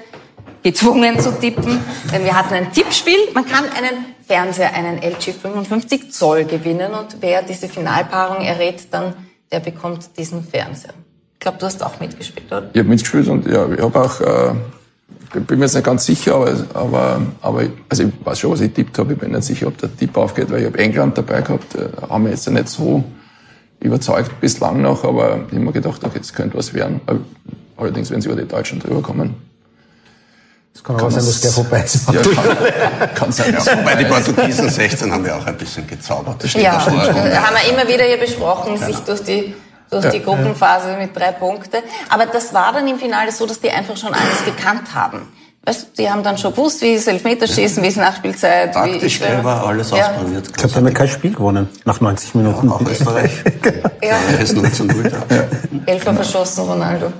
gezwungen 0.64 1.20
zu 1.20 1.38
tippen, 1.38 1.78
denn 2.10 2.24
wir 2.24 2.36
hatten 2.36 2.54
ein 2.54 2.72
Tippspiel. 2.72 3.18
Man 3.34 3.44
kann 3.44 3.64
einen 3.64 4.06
Fernseher, 4.26 4.74
einen 4.74 4.96
LG 5.02 5.34
55 5.40 6.10
Zoll 6.10 6.46
gewinnen 6.46 6.92
und 6.94 7.18
wer 7.20 7.42
diese 7.42 7.68
Finalpaarung 7.68 8.42
errät, 8.44 8.88
dann 8.90 9.12
der 9.52 9.60
bekommt 9.60 10.08
diesen 10.16 10.42
Fernseher. 10.42 10.94
Ich 11.34 11.40
glaube, 11.40 11.58
du 11.58 11.66
hast 11.66 11.84
auch 11.84 12.00
mitgespielt, 12.00 12.46
oder? 12.50 12.70
Ich 12.72 12.78
habe 12.78 12.88
mitgespielt 12.88 13.28
und 13.28 13.46
ja, 13.46 13.70
ich 13.70 13.80
habe 13.80 14.00
auch, 14.00 14.20
äh, 14.20 14.54
bin 15.38 15.58
mir 15.58 15.66
jetzt 15.66 15.74
nicht 15.74 15.84
ganz 15.84 16.06
sicher, 16.06 16.36
aber, 16.36 16.56
aber, 16.72 17.22
aber 17.42 17.66
also 17.90 18.04
ich 18.04 18.12
weiß 18.24 18.38
schon, 18.38 18.50
was 18.50 18.62
ich 18.62 18.72
tippt 18.72 18.98
habe. 18.98 19.12
Ich 19.12 19.18
bin 19.18 19.32
nicht 19.32 19.44
sicher, 19.44 19.66
ob 19.66 19.76
der 19.76 19.94
Tipp 19.94 20.16
aufgeht, 20.16 20.50
weil 20.50 20.60
ich 20.60 20.66
habe 20.66 20.78
England 20.78 21.18
dabei 21.18 21.42
gehabt. 21.42 21.74
Äh, 21.74 21.88
haben 22.08 22.24
wir 22.24 22.30
jetzt 22.30 22.48
nicht 22.48 22.68
so 22.68 23.04
überzeugt 23.80 24.40
bislang 24.40 24.80
noch, 24.80 25.04
aber 25.04 25.40
ich 25.46 25.52
habe 25.52 25.60
mir 25.60 25.72
gedacht, 25.72 26.02
okay, 26.02 26.18
das 26.18 26.32
könnte 26.32 26.56
was 26.56 26.72
werden. 26.72 27.02
Allerdings, 27.76 28.10
wenn 28.10 28.22
sie 28.22 28.30
über 28.30 28.40
die 28.40 28.48
Deutschen 28.48 28.80
drüber 28.80 29.02
kommen, 29.02 29.34
Es 30.74 30.82
kann 30.82 30.96
aber 30.96 31.10
sein, 31.10 31.24
dass 31.24 31.40
der 31.40 31.50
vorbei 31.52 31.82
ist. 31.84 32.00
ja, 32.12 32.20
kann, 32.20 33.14
kann 33.14 33.32
sein. 33.32 33.54
Ja. 33.64 33.74
Bei 33.84 33.94
den 33.94 34.08
Portugiesen 34.08 34.68
16 34.68 35.12
haben 35.12 35.24
wir 35.24 35.36
auch 35.36 35.46
ein 35.46 35.56
bisschen 35.56 35.86
gezaubert. 35.86 36.42
Das 36.42 36.50
steht 36.50 36.62
Ja, 36.62 36.74
davor. 36.74 36.92
äh, 36.94 37.36
haben 37.36 37.54
wir 37.56 37.72
immer 37.72 37.88
wieder 37.88 38.04
hier 38.04 38.18
besprochen, 38.18 38.76
sich 38.78 38.96
durch 38.98 39.22
die 39.22 39.54
durch 39.90 40.08
die 40.10 40.20
Gruppenphase 40.22 40.96
mit 40.96 41.14
drei 41.16 41.30
Punkte. 41.30 41.78
Aber 42.08 42.26
das 42.26 42.52
war 42.52 42.72
dann 42.72 42.88
im 42.88 42.98
Finale 42.98 43.30
so, 43.30 43.46
dass 43.46 43.60
die 43.60 43.70
einfach 43.70 43.96
schon 43.96 44.12
alles 44.12 44.44
gekannt 44.44 44.92
haben. 44.92 45.28
Weißt, 45.66 45.82
du, 45.82 45.86
die 46.02 46.10
haben 46.10 46.22
dann 46.24 46.36
schon 46.36 46.50
gewusst, 46.52 46.82
wie 46.82 46.94
es 46.94 47.06
Elfmeterschießen, 47.06 47.80
wie 47.82 47.86
es 47.88 47.96
Nachspielzeit, 47.96 48.70
wie 48.70 48.72
Taktisch 48.92 49.18
selber 49.20 49.64
alles 49.66 49.90
Ja. 49.90 50.08
ausprobiert. 50.10 50.48
Ich 50.48 50.52
glaube, 50.54 50.68
die 50.70 50.74
haben 50.76 50.86
ja 50.88 50.92
kein 50.92 51.08
Spiel 51.08 51.32
gewonnen 51.32 51.68
nach 51.84 52.00
90 52.00 52.34
Minuten. 52.34 52.68
auch 52.70 52.80
Österreich. 52.80 53.30
Ja. 54.02 54.16
Es 54.42 54.52
0 54.52 54.70
zu 54.72 54.84
0 54.84 55.04
da. 55.04 55.46
Elfer 55.86 56.12
verschossen, 56.14 56.64
Ronaldo. 56.64 57.12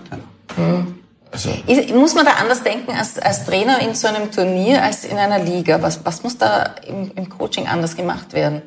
Hm. 0.57 0.95
Also, 1.35 1.51
Ist- 1.67 1.91
Muss 1.93 2.15
man 2.15 2.25
da 2.25 2.35
anders 2.35 2.63
denken 2.63 2.93
als, 2.93 3.19
als 3.19 3.45
Trainer 3.45 3.81
in 3.81 3.93
so 3.97 4.07
einem 4.07 4.31
Turnier 4.31 4.81
als 4.85 5.05
in 5.05 5.17
einer 5.19 5.41
Liga? 5.41 5.83
Was, 5.83 5.99
was 6.05 6.23
muss 6.23 6.39
da 6.39 6.77
im, 6.87 7.11
im 7.17 7.29
Coaching 7.29 7.67
anders 7.67 7.97
gemacht 7.97 8.33
werden? 8.35 8.63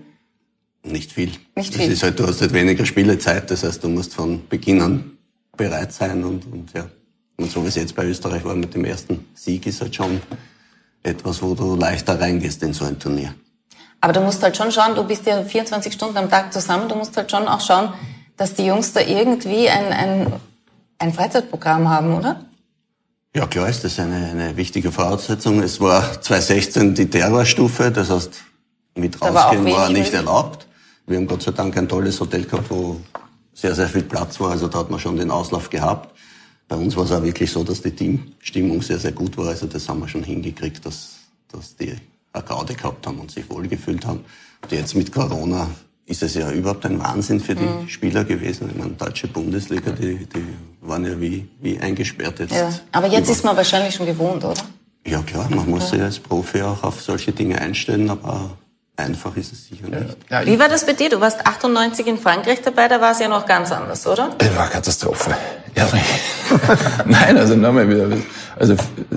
Nicht 0.84 1.14
viel. 1.14 1.32
Nicht 1.56 1.74
Das 1.74 1.82
viel. 1.82 1.92
ist 1.94 2.04
halt, 2.04 2.20
du 2.20 2.28
hast 2.28 2.42
halt 2.42 2.52
weniger 2.52 2.86
Spielezeit, 2.86 3.50
das 3.50 3.64
heißt, 3.64 3.82
du 3.84 3.88
musst 3.88 4.14
von 4.14 4.46
Beginn 4.50 4.82
an 4.82 5.12
bereit 5.56 5.94
sein 5.94 6.24
und, 6.26 6.46
und 6.52 6.74
ja. 6.74 6.86
Und 7.38 7.50
so 7.50 7.64
wie 7.64 7.68
es 7.70 7.76
jetzt 7.76 7.96
bei 7.96 8.04
Österreich 8.04 8.44
war 8.44 8.54
mit 8.56 8.74
dem 8.74 8.84
ersten 8.84 9.26
Sieg, 9.34 9.66
ist 9.66 9.80
halt 9.80 9.96
schon 9.96 10.20
etwas, 11.04 11.42
wo 11.42 11.54
du 11.56 11.76
leichter 11.76 12.20
reingehst 12.20 12.62
in 12.64 12.74
so 12.74 12.84
ein 12.84 13.00
Turnier. 13.00 13.34
Aber 14.02 14.12
du 14.12 14.20
musst 14.20 14.44
halt 14.44 14.58
schon 14.58 14.72
schauen, 14.74 14.94
du 14.94 15.04
bist 15.06 15.26
ja 15.26 15.42
24 15.42 15.94
Stunden 15.94 16.18
am 16.18 16.30
Tag 16.30 16.52
zusammen, 16.52 16.90
du 16.90 16.96
musst 16.96 17.16
halt 17.16 17.32
schon 17.32 17.48
auch 17.48 17.62
schauen, 17.62 17.94
dass 18.36 18.56
die 18.56 18.66
Jungs 18.66 18.92
da 18.92 19.00
irgendwie 19.02 19.70
ein, 19.70 19.86
ein, 19.94 20.34
ein 21.00 21.14
Freizeitprogramm 21.14 21.90
haben, 21.90 22.14
oder? 22.16 22.42
Ja, 23.36 23.46
klar 23.46 23.70
ist 23.70 23.84
das 23.84 24.00
eine, 24.00 24.16
eine 24.16 24.58
wichtige 24.58 24.92
Voraussetzung. 24.92 25.62
Es 25.62 25.80
war 25.80 26.22
2016 26.22 26.96
die 26.96 27.10
Terrorstufe, 27.10 27.92
das 27.92 28.10
heißt, 28.10 28.44
mit 28.96 29.20
war 29.22 29.30
rausgehen 29.30 29.66
war, 29.66 29.90
wenig 29.90 29.90
nicht 29.90 30.14
möglich. 30.14 30.14
erlaubt. 30.14 30.68
Wir 31.06 31.18
haben 31.18 31.28
Gott 31.28 31.44
sei 31.44 31.52
Dank 31.52 31.78
ein 31.78 31.88
tolles 31.88 32.20
Hotel 32.20 32.46
gehabt, 32.46 32.70
wo 32.70 33.00
sehr, 33.54 33.76
sehr 33.76 33.88
viel 33.88 34.04
Platz 34.04 34.40
war, 34.40 34.52
also 34.52 34.68
da 34.68 34.80
hat 34.80 34.90
man 34.90 35.00
schon 35.00 35.18
den 35.18 35.32
Auslauf 35.32 35.70
gehabt. 35.70 36.18
Bei 36.68 36.76
uns 36.76 36.96
war 36.96 37.06
es 37.06 37.12
auch 37.12 37.24
wirklich 37.24 37.52
so, 37.52 37.64
dass 37.64 37.82
die 37.82 37.92
Teamstimmung 37.92 38.82
sehr, 38.82 39.00
sehr 39.00 39.14
gut 39.14 39.38
war, 39.38 39.48
also 39.48 39.68
das 39.68 39.88
haben 39.88 40.00
wir 40.00 40.08
schon 40.08 40.24
hingekriegt, 40.24 40.86
dass, 40.86 41.12
dass 41.52 41.76
die 41.76 41.96
eine 42.34 42.44
Gaude 42.44 42.74
gehabt 42.74 43.08
haben 43.08 43.20
und 43.20 43.32
sich 43.32 43.50
wohlgefühlt 43.50 44.06
haben. 44.06 44.26
Und 44.62 44.72
jetzt 44.72 44.96
mit 44.96 45.12
Corona 45.12 45.70
ist 46.08 46.24
es 46.24 46.34
ja 46.36 46.50
überhaupt 46.52 46.86
ein 46.86 47.00
Wahnsinn 47.00 47.40
für 47.40 47.54
die 47.54 47.64
Mhm. 47.66 47.88
Spieler 47.90 48.24
gewesen. 48.24 48.70
Ich 48.72 48.78
meine, 48.78 48.92
deutsche 48.94 49.28
Bundesliga, 49.28 49.92
die, 49.92 50.26
die 50.26 50.46
waren 50.82 51.06
ja 51.06 51.20
wie, 51.20 51.48
wie 51.62 51.78
eingesperrt 51.80 52.40
jetzt. 52.40 52.56
Ja. 52.56 52.70
Aber 52.94 53.08
jetzt 53.08 53.26
über- 53.26 53.34
ist 53.34 53.44
man 53.44 53.56
wahrscheinlich 53.58 53.94
schon 53.96 54.06
gewohnt, 54.06 54.44
oder? 54.44 54.56
ja 55.06 55.22
klar, 55.22 55.48
man 55.50 55.70
muss 55.70 55.90
sich 55.90 56.02
als 56.02 56.20
Profi 56.20 56.62
auch 56.62 56.84
auf 56.84 57.02
solche 57.02 57.32
Dinge 57.32 57.60
einstellen, 57.62 58.10
aber 58.10 58.52
einfach 58.98 59.36
ist 59.38 59.54
es 59.54 59.68
sicher 59.68 59.88
nicht. 59.88 60.18
ja, 60.30 60.46
Wie 60.46 60.58
war 60.60 60.68
das 60.70 60.86
bei 60.86 60.94
dir? 60.94 61.10
Du 61.10 61.20
warst 61.22 61.46
98 61.46 62.06
in 62.08 62.18
Frankreich 62.18 62.62
dabei, 62.62 62.88
da 62.90 63.00
war 63.00 63.12
es 63.12 63.20
ja 63.20 63.28
noch 63.30 63.46
ganz 63.46 63.72
anders, 63.72 64.06
oder? 64.08 64.32
Das 64.38 64.56
war 64.58 64.70
Katastrophe. 64.70 65.36
Ehrlich. 65.76 66.02
Nein, 67.06 67.38
also 67.38 67.56
nochmal 67.56 67.88
wieder. 67.90 68.10
Also 68.58 68.76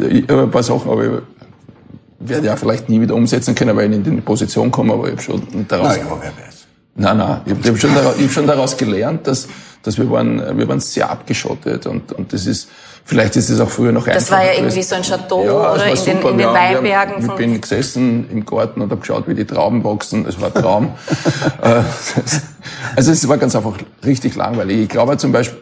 ich 0.08 0.28
habe 0.28 0.42
ein 0.42 0.50
paar 0.50 0.62
Sachen, 0.62 0.90
aber 0.90 1.04
ich 1.04 1.10
werde 2.20 2.46
ja 2.48 2.56
vielleicht 2.56 2.88
nie 2.88 3.00
wieder 3.00 3.14
umsetzen 3.14 3.54
können, 3.54 3.74
weil 3.76 3.90
ich 3.90 3.96
nicht 3.98 4.06
in 4.08 4.16
die 4.16 4.20
Position 4.20 4.70
komme, 4.70 4.92
aber 4.92 5.06
ich 5.06 5.12
habe 5.12 5.22
schon 5.22 5.66
daraus. 5.68 5.96
Ja, 5.96 6.04
weiß. 6.10 6.49
Nein, 6.96 7.16
nein, 7.18 7.40
ich 7.46 7.68
habe 7.68 7.78
schon, 7.78 7.94
hab 7.94 8.30
schon 8.30 8.46
daraus 8.46 8.76
gelernt, 8.76 9.26
dass, 9.26 9.48
dass 9.82 9.96
wir 9.96 10.10
waren, 10.10 10.58
wir 10.58 10.68
waren 10.68 10.80
sehr 10.80 11.08
abgeschottet 11.08 11.86
und, 11.86 12.12
und 12.12 12.32
das 12.32 12.46
ist, 12.46 12.68
vielleicht 13.04 13.36
ist 13.36 13.50
es 13.50 13.60
auch 13.60 13.70
früher 13.70 13.92
noch 13.92 14.06
Das 14.06 14.30
war 14.30 14.38
ja 14.38 14.50
einfacher 14.50 14.62
irgendwie 14.62 14.82
so 14.82 14.94
ein 14.94 15.02
Chateau, 15.02 15.44
Ja, 15.44 15.72
oder? 15.74 15.86
In 15.86 15.94
den, 16.04 16.18
in 16.28 16.38
den 16.38 16.46
Weinbergen 16.48 17.14
haben- 17.14 17.24
Ich 17.30 17.34
bin 17.36 17.60
gesessen 17.60 18.28
im 18.30 18.44
Garten 18.44 18.80
und 18.80 18.90
habe 18.90 19.00
geschaut, 19.00 19.26
wie 19.28 19.34
die 19.34 19.44
Trauben 19.44 19.82
wachsen. 19.84 20.26
Es 20.28 20.40
war 20.40 20.48
ein 20.48 20.54
Traum. 20.54 20.92
Äh, 21.62 21.82
also 22.96 23.12
es 23.12 23.26
war 23.28 23.38
ganz 23.38 23.54
einfach 23.56 23.72
richtig 24.04 24.34
langweilig. 24.36 24.80
Ich 24.82 24.88
glaube 24.88 25.16
zum 25.16 25.32
Beispiel, 25.32 25.58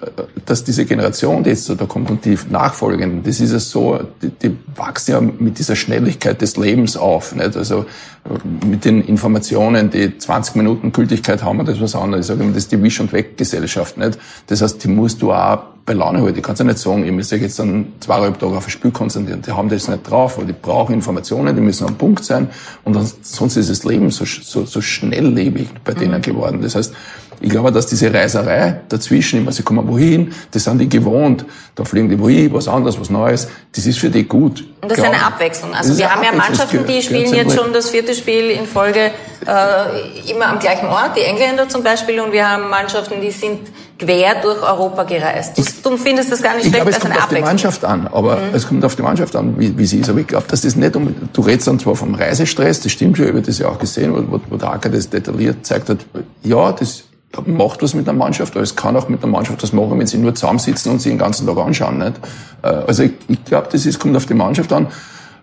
dass 0.46 0.64
diese 0.64 0.84
Generation, 0.84 1.42
die 1.42 1.50
jetzt 1.50 1.64
so 1.64 1.74
da 1.74 1.86
kommt 1.86 2.10
und 2.10 2.24
die 2.24 2.38
Nachfolgenden, 2.50 3.22
das 3.22 3.40
ist 3.40 3.52
es 3.52 3.70
so, 3.70 4.00
die, 4.22 4.30
die 4.30 4.56
wachsen 4.76 5.10
ja 5.12 5.20
mit 5.20 5.58
dieser 5.58 5.76
Schnelligkeit 5.76 6.40
des 6.40 6.56
Lebens 6.56 6.96
auf. 6.96 7.34
Nicht? 7.34 7.56
Also 7.56 7.80
äh, 8.24 8.66
mit 8.66 8.84
den 8.84 9.02
Informationen, 9.02 9.90
die 9.90 10.16
20 10.18 10.56
Minuten 10.56 10.92
Gültigkeit 10.92 11.42
haben, 11.42 11.64
das 11.64 11.76
ist 11.76 11.82
was 11.82 11.94
anderes. 11.94 12.26
Ich 12.26 12.28
sage 12.28 12.42
immer, 12.42 12.52
das 12.52 12.64
ist 12.64 12.72
die 12.72 12.82
Wisch- 12.82 13.00
und 13.00 13.12
Weg-Gesellschaft. 13.12 13.96
Nicht? 13.96 14.18
Das 14.46 14.62
heißt, 14.62 14.82
die 14.82 14.88
musst 14.88 15.22
du 15.22 15.32
auch 15.32 15.58
bei 15.88 15.94
Laune 15.94 16.22
halten. 16.22 16.38
Ich 16.38 16.44
kann 16.44 16.54
ja 16.54 16.64
nicht 16.64 16.78
sagen, 16.78 17.04
ich 17.04 17.10
muss 17.10 17.30
mich 17.32 17.42
jetzt 17.42 17.58
dann 17.58 17.92
zweieinhalb 17.98 18.38
Tage 18.38 18.56
auf 18.56 18.66
ein 18.66 18.70
Spiel 18.70 18.92
konzentrieren. 18.92 19.42
Die 19.42 19.50
haben 19.50 19.68
das 19.68 19.88
nicht 19.88 20.08
drauf, 20.08 20.38
weil 20.38 20.46
die 20.46 20.52
brauchen 20.52 20.94
Informationen, 20.94 21.56
die 21.56 21.62
müssen 21.62 21.88
am 21.88 21.96
Punkt 21.96 22.24
sein. 22.24 22.48
Und 22.84 22.94
dann, 22.94 23.10
sonst 23.22 23.56
ist 23.56 23.70
das 23.70 23.82
Leben 23.84 24.10
so, 24.10 24.24
so, 24.24 24.64
so 24.64 24.80
schnelllebig 24.80 25.68
bei 25.84 25.94
denen 25.94 26.22
geworden. 26.22 26.60
Das 26.62 26.76
heißt, 26.76 26.94
ich 27.40 27.50
glaube, 27.50 27.70
dass 27.70 27.86
diese 27.86 28.12
Reiserei 28.12 28.80
dazwischen, 28.88 29.40
immer, 29.40 29.52
sie 29.52 29.62
kommen 29.62 29.86
wohin, 29.86 30.32
das 30.50 30.64
sind 30.64 30.78
die 30.78 30.88
gewohnt. 30.88 31.44
Da 31.74 31.84
fliegen 31.84 32.08
die 32.08 32.18
wohin, 32.18 32.52
was 32.52 32.66
anderes, 32.66 32.98
was 32.98 33.10
Neues. 33.10 33.48
Das 33.74 33.86
ist 33.86 33.98
für 33.98 34.10
die 34.10 34.24
gut. 34.24 34.64
Und 34.82 34.90
das 34.90 34.98
ist 34.98 35.04
eine 35.04 35.24
Abwechslung. 35.24 35.72
Also 35.72 35.96
wir 35.96 36.12
haben 36.12 36.24
ja 36.24 36.32
Mannschaften, 36.32 36.84
die 36.86 37.00
spielen 37.00 37.32
jetzt 37.32 37.54
schon 37.54 37.72
das 37.72 37.90
vierte 37.90 38.14
Spiel 38.14 38.50
in 38.50 38.66
Folge 38.66 39.12
äh, 39.46 40.30
immer 40.30 40.46
am 40.46 40.58
gleichen 40.58 40.86
Ort, 40.86 41.16
die 41.16 41.22
Engländer 41.22 41.68
zum 41.68 41.82
Beispiel, 41.82 42.20
und 42.20 42.32
wir 42.32 42.48
haben 42.50 42.68
Mannschaften, 42.68 43.20
die 43.20 43.30
sind 43.30 43.60
quer 43.98 44.36
durch 44.42 44.62
Europa 44.62 45.02
gereist. 45.04 45.58
Du, 45.58 45.90
du 45.90 45.96
findest 45.96 46.30
das 46.30 46.40
gar 46.42 46.54
nicht 46.54 46.66
Ich 46.66 46.70
schlecht 46.70 46.84
glaube, 46.84 46.90
es 46.90 47.00
kommt 47.00 47.12
eine 47.14 47.22
auf 47.22 47.28
die. 47.28 47.40
Mannschaft 47.40 47.84
an, 47.84 48.06
aber 48.12 48.36
Mhm. 48.36 48.42
es 48.54 48.68
kommt 48.68 48.84
auf 48.84 48.96
die 48.96 49.02
Mannschaft 49.02 49.34
an, 49.36 49.58
wie, 49.58 49.76
wie 49.76 49.86
sie 49.86 49.98
ist. 49.98 50.08
Aber 50.08 50.20
ich 50.20 50.26
glaube, 50.26 50.46
dass 50.48 50.60
das 50.62 50.76
nicht 50.76 50.94
um, 50.96 51.14
du 51.32 51.40
redest 51.40 51.66
dann 51.66 51.78
zwar 51.78 51.96
vom 51.96 52.14
Reisestress, 52.14 52.80
das 52.80 52.92
stimmt 52.92 53.16
schon, 53.16 53.26
ich 53.26 53.32
habe 53.32 53.42
das 53.42 53.58
ja 53.58 53.68
auch 53.68 53.78
gesehen, 53.78 54.14
wo, 54.30 54.40
wo, 54.48 54.56
der 54.56 54.70
Acker 54.72 54.88
das 54.88 55.10
detailliert 55.10 55.66
zeigt 55.66 55.88
hat. 55.88 55.98
Ja, 56.42 56.72
das 56.72 57.04
macht 57.46 57.82
was 57.82 57.94
mit 57.94 58.08
einer 58.08 58.16
Mannschaft, 58.16 58.54
aber 58.54 58.62
es 58.62 58.74
kann 58.74 58.96
auch 58.96 59.08
mit 59.08 59.22
einer 59.22 59.30
Mannschaft 59.32 59.62
was 59.62 59.72
machen, 59.72 59.98
wenn 59.98 60.06
sie 60.06 60.16
nur 60.18 60.34
zusammensitzen 60.34 60.92
und 60.92 61.02
sie 61.02 61.10
den 61.10 61.18
ganzen 61.18 61.46
Tag 61.46 61.58
anschauen, 61.58 61.98
nicht? 61.98 62.14
Äh, 62.62 62.68
Also 62.68 63.02
ich, 63.02 63.12
ich 63.28 63.44
glaube, 63.44 63.68
das 63.70 63.84
ist, 63.84 63.98
kommt 63.98 64.16
auf 64.16 64.26
die 64.26 64.34
Mannschaft 64.34 64.72
an. 64.72 64.86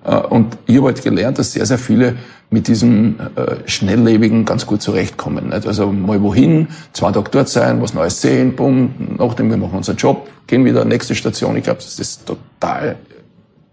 Äh, 0.06 0.16
Und 0.18 0.58
ich 0.66 0.78
habe 0.78 0.88
halt 0.88 1.04
gelernt, 1.04 1.40
dass 1.40 1.54
sehr, 1.54 1.66
sehr 1.66 1.78
viele 1.78 2.16
mit 2.50 2.68
diesem 2.68 3.20
äh, 3.36 3.68
Schnelllebigen 3.68 4.46
ganz 4.46 4.66
gut 4.66 4.82
zurechtkommen. 4.82 5.50
Nicht? 5.50 5.68
Also 5.68 5.92
mal 5.92 6.22
wohin, 6.22 6.68
zwei 6.94 7.12
Tage 7.12 7.30
dort 7.32 7.50
sein, 7.50 7.82
was 7.82 7.94
Neues 7.94 8.22
sehen, 8.22 8.56
bumm, 8.56 8.94
nachdem 9.18 9.50
wir 9.50 9.58
machen 9.58 9.78
unseren 9.78 9.98
Job, 9.98 10.28
gehen 10.48 10.64
wieder 10.64 10.86
nächste 10.86 11.16
Station. 11.16 11.58
Ich 11.58 11.64
glaube, 11.64 11.80
dass 11.80 11.96
das 11.96 12.24
total 12.24 12.98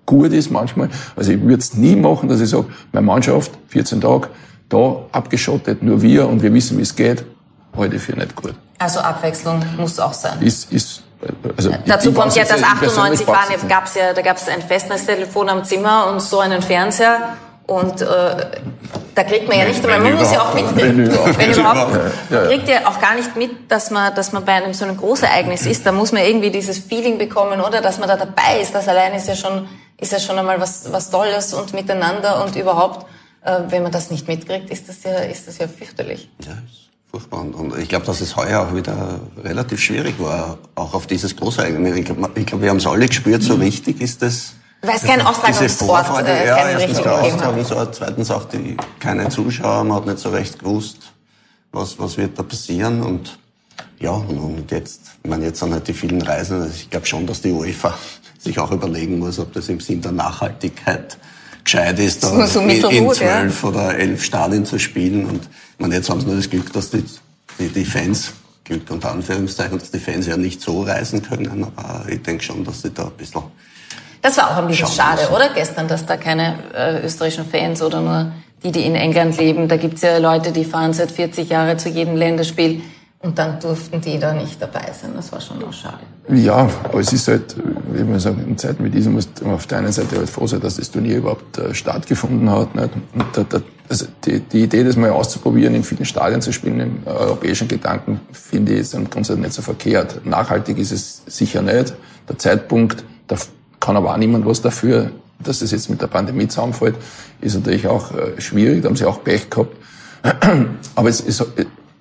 gut 0.07 0.33
ist 0.33 0.51
manchmal. 0.51 0.89
Also 1.17 1.33
ich 1.33 1.41
würde 1.43 1.59
es 1.59 1.75
nie 1.75 1.97
machen, 1.97 2.29
dass 2.29 2.41
ich 2.41 2.49
sage, 2.49 2.67
meine 2.93 3.07
Mannschaft, 3.07 3.53
14 3.69 4.01
Tage, 4.01 4.29
da 4.69 4.97
abgeschottet, 5.13 5.83
nur 5.83 6.01
wir 6.01 6.29
und 6.29 6.43
wir 6.43 6.53
wissen, 6.53 6.79
wie 6.79 6.83
es 6.83 6.97
geht, 6.97 7.25
ich 7.91 8.03
für 8.03 8.17
nicht 8.17 8.35
gut. 8.35 8.55
Also 8.79 9.01
Abwechslung 9.01 9.63
muss 9.77 9.99
auch 10.01 10.13
sein. 10.13 10.41
Ist, 10.41 10.73
ist, 10.73 11.03
also 11.57 11.75
Dazu 11.87 12.11
ich 12.11 12.15
kommt 12.15 12.35
ja, 12.35 12.45
dass 12.45 12.61
ich 12.61 12.79
persönlich 12.79 13.21
98 13.21 13.27
brauch's 13.27 13.51
waren, 13.51 13.69
gab's 13.69 13.95
ja, 13.95 14.13
da 14.13 14.23
gab 14.23 14.37
es 14.37 14.49
ein 14.49 14.63
Festnetztelefon 14.63 15.49
am 15.49 15.65
Zimmer 15.65 16.09
und 16.09 16.21
so 16.21 16.41
einen 16.41 16.63
Fernseher. 16.63 17.37
Und 17.67 18.03
äh, 18.03 18.07
da 19.15 19.25
kriegt 19.25 19.49
man 19.49 19.59
ja 19.59 19.65
nicht, 19.67 19.85
aber 19.85 19.99
man 19.99 20.15
muss 20.15 20.33
ja 20.33 20.43
auch 20.43 20.55
mitkriegen. 20.55 21.07
Wenn 21.39 21.53
überhaupt. 21.53 21.93
Wenn. 22.29 22.41
Man 22.41 22.49
kriegt 22.49 22.69
ja 22.69 22.87
auch 22.87 23.01
gar 23.01 23.15
nicht 23.15 23.37
mit, 23.37 23.71
dass 23.71 23.91
man, 23.91 24.15
dass 24.15 24.33
man 24.33 24.45
bei 24.45 24.53
einem 24.53 24.75
so 24.75 24.85
einem 24.85 24.97
Großereignis 24.97 25.67
ist. 25.67 25.87
Da 25.87 25.93
muss 25.93 26.13
man 26.13 26.23
irgendwie 26.23 26.51
dieses 26.51 26.79
Feeling 26.79 27.19
bekommen, 27.19 27.61
oder? 27.61 27.81
Dass 27.81 27.99
man 27.99 28.09
da 28.09 28.17
dabei 28.17 28.61
ist. 28.61 28.75
Das 28.75 28.89
allein 28.89 29.15
ist 29.15 29.29
ja 29.29 29.37
schon, 29.37 29.69
ist 29.99 30.13
ja 30.13 30.19
schon 30.19 30.39
einmal 30.39 30.61
was, 30.61 30.93
was 30.93 31.11
Tolles 31.11 31.55
und 31.55 31.73
miteinander 31.73 32.43
und 32.45 32.57
überhaupt, 32.57 33.07
äh, 33.45 33.61
wenn 33.69 33.85
man 33.85 33.93
das 33.93 34.11
nicht 34.11 34.27
mitkriegt, 34.27 34.71
ist 34.71 34.89
das 34.89 35.05
ja, 35.05 35.19
ist 35.19 35.47
das 35.47 35.59
ja 35.59 35.69
fürchterlich. 35.69 36.31
Ja, 36.45 36.55
furchtbar. 37.13 37.43
Und, 37.43 37.79
ich 37.79 37.89
glaube, 37.89 38.07
dass 38.07 38.21
es 38.21 38.37
heuer 38.37 38.61
auch 38.61 38.75
wieder 38.75 39.21
relativ 39.45 39.81
schwierig 39.81 40.15
war, 40.19 40.59
auch 40.75 40.95
auf 40.95 41.07
dieses 41.07 41.37
Großereignis. 41.37 41.97
Ich 41.97 42.05
glaube, 42.07 42.31
glaub, 42.45 42.63
wir 42.63 42.71
haben 42.71 42.79
es 42.79 42.87
alle 42.87 43.07
gespürt, 43.07 43.43
so 43.43 43.55
richtig 43.55 44.01
ist 44.01 44.23
es 44.23 44.55
Weil 44.81 44.97
es 44.97 45.03
Diese 45.03 45.27
Austragungsort, 45.27 46.27
äh, 46.27 46.47
ja, 46.47 46.71
erstens 46.71 46.99
hat. 47.01 47.07
Austragungsort, 47.07 47.95
zweitens 47.95 48.31
auch 48.31 48.45
die, 48.45 48.77
keine 48.99 49.29
Zuschauer, 49.29 49.85
man 49.85 49.99
hat 49.99 50.07
nicht 50.07 50.19
so 50.19 50.31
recht 50.31 50.59
gewusst, 50.59 51.13
was, 51.71 51.99
was 51.99 52.17
wird 52.17 52.39
da 52.39 52.43
passieren 52.43 53.03
und 53.03 53.39
ja, 53.99 54.11
und, 54.11 54.39
und 54.39 54.71
jetzt, 54.71 55.03
ich 55.23 55.31
meine, 55.31 55.45
jetzt 55.45 55.61
sind 55.61 55.73
halt 55.73 55.87
die 55.87 55.93
vielen 55.93 56.23
Reisen, 56.23 56.63
also 56.63 56.75
ich 56.75 56.91
glaube 56.91 57.07
schon, 57.07 57.27
dass 57.27 57.43
die 57.43 57.53
UEFA 57.53 57.95
sich 58.39 58.59
auch 58.59 58.73
überlegen 58.73 59.19
muss, 59.19 59.39
ob 59.39 59.53
das 59.53 59.69
im 59.69 59.81
Sinn 59.81 60.01
der 60.01 60.13
Nachhaltigkeit 60.13 61.19
gescheit 61.65 61.99
ist, 61.99 62.23
da 62.23 62.47
So- 62.47 62.61
in, 62.61 62.71
in 62.71 62.77
mittelgut, 62.77 63.21
ja. 63.21 63.39
zwölf 63.41 63.65
oder 63.65 63.97
elf 63.99 64.23
Stadien 64.25 64.65
zu 64.65 64.79
spielen 64.79 65.25
und 65.27 65.49
meine, 65.79 65.95
jetzt 65.97 66.09
haben 66.11 66.21
sie 66.21 66.27
nur 66.27 66.37
das 66.37 66.49
Glück, 66.49 66.73
dass 66.73 66.91
die, 66.91 67.05
die, 67.59 67.69
die 67.69 67.85
Fans, 67.85 68.33
Glück 68.65 68.89
unter 68.91 69.11
Anführungszeichen, 69.11 69.79
dass 69.79 69.91
die 69.91 69.99
Fans 69.99 70.27
ja 70.27 70.37
nicht 70.37 70.61
so 70.61 70.83
reisen 70.83 71.23
können, 71.23 71.67
aber 71.77 72.05
ich 72.09 72.23
denke 72.23 72.43
schon, 72.45 72.65
dass 72.65 72.83
sie 72.83 72.91
da 72.91 73.05
ein 73.05 73.11
bisschen 73.17 73.43
Das 74.23 74.37
war 74.37 74.51
auch 74.53 74.57
ein 74.59 74.69
bisschen 74.69 74.87
schade, 74.89 75.29
oder? 75.35 75.49
Gestern, 75.55 75.89
dass 75.89 76.07
da 76.07 76.17
keine 76.17 76.59
äh, 76.75 77.05
österreichischen 77.05 77.47
Fans 77.51 77.83
oder 77.83 78.01
nur 78.01 78.33
die, 78.63 78.71
die 78.71 78.85
in 78.87 78.95
England 78.95 79.37
leben. 79.39 79.67
Da 79.67 79.77
gibt's 79.77 80.03
ja 80.03 80.19
Leute, 80.19 80.53
die 80.53 80.65
fahren 80.65 80.93
seit 80.93 81.11
40 81.11 81.49
Jahren 81.49 81.79
zu 81.81 81.89
jedem 81.89 82.15
Länderspiel 82.15 82.81
und 83.23 83.39
dann 83.39 83.61
durften 83.61 84.01
die 84.01 84.19
da 84.19 84.33
nicht 84.33 84.61
dabei 84.61 84.93
sein. 85.01 85.13
Das 85.15 85.31
war 85.31 85.41
schon 85.41 85.63
auch 85.63 85.73
schade. 85.73 86.01
Ja, 86.29 86.69
aber 86.83 86.99
es 86.99 87.13
ist 87.13 87.29
halt, 87.29 87.57
wie 87.93 88.03
man 88.03 88.19
sagen, 88.19 88.45
in 88.47 88.59
Zeiten 88.59 88.85
wie 88.85 88.91
diesen 88.91 89.13
muss 89.13 89.29
man 89.43 89.55
auf 89.55 89.67
der 89.67 89.79
einen 89.79 89.93
Seite 89.93 90.17
halt 90.17 90.29
froh 90.29 90.47
sein, 90.47 90.61
dass 90.61 90.77
das 90.77 90.91
Turnier 90.91 91.19
überhaupt 91.19 91.57
äh, 91.57 91.73
stattgefunden 91.73 92.51
hat. 92.51 92.75
Nicht? 92.75 92.91
Und 93.15 93.25
da, 93.33 93.45
da, 93.45 93.63
also 93.89 94.07
die, 94.25 94.41
die 94.41 94.65
Idee, 94.65 94.83
das 94.83 94.97
mal 94.97 95.11
auszuprobieren, 95.11 95.75
in 95.75 95.85
vielen 95.85 96.05
Stadien 96.05 96.43
zu 96.43 96.53
spielen, 96.53 96.81
im 96.81 97.03
europäischen 97.07 97.69
Gedanken, 97.69 98.21
finde 98.33 98.73
ich, 98.73 98.81
ist 98.81 98.95
dann 98.95 99.09
grundsätzlich 99.09 99.45
nicht 99.47 99.55
so 99.55 99.63
verkehrt. 99.63 100.27
Nachhaltig 100.27 100.79
ist 100.79 100.91
es 100.91 101.23
sicher 101.27 101.63
nicht. 101.63 101.95
Der 102.29 102.39
Zeitpunkt, 102.39 103.05
da 103.29 103.37
kann 103.79 103.97
aber 103.97 104.13
auch 104.13 104.17
niemand 104.17 104.47
was 104.47 104.63
dafür, 104.63 105.13
dass 105.39 105.63
es 105.63 105.71
jetzt 105.71 105.91
mit 105.91 106.03
der 106.03 106.09
Pandemie 106.09 106.49
zusammenfällt, 106.49 106.97
ist 107.41 107.55
natürlich 107.55 107.87
auch 107.87 108.13
äh, 108.13 108.41
schwierig. 108.41 108.83
Da 108.83 108.89
haben 108.89 108.97
sie 108.97 109.05
auch 109.05 109.23
Pech 109.23 109.49
gehabt. 109.49 109.77
Aber 110.95 111.09
es, 111.09 111.21
es, 111.21 111.45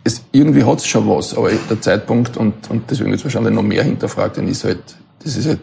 es 0.03 0.21
irgendwie 0.31 0.63
hat's 0.63 0.85
schon 0.87 1.07
was, 1.09 1.35
aber 1.37 1.51
der 1.51 1.79
Zeitpunkt 1.81 2.37
und, 2.37 2.69
und 2.69 2.89
deswegen 2.89 3.11
jetzt 3.11 3.23
wahrscheinlich 3.23 3.53
noch 3.53 3.61
mehr 3.63 3.83
hinterfragt, 3.83 4.37
dann 4.37 4.47
ist 4.47 4.63
halt, 4.63 4.79
das 5.23 5.35
ist 5.35 5.47
halt, 5.47 5.59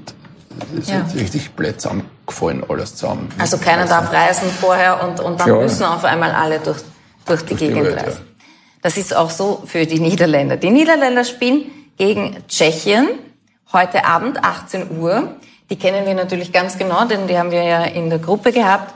das 0.73 0.81
ist 0.81 0.91
Ja. 0.91 0.97
halt 1.03 1.15
richtig 1.17 1.51
blöd 1.53 1.81
zusammengefallen, 1.81 2.63
alles 2.69 2.95
zusammen. 2.95 3.29
Also 3.39 3.59
keiner 3.59 3.87
darf 3.87 4.13
reisen 4.13 4.49
vorher 4.51 5.03
und, 5.03 5.21
und 5.21 5.41
dann 5.41 5.49
Ja. 5.49 5.57
müssen 5.57 5.85
auf 5.85 6.05
einmal 6.05 6.31
alle 6.33 6.59
durch, 6.61 6.79
durch 7.27 7.43
die 7.43 7.49
Durch 7.49 7.61
die 7.61 7.67
Gegend 7.69 7.85
Welt, 7.87 7.97
ja. 7.97 8.03
reisen. 8.05 8.21
Das 8.83 8.97
ist 8.97 9.15
auch 9.17 9.31
so 9.31 9.63
für 9.67 9.85
die 9.87 9.99
Niederländer. 9.99 10.57
Die 10.57 10.71
Niederländer 10.71 11.25
spielen 11.25 11.63
gegen 11.97 12.37
Tschechien 12.47 13.09
heute 13.73 14.05
Abend 14.05 14.43
18 14.45 14.99
Uhr. 15.01 15.35
Die 15.69 15.77
kennen 15.77 16.07
wir 16.07 16.15
natürlich 16.15 16.53
ganz 16.53 16.79
genau, 16.79 17.05
denn 17.07 17.27
die 17.27 17.37
haben 17.37 17.51
wir 17.51 17.63
ja 17.65 17.83
in 17.85 18.09
der 18.09 18.21
Gruppe 18.21 18.53
gehabt. 18.53 18.95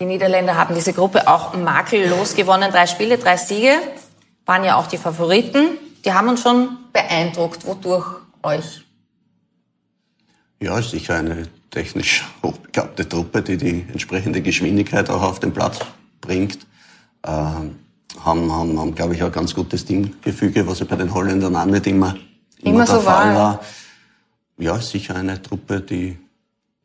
Die 0.00 0.06
Niederländer 0.06 0.56
haben 0.56 0.74
diese 0.74 0.94
Gruppe 0.94 1.28
auch 1.28 1.54
makellos 1.54 2.34
gewonnen. 2.34 2.72
Drei 2.72 2.86
Spiele, 2.86 3.18
drei 3.18 3.36
Siege, 3.36 3.72
waren 4.50 4.64
ja 4.64 4.74
auch 4.74 4.88
die 4.88 4.98
Favoriten. 4.98 5.78
Die 6.04 6.12
haben 6.12 6.28
uns 6.28 6.42
schon 6.42 6.76
beeindruckt. 6.92 7.64
Wodurch 7.66 8.16
euch? 8.42 8.84
Ja, 10.58 10.82
sicher 10.82 11.14
eine 11.14 11.44
technisch 11.70 12.24
hochbegabte 12.42 13.08
Truppe, 13.08 13.42
die 13.42 13.56
die 13.56 13.86
entsprechende 13.92 14.42
Geschwindigkeit 14.42 15.08
auch 15.08 15.22
auf 15.22 15.38
den 15.38 15.52
Platz 15.52 15.78
bringt. 16.20 16.66
Ähm, 17.24 17.78
haben, 18.24 18.52
haben, 18.52 18.76
haben 18.76 18.94
glaube 18.96 19.14
ich, 19.14 19.22
auch 19.22 19.26
ein 19.26 19.32
ganz 19.32 19.54
gutes 19.54 19.84
Teamgefüge, 19.84 20.66
was 20.66 20.80
ja 20.80 20.86
bei 20.86 20.96
den 20.96 21.14
Holländern 21.14 21.54
auch 21.54 21.66
nicht 21.66 21.86
immer, 21.86 22.16
Immer 22.60 22.84
der 22.84 22.86
so 22.86 23.04
war, 23.06 23.22
Fall 23.22 23.28
ja. 23.28 23.36
war. 23.36 23.60
Ja, 24.58 24.80
sicher 24.80 25.14
eine 25.14 25.40
Truppe, 25.40 25.80
die 25.80 26.18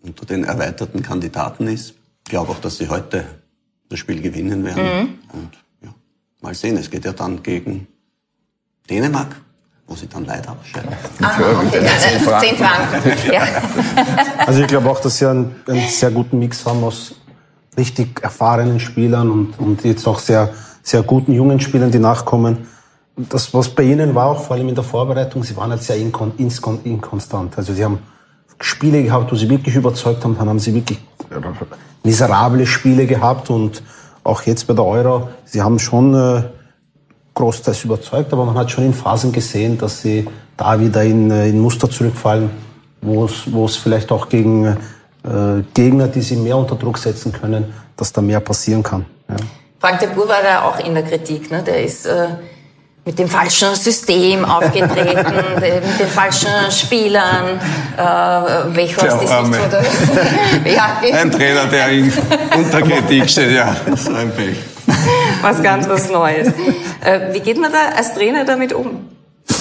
unter 0.04 0.28
den 0.28 0.44
erweiterten 0.44 1.02
Kandidaten 1.02 1.66
ist. 1.66 1.96
Ich 2.26 2.30
glaube 2.30 2.52
auch, 2.52 2.60
dass 2.60 2.78
sie 2.78 2.90
heute 2.90 3.26
das 3.90 3.98
Spiel 3.98 4.22
gewinnen 4.22 4.64
werden. 4.64 4.84
Mhm. 4.84 5.20
Und 5.34 5.65
mal 6.46 6.54
sehen, 6.54 6.78
es 6.78 6.90
geht 6.90 7.04
ja 7.06 7.12
dann 7.12 7.42
gegen 7.42 7.88
Dänemark, 8.88 9.36
wo 9.88 9.96
sie 9.96 10.08
dann 10.08 10.26
leider 10.26 10.56
ausscheiden. 10.60 10.92
Ah, 11.22 11.38
zehn 11.72 12.20
Franken. 12.20 13.02
Franken. 13.02 13.34
Ja. 13.34 13.44
Also 14.48 14.62
ich 14.62 14.68
glaube 14.68 14.88
auch, 14.92 15.00
dass 15.00 15.18
sie 15.18 15.28
einen, 15.28 15.56
einen 15.68 15.88
sehr 15.88 16.12
guten 16.12 16.38
Mix 16.38 16.64
haben 16.68 16.84
aus 16.84 17.16
richtig 17.76 18.22
erfahrenen 18.22 18.80
Spielern 18.80 19.32
und, 19.32 19.60
und 19.60 19.84
jetzt 19.84 20.08
auch 20.08 20.20
sehr, 20.20 20.54
sehr 20.84 21.02
guten 21.02 21.34
jungen 21.34 21.60
Spielern, 21.60 21.90
die 21.90 21.98
nachkommen. 21.98 22.68
Das, 23.16 23.52
was 23.54 23.70
bei 23.70 23.84
ihnen 23.84 24.14
war, 24.14 24.28
auch 24.28 24.44
vor 24.44 24.56
allem 24.56 24.70
in 24.70 24.76
der 24.76 24.84
Vorbereitung, 24.84 25.44
sie 25.44 25.58
waren 25.58 25.72
halt 25.72 25.82
sehr 25.82 25.98
inkon, 25.98 26.34
inskon, 26.38 26.80
inkonstant. 26.84 27.58
Also 27.58 27.74
sie 27.74 27.84
haben 27.84 28.00
Spiele 28.60 29.02
gehabt, 29.02 29.32
wo 29.32 29.36
sie 29.36 29.50
wirklich 29.50 29.76
überzeugt 29.76 30.24
haben, 30.24 30.38
dann 30.38 30.48
haben 30.48 30.60
sie 30.60 30.76
wirklich 30.76 31.00
miserable 32.04 32.68
Spiele 32.68 33.08
gehabt 33.08 33.50
und 33.50 33.82
auch 34.26 34.42
jetzt 34.42 34.68
bei 34.68 34.74
der 34.74 34.84
Euro, 34.84 35.30
sie 35.46 35.62
haben 35.62 35.80
schon 35.80 36.14
äh, 36.14 36.44
großteils 37.36 37.84
überzeugt, 37.86 38.34
aber 38.34 38.46
man 38.46 38.58
hat 38.58 38.72
schon 38.72 38.86
in 38.86 38.94
Phasen 38.94 39.32
gesehen, 39.32 39.78
dass 39.78 40.02
sie 40.02 40.28
da 40.58 40.80
wieder 40.80 41.04
in, 41.04 41.30
äh, 41.32 41.48
in 41.48 41.60
Muster 41.60 41.90
zurückfallen, 41.90 42.50
wo 43.02 43.26
es, 43.26 43.76
vielleicht 43.76 44.12
auch 44.12 44.28
gegen 44.30 44.66
äh, 44.66 45.62
Gegner, 45.74 46.08
die 46.08 46.22
sie 46.22 46.38
mehr 46.38 46.58
unter 46.58 46.76
Druck 46.76 46.98
setzen 46.98 47.32
können, 47.32 47.74
dass 47.96 48.12
da 48.12 48.22
mehr 48.22 48.40
passieren 48.40 48.82
kann. 48.82 49.06
Ja. 49.30 49.36
Frank 49.80 50.00
de 50.00 50.10
Boer 50.10 50.28
war 50.28 50.42
da 50.42 50.64
auch 50.64 50.80
in 50.80 50.96
der 50.96 51.04
Kritik. 51.04 51.52
Ne? 51.52 51.62
Der 51.62 51.84
ist 51.84 52.08
äh, 52.08 52.30
mit 53.06 53.20
dem 53.20 53.30
falschen 53.30 53.76
System 53.76 54.44
aufgetreten, 54.44 55.34
mit 55.56 56.00
den 56.00 56.08
falschen 56.08 56.50
Spielern. 56.72 57.60
Äh, 57.98 58.76
welch 58.76 58.96
Der 58.96 59.12
was 59.12 59.20
das 59.22 59.32
Arme. 59.32 59.58
nicht 59.58 59.72
so. 59.72 60.70
ja, 60.70 61.02
Ein 61.22 61.32
Trainer, 61.32 61.66
der 61.66 61.88
unter 62.58 62.82
Kritik 62.82 63.30
steht, 63.30 63.52
ja. 63.52 63.76
So 63.96 64.12
ein 64.14 64.32
Pech. 64.32 64.58
was 65.42 65.62
ganz 65.62 65.88
was 65.88 66.10
Neues. 66.10 66.48
Äh, 67.04 67.34
wie 67.34 67.40
geht 67.40 67.60
man 67.60 67.72
da 67.72 67.96
als 67.96 68.14
Trainer 68.16 68.44
damit 68.44 68.74
um? 68.74 69.15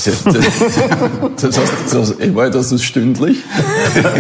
Das, 0.05 1.59
heißt, 1.59 1.73
das, 1.93 2.15
ich 2.19 2.35
war 2.35 2.51
das 2.51 2.69
so 2.71 2.79
stündlich. 2.79 3.39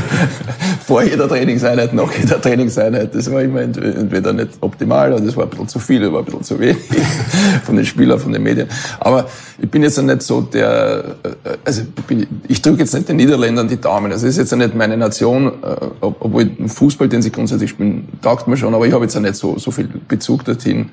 Vor 0.86 1.02
jeder 1.02 1.28
Trainingseinheit, 1.28 1.94
nach 1.94 2.12
jeder 2.12 2.40
Trainingseinheit. 2.40 3.14
Das 3.14 3.30
war 3.30 3.42
immer 3.42 3.62
ent- 3.62 3.78
entweder 3.78 4.32
nicht 4.32 4.50
optimal 4.60 5.12
oder 5.12 5.22
das 5.24 5.36
war 5.36 5.44
ein 5.44 5.50
bisschen 5.50 5.68
zu 5.68 5.78
viel, 5.78 6.06
oder 6.06 6.18
ein 6.18 6.24
bisschen 6.24 6.42
zu 6.42 6.60
wenig 6.60 6.76
von 7.64 7.76
den 7.76 7.86
Spielern, 7.86 8.18
von 8.18 8.32
den 8.32 8.42
Medien. 8.42 8.68
Aber 9.00 9.26
ich 9.58 9.70
bin 9.70 9.82
jetzt 9.82 10.00
nicht 10.00 10.22
so 10.22 10.42
der, 10.42 11.16
äh, 11.22 11.28
also 11.64 11.82
ich, 12.08 12.26
ich 12.48 12.62
drücke 12.62 12.80
jetzt 12.80 12.92
nicht 12.94 13.08
den 13.08 13.16
Niederländern 13.16 13.68
die 13.68 13.80
Daumen. 13.80 14.10
Das 14.10 14.22
ist 14.22 14.36
jetzt 14.36 14.54
nicht 14.54 14.74
meine 14.74 14.96
Nation, 14.96 15.46
äh, 15.46 15.50
ob- 16.00 16.16
obwohl 16.20 16.50
Fußball, 16.66 17.08
den 17.08 17.22
sie 17.22 17.30
grundsätzlich 17.30 17.70
spielen, 17.70 18.08
taugt 18.22 18.46
mir 18.48 18.56
schon, 18.56 18.74
aber 18.74 18.86
ich 18.86 18.92
habe 18.92 19.04
jetzt 19.04 19.18
nicht 19.18 19.36
so, 19.36 19.58
so 19.58 19.70
viel 19.70 19.88
Bezug 20.08 20.44
dorthin 20.44 20.90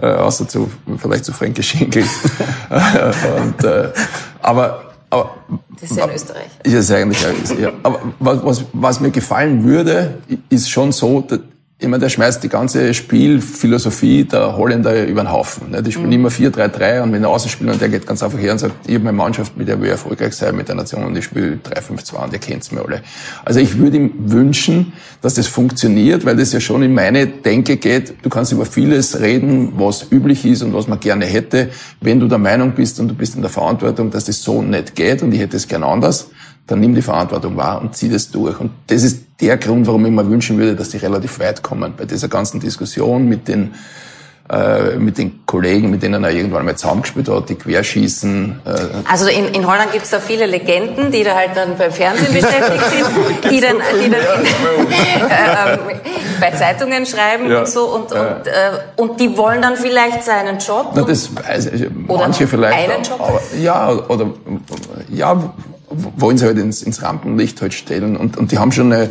äh, 0.00 0.06
außer 0.06 0.48
zu, 0.48 0.70
vielleicht 0.98 1.24
zu 1.24 1.32
Frankie 1.32 1.62
Schinkel. 1.62 2.04
und, 3.38 3.64
äh, 3.64 3.92
aber, 4.42 4.94
aber, 5.10 5.36
Das 5.80 5.90
ist 5.90 5.96
ja 5.96 6.04
in 6.04 6.14
Österreich. 6.14 6.46
ist 6.62 6.74
es 6.74 6.90
eigentlich, 6.90 7.22
ja, 7.58 7.72
aber 7.82 8.00
was, 8.18 8.44
was, 8.44 8.64
was 8.72 9.00
mir 9.00 9.10
gefallen 9.10 9.64
würde, 9.64 10.18
ist 10.50 10.70
schon 10.70 10.92
so, 10.92 11.20
dass, 11.20 11.40
ich 11.78 11.88
meine, 11.88 12.00
der 12.00 12.08
schmeißt 12.08 12.42
die 12.42 12.48
ganze 12.48 12.94
Spielphilosophie 12.94 14.24
der 14.24 14.56
Holländer 14.56 15.06
über 15.06 15.22
den 15.22 15.30
Haufen. 15.30 15.72
Ne? 15.72 15.82
Die 15.82 15.92
spielen 15.92 16.10
immer 16.10 16.30
4-3-3 16.30 17.02
und 17.02 17.12
wenn 17.12 17.22
er 17.22 17.28
außen 17.28 17.50
spielt 17.50 17.70
und 17.70 17.78
der 17.78 17.90
geht 17.90 18.06
ganz 18.06 18.22
einfach 18.22 18.38
her 18.38 18.52
und 18.52 18.58
sagt, 18.58 18.74
ich 18.86 18.94
habe 18.94 19.04
meine 19.04 19.16
Mannschaft, 19.18 19.58
mit 19.58 19.68
der 19.68 19.78
ich 19.82 19.90
erfolgreich 19.90 20.34
sein 20.34 20.56
mit 20.56 20.68
der 20.68 20.74
Nation 20.74 21.04
und 21.04 21.14
ich 21.18 21.26
spiele 21.26 21.58
3-5-2 21.62 22.24
und 22.24 22.32
ihr 22.32 22.38
kennt's 22.38 22.72
mir 22.72 22.80
alle. 22.80 23.02
Also 23.44 23.60
ich 23.60 23.76
würde 23.76 23.98
ihm 23.98 24.10
wünschen, 24.16 24.94
dass 25.20 25.34
das 25.34 25.48
funktioniert, 25.48 26.24
weil 26.24 26.36
das 26.36 26.50
ja 26.54 26.60
schon 26.60 26.82
in 26.82 26.94
meine 26.94 27.26
Denke 27.26 27.76
geht. 27.76 28.14
Du 28.22 28.30
kannst 28.30 28.52
über 28.52 28.64
vieles 28.64 29.20
reden, 29.20 29.74
was 29.76 30.10
üblich 30.10 30.46
ist 30.46 30.62
und 30.62 30.72
was 30.72 30.88
man 30.88 30.98
gerne 30.98 31.26
hätte. 31.26 31.68
Wenn 32.00 32.20
du 32.20 32.26
der 32.26 32.38
Meinung 32.38 32.72
bist 32.72 33.00
und 33.00 33.08
du 33.08 33.14
bist 33.14 33.34
in 33.34 33.42
der 33.42 33.50
Verantwortung, 33.50 34.10
dass 34.10 34.24
das 34.24 34.42
so 34.42 34.62
nicht 34.62 34.94
geht 34.94 35.22
und 35.22 35.30
ich 35.30 35.40
hätte 35.40 35.58
es 35.58 35.68
gern 35.68 35.84
anders, 35.84 36.30
dann 36.66 36.80
nimm 36.80 36.94
die 36.94 37.02
Verantwortung 37.02 37.56
wahr 37.56 37.80
und 37.80 37.96
zieh 37.96 38.08
das 38.08 38.30
durch. 38.30 38.58
Und 38.58 38.70
das 38.88 39.02
ist 39.02 39.24
der 39.40 39.56
Grund, 39.56 39.86
warum 39.86 40.04
ich 40.06 40.12
mir 40.12 40.28
wünschen 40.28 40.58
würde, 40.58 40.74
dass 40.74 40.88
die 40.90 40.96
relativ 40.96 41.38
weit 41.38 41.62
kommen 41.62 41.94
bei 41.96 42.04
dieser 42.06 42.28
ganzen 42.28 42.58
Diskussion 42.60 43.28
mit 43.28 43.46
den 43.48 43.74
äh, 44.48 44.94
mit 44.96 45.18
den 45.18 45.44
Kollegen, 45.44 45.90
mit 45.90 46.04
denen 46.04 46.22
er 46.22 46.30
irgendwann 46.30 46.64
mal 46.64 46.76
zusammengespielt 46.76 47.28
hat, 47.28 47.48
die 47.48 47.56
querschießen. 47.56 48.60
Äh, 48.64 48.70
Also 49.10 49.26
in, 49.26 49.46
in 49.46 49.66
Holland 49.66 49.90
gibt 49.90 50.04
es 50.04 50.10
da 50.10 50.20
viele 50.20 50.46
Legenden, 50.46 51.10
die 51.10 51.24
da 51.24 51.34
halt 51.34 51.50
dann 51.56 51.76
beim 51.76 51.90
Fernsehen 51.90 52.32
beschäftigt 52.32 52.84
sind, 52.92 53.44
die 53.52 53.60
dann, 53.60 53.76
die 54.00 54.08
dann 54.08 54.20
in, 54.44 55.30
äh, 55.30 55.78
bei 56.40 56.52
Zeitungen 56.52 57.06
schreiben 57.06 57.50
Ja. 57.50 57.58
und 57.58 57.68
so 57.68 57.86
und, 57.92 58.12
und, 58.12 58.46
äh, 58.46 58.50
und 58.96 59.18
die 59.18 59.36
wollen 59.36 59.60
dann 59.62 59.74
vielleicht 59.74 60.22
seinen 60.22 60.58
Job. 60.60 60.92
Na, 60.94 61.02
das 61.02 61.28
weiß 61.34 61.66
ich, 61.66 61.86
Oder 62.06 62.20
manche 62.22 62.46
vielleicht. 62.46 62.88
einen 62.88 63.02
Job? 63.02 63.20
Aber, 63.20 63.40
ja, 63.60 63.90
oder 64.08 64.30
ja, 65.10 65.52
wollen 65.90 66.38
sie 66.38 66.46
halt 66.46 66.58
ins, 66.58 66.82
ins 66.82 67.02
Rampenlicht 67.02 67.60
halt 67.62 67.74
stellen. 67.74 68.16
Und, 68.16 68.36
und 68.36 68.52
die 68.52 68.58
haben 68.58 68.72
schon 68.72 68.92
eine, 68.92 69.04
äh, 69.04 69.08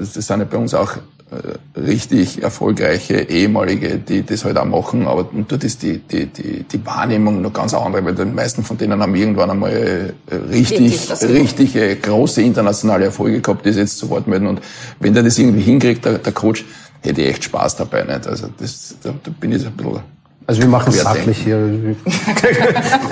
das 0.00 0.14
sind 0.14 0.40
ja 0.40 0.44
bei 0.44 0.56
uns 0.56 0.74
auch 0.74 0.96
äh, 1.30 1.78
richtig 1.78 2.42
erfolgreiche 2.42 3.20
ehemalige, 3.20 3.98
die 3.98 4.24
das 4.24 4.46
halt 4.46 4.56
auch 4.56 4.64
machen, 4.64 5.06
aber 5.06 5.28
dort 5.46 5.62
ist 5.62 5.82
die, 5.82 5.98
die, 5.98 6.26
die, 6.26 6.62
die 6.62 6.86
Wahrnehmung 6.86 7.42
noch 7.42 7.52
ganz 7.52 7.74
andere, 7.74 8.02
weil 8.02 8.14
die 8.14 8.24
meisten 8.24 8.64
von 8.64 8.78
denen 8.78 9.02
haben 9.02 9.14
irgendwann 9.14 9.50
einmal 9.50 9.72
äh, 9.72 10.34
richtig, 10.34 11.10
richtige, 11.22 11.96
große 11.96 12.40
internationale 12.40 13.04
Erfolge 13.06 13.42
gehabt, 13.42 13.66
die 13.66 13.72
sie 13.72 13.80
jetzt 13.80 13.98
zu 13.98 14.08
Wort 14.08 14.26
melden. 14.26 14.46
Und 14.46 14.62
wenn 15.00 15.12
der 15.12 15.22
das 15.22 15.38
irgendwie 15.38 15.60
hinkriegt, 15.60 16.04
der, 16.06 16.16
der 16.16 16.32
Coach, 16.32 16.64
hätte 17.02 17.20
ich 17.20 17.28
echt 17.28 17.44
Spaß 17.44 17.76
dabei. 17.76 18.04
Nicht? 18.04 18.26
Also 18.26 18.48
das, 18.58 18.96
da, 19.02 19.14
da 19.22 19.30
bin 19.38 19.52
ich 19.52 19.60
so 19.60 19.68
ein 19.68 19.76
bisschen 19.76 20.00
also 20.48 20.62
wir 20.62 20.68
machen 20.68 20.88
es 20.94 21.02
sachlich 21.02 21.36
hier. 21.36 21.58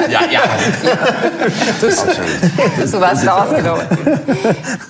ja, 0.09 0.21
ja. 0.31 0.41
Das, 1.83 2.91
so 2.91 2.99
war 2.99 3.13
es 3.13 3.27
rausgenommen. 3.27 3.85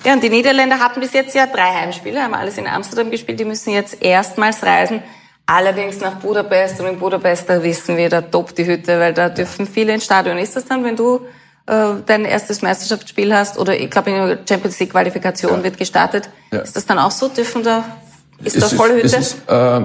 Ja, 0.05 0.12
und 0.12 0.22
die 0.22 0.30
Niederländer 0.30 0.78
hatten 0.78 1.01
bis 1.01 1.12
jetzt 1.12 1.34
ja 1.34 1.47
drei 1.47 1.74
Heimspiele, 1.74 2.22
haben 2.22 2.34
alles 2.34 2.57
in 2.57 2.68
Amsterdam 2.68 3.11
gespielt. 3.11 3.40
Die 3.40 3.44
müssen 3.44 3.70
jetzt 3.70 4.01
erstmals 4.01 4.62
reisen. 4.62 5.03
Allerdings 5.44 5.99
nach 5.99 6.20
Budapest. 6.20 6.78
Und 6.78 6.86
in 6.86 7.01
Budapest, 7.01 7.51
da 7.51 7.61
wissen 7.61 7.97
wir, 7.97 8.09
da 8.09 8.20
tobt 8.20 8.57
die 8.59 8.66
Hütte, 8.66 9.01
weil 9.01 9.12
da 9.12 9.28
dürfen 9.28 9.66
viele 9.66 9.94
ins 9.94 10.05
Stadion. 10.05 10.38
Ist 10.38 10.55
das 10.55 10.66
dann, 10.66 10.84
wenn 10.84 10.94
du 10.94 11.22
äh, 11.66 11.94
dein 12.07 12.24
erstes 12.24 12.62
Meisterschaftsspiel 12.62 13.34
hast? 13.34 13.59
Oder 13.59 13.76
ich 13.76 13.90
glaube, 13.90 14.11
in 14.11 14.24
der 14.24 14.38
Champions 14.49 14.78
League 14.78 14.92
Qualifikation 14.92 15.59
ja. 15.59 15.64
wird 15.64 15.78
gestartet. 15.78 16.30
Ja. 16.53 16.61
Ist 16.61 16.76
das 16.76 16.86
dann 16.86 17.01
auch 17.01 17.11
so? 17.11 17.26
Dürfen 17.26 17.64
da, 17.64 17.84
ist 18.44 18.62
da 18.62 18.68
volle 18.68 19.03
Hütte? 19.03 19.16
Ist, 19.16 19.36
äh, 19.49 19.80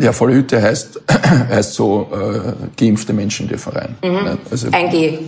ja, 0.00 0.12
volle 0.12 0.34
Hütte 0.34 0.60
heißt, 0.60 1.00
heißt 1.50 1.74
so 1.74 2.08
äh, 2.12 2.66
geimpfte 2.76 3.12
Menschen 3.12 3.48
dürfen 3.48 3.72
rein. 3.72 3.96
Mhm. 4.02 4.38
Also, 4.50 4.68
ein 4.72 4.90
G. 4.90 5.18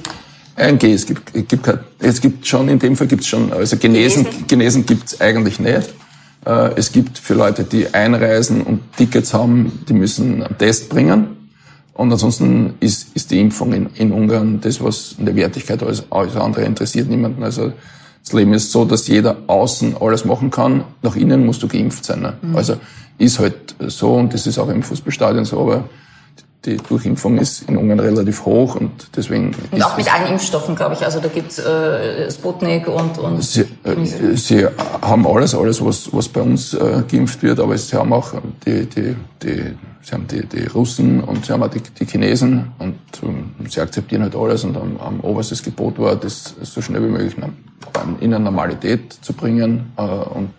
Ein 0.56 0.78
G. 0.78 0.92
Es 0.92 1.06
gibt, 1.06 1.34
es 1.34 1.46
gibt, 1.48 1.70
es 1.98 2.20
gibt 2.20 2.46
schon, 2.46 2.68
in 2.68 2.78
dem 2.78 2.96
Fall 2.96 3.06
gibt 3.06 3.22
es 3.22 3.28
schon, 3.28 3.52
also 3.52 3.76
genesen, 3.76 4.24
genesen, 4.24 4.46
genesen 4.46 4.86
gibt 4.86 5.08
es 5.08 5.20
eigentlich 5.20 5.58
nicht. 5.60 5.94
Äh, 6.44 6.72
es 6.76 6.92
gibt 6.92 7.18
für 7.18 7.34
Leute, 7.34 7.64
die 7.64 7.92
einreisen 7.92 8.62
und 8.62 8.80
Tickets 8.96 9.34
haben, 9.34 9.84
die 9.88 9.94
müssen 9.94 10.42
einen 10.42 10.58
Test 10.58 10.88
bringen. 10.88 11.36
Und 11.94 12.10
ansonsten 12.10 12.74
ist, 12.80 13.14
ist 13.14 13.30
die 13.30 13.40
Impfung 13.40 13.72
in, 13.74 13.90
in 13.94 14.12
Ungarn 14.12 14.60
das, 14.60 14.82
was 14.82 15.16
in 15.18 15.26
der 15.26 15.36
Wertigkeit 15.36 15.82
alles, 15.82 16.04
alles 16.10 16.34
andere 16.36 16.64
interessiert 16.64 17.08
niemanden. 17.08 17.42
Also 17.42 17.72
das 18.22 18.32
Leben 18.32 18.54
ist 18.54 18.70
so, 18.70 18.84
dass 18.84 19.06
jeder 19.06 19.36
außen 19.46 19.96
alles 20.00 20.24
machen 20.24 20.50
kann. 20.50 20.84
Nach 21.02 21.16
innen 21.16 21.44
musst 21.44 21.62
du 21.62 21.68
geimpft 21.68 22.04
sein. 22.04 22.20
Ne? 22.20 22.34
Mhm. 22.40 22.56
Also 22.56 22.76
ist 23.20 23.38
halt 23.38 23.76
so 23.78 24.14
und 24.14 24.32
das 24.34 24.46
ist 24.46 24.58
auch 24.58 24.68
im 24.68 24.82
Fußballstadion 24.82 25.44
so, 25.44 25.60
aber 25.60 25.84
die 26.64 26.76
Durchimpfung 26.76 27.38
ist 27.38 27.68
in 27.68 27.76
Ungarn 27.76 28.00
relativ 28.00 28.44
hoch 28.44 28.74
und 28.74 28.90
deswegen. 29.16 29.54
Und 29.70 29.82
auch 29.82 29.96
mit 29.96 30.12
allen 30.12 30.26
Impfstoffen, 30.32 30.76
glaube 30.76 30.94
ich. 30.94 31.02
Also 31.02 31.18
da 31.20 31.28
gibt's 31.28 31.58
äh, 31.58 32.30
Sputnik 32.30 32.86
und. 32.86 33.18
und 33.18 33.42
sie, 33.42 33.62
äh, 33.84 34.36
sie 34.36 34.66
haben 35.00 35.26
alles, 35.26 35.54
alles, 35.54 35.82
was, 35.82 36.12
was 36.12 36.28
bei 36.28 36.42
uns 36.42 36.74
äh, 36.74 37.02
geimpft 37.10 37.42
wird, 37.42 37.60
aber 37.60 37.78
sie 37.78 37.96
haben 37.96 38.12
auch 38.12 38.34
die, 38.66 38.84
die, 38.84 39.16
die, 39.42 39.76
sie 40.02 40.12
haben 40.12 40.26
die, 40.26 40.44
die 40.44 40.66
Russen 40.66 41.24
und 41.24 41.46
sie 41.46 41.52
haben 41.52 41.62
auch 41.62 41.70
die, 41.70 41.80
die 41.80 42.04
Chinesen 42.04 42.72
und 42.78 42.98
ähm, 43.22 43.54
sie 43.68 43.80
akzeptieren 43.80 44.22
halt 44.22 44.36
alles 44.36 44.64
und 44.64 44.76
am, 44.76 44.98
am 44.98 45.20
oberstes 45.20 45.62
Gebot 45.62 45.98
war, 45.98 46.14
das 46.16 46.54
so 46.60 46.82
schnell 46.82 47.02
wie 47.02 47.08
möglich 47.08 47.36
in 48.20 48.34
eine 48.34 48.44
Normalität 48.44 49.14
zu 49.14 49.32
bringen 49.32 49.92
äh, 49.96 50.02
und 50.02 50.50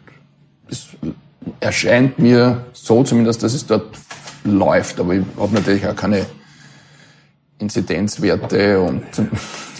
es 0.68 0.88
erscheint 1.60 2.20
mir 2.20 2.66
so 2.74 3.04
zumindest, 3.04 3.44
dass 3.44 3.54
es 3.54 3.66
dort 3.66 3.96
läuft. 4.44 5.00
Aber 5.00 5.14
ich 5.14 5.24
habe 5.40 5.54
natürlich 5.54 5.88
auch 5.88 5.96
keine 5.96 6.26
Inzidenzwerte 7.60 8.80
und 8.80 9.04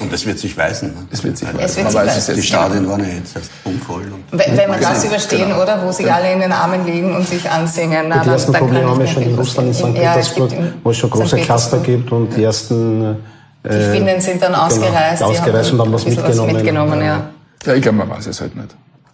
und 0.02 0.12
das 0.12 0.26
wird 0.26 0.40
sich 0.40 0.58
weisen. 0.58 0.90
Ne? 0.90 1.08
Das 1.12 1.24
wird 1.24 1.38
sich 1.38 1.48
weisen. 1.48 1.60
Es 1.60 1.78
wird 1.78 2.26
sich 2.26 2.36
Die 2.36 2.44
Stadien 2.44 2.90
waren 2.90 3.02
ja 3.02 3.16
jetzt 3.16 3.36
erst 3.36 3.52
umvoll. 3.64 4.12
wenn, 4.32 4.58
wenn 4.58 4.72
wir 4.72 4.78
das 4.80 5.06
überstehen, 5.06 5.50
genau. 5.50 5.62
oder? 5.62 5.80
Wo 5.86 5.92
sich 5.92 6.12
alle 6.12 6.34
in 6.34 6.40
den 6.40 6.52
Armen 6.52 6.86
liegen 6.86 7.16
und 7.16 7.28
sich 7.28 7.48
ansingen. 7.50 8.06
Na, 8.10 8.24
die 8.24 8.30
ersten 8.30 8.52
Probleme 8.52 8.90
haben 8.90 9.00
wir 9.00 9.08
schon 9.08 9.24
in 9.24 9.36
Russland, 9.36 9.68
in 9.68 9.74
St. 9.74 9.94
Petersburg, 9.94 10.52
wo 10.84 10.90
es 10.90 10.98
schon 10.98 11.10
große 11.10 11.38
Cluster 11.38 11.80
gibt 11.80 12.12
und 12.12 12.36
die 12.36 12.44
ersten... 12.44 13.18
Äh, 13.64 13.70
die 13.70 13.98
Finnen 13.98 14.20
sind 14.20 14.42
dann 14.42 14.56
ausgereist. 14.56 15.20
Genau, 15.20 15.32
ausgereist 15.32 15.72
und 15.72 15.82
haben 15.82 15.94
was 15.94 16.06
mitgenommen. 16.06 16.54
mitgenommen 16.54 17.02
ja. 17.02 17.30
ja, 17.64 17.74
ich 17.76 17.82
glaube, 17.84 18.00
man 18.00 18.10
weiß 18.10 18.26
es 18.26 18.42
halt 18.42 18.56
nicht. 18.56 18.70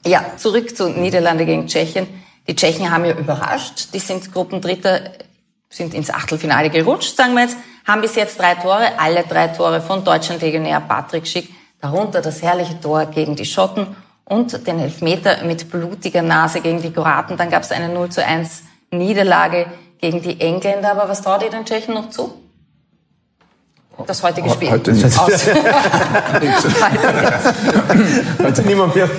Ja, 0.05 0.23
zurück 0.37 0.75
zu 0.75 0.87
Niederlande 0.87 1.45
gegen 1.45 1.67
Tschechien. 1.67 2.07
Die 2.47 2.55
Tschechen 2.55 2.89
haben 2.91 3.05
ja 3.05 3.13
überrascht. 3.13 3.93
Die 3.93 3.99
sind 3.99 4.31
Gruppendritter, 4.33 5.01
sind 5.69 5.93
ins 5.93 6.09
Achtelfinale 6.09 6.69
gerutscht, 6.69 7.15
sagen 7.17 7.33
wir 7.33 7.43
jetzt, 7.43 7.57
haben 7.85 8.01
bis 8.01 8.15
jetzt 8.15 8.39
drei 8.39 8.55
Tore, 8.55 8.97
alle 8.97 9.23
drei 9.23 9.47
Tore 9.47 9.81
von 9.81 10.03
Deutschland 10.03 10.41
Legionär 10.41 10.79
Patrick 10.79 11.27
Schick, 11.27 11.49
darunter 11.81 12.21
das 12.21 12.41
herrliche 12.41 12.79
Tor 12.79 13.05
gegen 13.07 13.35
die 13.35 13.45
Schotten 13.45 13.95
und 14.25 14.65
den 14.67 14.79
Elfmeter 14.79 15.43
mit 15.43 15.69
blutiger 15.69 16.21
Nase 16.21 16.61
gegen 16.61 16.81
die 16.81 16.91
Kroaten. 16.91 17.37
Dann 17.37 17.49
gab 17.49 17.63
es 17.63 17.71
eine 17.71 17.89
0 17.89 18.09
zu 18.09 18.25
1 18.25 18.63
Niederlage 18.91 19.67
gegen 19.99 20.21
die 20.21 20.39
Engländer. 20.39 20.91
Aber 20.91 21.09
was 21.09 21.21
traut 21.21 21.43
ihr 21.43 21.49
den 21.49 21.65
Tschechen 21.65 21.93
noch 21.93 22.09
zu? 22.09 22.33
Das 24.05 24.21
heutige 24.23 24.49
Spiel. 24.49 24.69
Heute 24.69 24.91
nicht. 24.93 25.05
Aus. 25.05 25.47
Heute 28.43 28.61
niemand 28.63 28.95
mehr. 28.95 29.09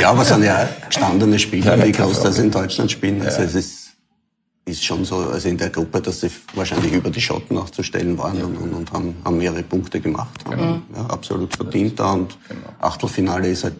Ja, 0.00 0.10
aber 0.10 0.22
es 0.22 0.28
sind 0.28 0.44
ja 0.44 0.68
gestandene 0.86 1.38
Spieler, 1.38 1.76
die 1.76 1.92
Großteils 1.92 2.38
in 2.38 2.50
Deutschland 2.50 2.90
spielen. 2.90 3.20
Also 3.22 3.42
es 3.42 3.54
ist, 3.54 3.90
ist 4.64 4.84
schon 4.84 5.04
so, 5.04 5.16
also 5.16 5.48
in 5.48 5.58
der 5.58 5.70
Gruppe, 5.70 6.00
dass 6.00 6.20
sie 6.20 6.30
wahrscheinlich 6.54 6.92
über 6.92 7.10
die 7.10 7.20
Schotten 7.20 7.58
auch 7.58 7.70
zu 7.70 7.82
stellen 7.82 8.16
waren 8.16 8.40
und, 8.42 8.56
und, 8.56 8.72
und 8.74 8.92
haben, 8.92 9.16
haben 9.24 9.38
mehrere 9.38 9.62
Punkte 9.62 10.00
gemacht. 10.00 10.44
Genau. 10.48 10.80
Ja, 10.94 11.06
absolut 11.08 11.56
verdient 11.56 11.98
da 11.98 12.12
und 12.12 12.38
genau. 12.48 12.68
Achtelfinale 12.80 13.48
ist 13.48 13.64
halt 13.64 13.76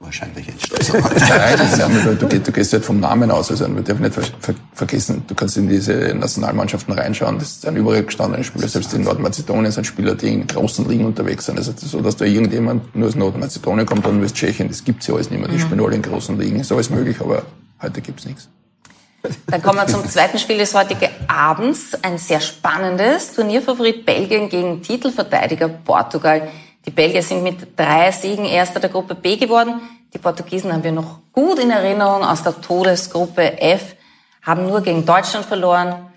wahrscheinlich 0.00 0.46
jetzt 0.46 0.92
Nein, 0.92 2.18
du, 2.18 2.26
du, 2.26 2.52
gehst 2.52 2.72
halt 2.72 2.84
vom 2.84 3.00
Namen 3.00 3.30
aus. 3.30 3.50
Also 3.50 3.68
wir 3.74 3.82
dürfen 3.82 4.02
nicht 4.02 4.14
ver 4.14 4.22
ver 4.40 4.54
vergessen, 4.72 5.24
du 5.26 5.34
kannst 5.34 5.56
in 5.56 5.68
diese 5.68 6.14
Nationalmannschaften 6.14 6.94
reinschauen. 6.94 7.38
Das 7.38 7.60
sind 7.60 7.76
überall 7.76 8.04
gestandene 8.04 8.44
Spieler. 8.44 8.68
Selbst 8.68 8.94
in 8.94 9.02
Nordmazedonien 9.02 9.72
sind 9.72 9.86
Spieler, 9.86 10.14
die 10.14 10.32
in 10.32 10.46
großen 10.46 10.88
Ligen 10.88 11.04
unterwegs 11.04 11.46
sind. 11.46 11.58
Also 11.58 11.72
so, 11.76 12.00
dass 12.00 12.16
da 12.16 12.24
irgendjemand 12.24 12.94
nur 12.94 13.08
aus 13.08 13.16
Nordmazedonien 13.16 13.86
kommt 13.86 14.06
und 14.06 14.24
aus 14.24 14.32
Tschechien, 14.32 14.68
das 14.68 14.84
gibt's 14.84 15.06
ja 15.08 15.14
alles 15.14 15.30
nicht 15.30 15.40
mehr. 15.40 15.48
Die 15.48 15.56
mhm. 15.56 15.60
spielen 15.60 15.80
alle 15.80 15.96
in 15.96 16.02
großen 16.02 16.38
Ligen. 16.38 16.60
Ist 16.60 16.70
alles 16.70 16.90
möglich, 16.90 17.20
aber 17.20 17.42
heute 17.82 18.00
gibt's 18.00 18.24
nichts. 18.24 18.48
Dann 19.48 19.62
kommen 19.62 19.78
wir 19.78 19.86
zum 19.88 20.06
zweiten 20.08 20.38
Spiel 20.38 20.58
des 20.58 20.74
heutigen 20.74 21.10
Abends. 21.26 21.92
Ein 22.02 22.18
sehr 22.18 22.40
spannendes 22.40 23.34
Turnierfavorit 23.34 24.06
Belgien 24.06 24.48
gegen 24.48 24.80
Titelverteidiger 24.80 25.68
Portugal. 25.68 26.48
Die 26.88 26.94
Belgier 26.94 27.22
sind 27.22 27.42
mit 27.42 27.78
drei 27.78 28.10
Siegen 28.10 28.46
Erster 28.46 28.80
der 28.80 28.88
Gruppe 28.88 29.14
B 29.14 29.36
geworden. 29.36 29.78
Die 30.14 30.16
Portugiesen 30.16 30.72
haben 30.72 30.82
wir 30.82 30.90
noch 30.90 31.18
gut 31.32 31.58
in 31.58 31.70
Erinnerung 31.70 32.24
aus 32.24 32.42
der 32.42 32.58
Todesgruppe 32.62 33.60
F, 33.60 33.94
haben 34.40 34.66
nur 34.66 34.80
gegen 34.80 35.04
Deutschland 35.04 35.44
verloren 35.44 36.10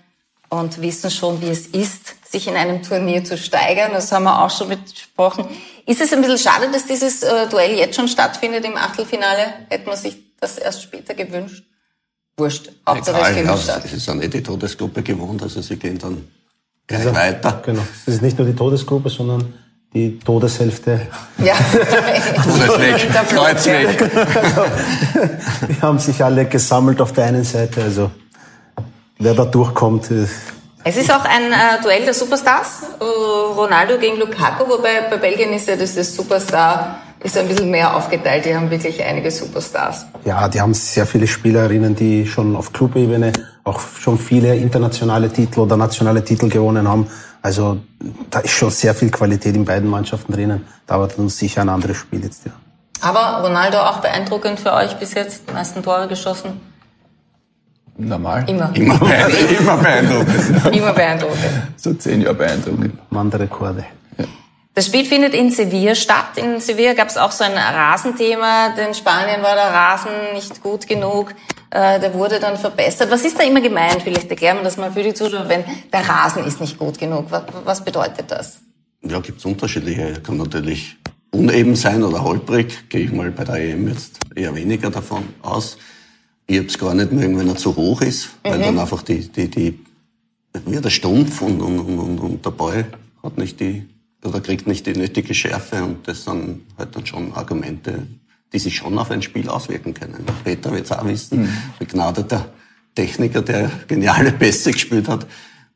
und 0.48 0.80
wissen 0.80 1.10
schon, 1.10 1.42
wie 1.42 1.50
es 1.50 1.66
ist, 1.66 2.14
sich 2.26 2.48
in 2.48 2.56
einem 2.56 2.82
Turnier 2.82 3.22
zu 3.22 3.36
steigern. 3.36 3.90
Das 3.92 4.10
haben 4.12 4.22
wir 4.22 4.42
auch 4.42 4.48
schon 4.48 4.70
besprochen. 4.70 5.44
Ist 5.84 6.00
es 6.00 6.10
ein 6.14 6.22
bisschen 6.22 6.38
schade, 6.38 6.70
dass 6.72 6.86
dieses 6.86 7.22
äh, 7.22 7.50
Duell 7.50 7.76
jetzt 7.76 7.96
schon 7.96 8.08
stattfindet 8.08 8.64
im 8.64 8.78
Achtelfinale? 8.78 9.52
Hätte 9.68 9.86
man 9.86 9.98
sich 9.98 10.16
das 10.40 10.56
erst 10.56 10.84
später 10.84 11.12
gewünscht? 11.12 11.64
Wurscht. 12.38 12.70
Hauptsache 12.88 13.20
es 13.20 13.36
findet 13.36 13.58
statt. 13.58 13.82
Es 13.84 13.92
ist 13.92 14.06
ja 14.06 14.14
nicht 14.14 14.32
die 14.32 14.42
Todesgruppe 14.42 15.02
gewohnt, 15.02 15.42
also 15.42 15.60
sie 15.60 15.76
gehen 15.76 15.98
dann 15.98 16.26
gleich 16.86 17.04
ja, 17.04 17.14
weiter. 17.14 17.60
Genau. 17.62 17.82
Es 18.06 18.14
ist 18.14 18.22
nicht 18.22 18.38
nur 18.38 18.46
die 18.46 18.56
Todesgruppe, 18.56 19.10
sondern 19.10 19.52
die 19.94 20.18
Todeshälfte. 20.18 21.08
Ja. 21.38 21.54
Todesweg, 22.44 23.28
Kreuzweg. 23.28 24.10
die 25.68 25.82
haben 25.82 25.98
sich 25.98 26.22
alle 26.24 26.46
gesammelt 26.46 27.00
auf 27.00 27.12
der 27.12 27.26
einen 27.26 27.44
Seite. 27.44 27.82
Also 27.82 28.10
wer 29.18 29.34
da 29.34 29.44
durchkommt. 29.44 30.10
Es 30.84 30.96
ist 30.96 31.12
auch 31.12 31.24
ein 31.24 31.52
äh, 31.52 31.82
Duell 31.82 32.04
der 32.04 32.14
Superstars. 32.14 32.82
Uh, 33.00 33.52
Ronaldo 33.52 33.98
gegen 33.98 34.18
Lukaku, 34.18 34.68
wobei 34.68 35.08
bei 35.10 35.16
Belgien 35.16 35.52
ist 35.52 35.68
ja 35.68 35.76
das, 35.76 35.94
das 35.94 36.14
Superstar 36.14 36.98
ist 37.22 37.38
ein 37.38 37.46
bisschen 37.46 37.70
mehr 37.70 37.94
aufgeteilt. 37.96 38.44
Die 38.44 38.54
haben 38.54 38.70
wirklich 38.70 39.02
einige 39.02 39.30
Superstars. 39.30 40.06
Ja, 40.24 40.48
die 40.48 40.60
haben 40.60 40.74
sehr 40.74 41.06
viele 41.06 41.26
Spielerinnen, 41.26 41.94
die 41.94 42.26
schon 42.26 42.56
auf 42.56 42.72
Clubebene 42.72 43.32
auch 43.64 43.80
schon 43.80 44.18
viele 44.18 44.56
internationale 44.56 45.32
Titel 45.32 45.60
oder 45.60 45.76
nationale 45.76 46.24
Titel 46.24 46.48
gewonnen 46.48 46.88
haben. 46.88 47.06
Also 47.42 47.80
da 48.30 48.38
ist 48.38 48.52
schon 48.52 48.70
sehr 48.70 48.94
viel 48.94 49.10
Qualität 49.10 49.54
in 49.56 49.64
beiden 49.64 49.90
Mannschaften 49.90 50.32
drinnen. 50.32 50.64
Da 50.86 50.98
wird 51.00 51.18
uns 51.18 51.36
sicher 51.36 51.62
ein 51.62 51.68
anderes 51.68 51.96
Spiel 51.96 52.22
jetzt, 52.24 52.46
ja. 52.46 52.52
Aber 53.00 53.42
Ronaldo 53.42 53.78
auch 53.78 53.98
beeindruckend 53.98 54.60
für 54.60 54.72
euch 54.72 54.94
bis 54.96 55.14
jetzt, 55.14 55.48
die 55.48 55.52
meisten 55.52 55.82
Tore 55.82 56.06
geschossen? 56.06 56.60
Normal. 57.96 58.48
Immer. 58.48 58.70
Immer, 58.74 58.96
beeindruckend. 58.98 59.60
Immer 59.60 59.76
beeindruckend. 59.76 60.76
Immer 60.76 60.92
beeindruckend. 60.92 61.38
So 61.76 61.92
zehn 61.94 62.22
Jahre 62.22 62.34
beeindruckend. 62.34 62.98
Wanderrekorde. 63.10 63.84
Das 64.74 64.86
Spiel 64.86 65.04
findet 65.04 65.34
in 65.34 65.50
Sevilla 65.50 65.94
statt. 65.94 66.36
In 66.36 66.58
Sevilla 66.60 66.94
gab 66.94 67.08
es 67.08 67.18
auch 67.18 67.32
so 67.32 67.44
ein 67.44 67.52
Rasenthema. 67.52 68.70
Denn 68.76 68.88
in 68.88 68.94
Spanien 68.94 69.42
war 69.42 69.54
der 69.54 69.72
Rasen 69.72 70.12
nicht 70.32 70.62
gut 70.62 70.86
genug. 70.88 71.34
Äh, 71.74 71.98
der 72.00 72.12
wurde 72.12 72.38
dann 72.38 72.58
verbessert. 72.58 73.10
Was 73.10 73.24
ist 73.24 73.38
da 73.38 73.44
immer 73.44 73.62
gemeint? 73.62 74.02
Vielleicht 74.02 74.28
erklären 74.28 74.58
wir 74.58 74.64
das 74.64 74.76
mal 74.76 74.92
für 74.92 75.02
die 75.02 75.14
Zuschauer, 75.14 75.48
wenn 75.48 75.64
der 75.90 76.06
Rasen 76.06 76.44
ist 76.44 76.60
nicht 76.60 76.78
gut 76.78 76.98
genug. 76.98 77.26
Was 77.64 77.82
bedeutet 77.82 78.30
das? 78.30 78.58
Ja, 79.02 79.20
gibt's 79.20 79.44
unterschiedliche. 79.46 80.20
Kann 80.22 80.36
natürlich 80.36 80.98
uneben 81.30 81.74
sein 81.74 82.02
oder 82.02 82.22
holprig. 82.22 82.90
Gehe 82.90 83.04
ich 83.06 83.12
mal 83.12 83.30
bei 83.30 83.44
der 83.44 83.54
EM 83.54 83.88
jetzt 83.88 84.18
eher 84.34 84.54
weniger 84.54 84.90
davon 84.90 85.24
aus. 85.40 85.78
Ich 86.46 86.58
hab's 86.58 86.76
gar 86.78 86.92
nicht 86.94 87.10
mögen, 87.10 87.38
wenn 87.38 87.48
er 87.48 87.56
zu 87.56 87.74
hoch 87.74 88.02
ist, 88.02 88.28
weil 88.42 88.58
Mhm. 88.58 88.62
dann 88.64 88.78
einfach 88.78 89.02
die, 89.02 89.20
die, 89.28 89.48
die, 89.48 89.78
wird 90.66 90.84
er 90.84 90.90
stumpf 90.90 91.40
und, 91.40 91.62
und, 91.62 91.78
und, 91.78 91.98
und, 91.98 92.18
und 92.18 92.44
der 92.44 92.50
Ball 92.50 92.84
hat 93.22 93.38
nicht 93.38 93.58
die, 93.60 93.88
oder 94.22 94.42
kriegt 94.42 94.66
nicht 94.66 94.84
die 94.84 94.92
nötige 94.92 95.32
Schärfe 95.32 95.82
und 95.82 96.06
das 96.06 96.24
sind 96.24 96.60
halt 96.76 96.94
dann 96.94 97.06
schon 97.06 97.32
Argumente, 97.32 98.06
die 98.52 98.58
sich 98.58 98.76
schon 98.76 98.98
auf 98.98 99.10
ein 99.10 99.22
Spiel 99.22 99.48
auswirken 99.48 99.94
können. 99.94 100.24
Peter 100.44 100.72
wird's 100.72 100.92
auch 100.92 101.04
wissen, 101.06 101.42
Mhm. 101.42 101.48
begnadeter 101.78 102.52
Techniker, 102.94 103.42
der 103.42 103.70
geniale 103.88 104.32
Pässe 104.32 104.72
gespielt 104.72 105.08
hat. 105.08 105.26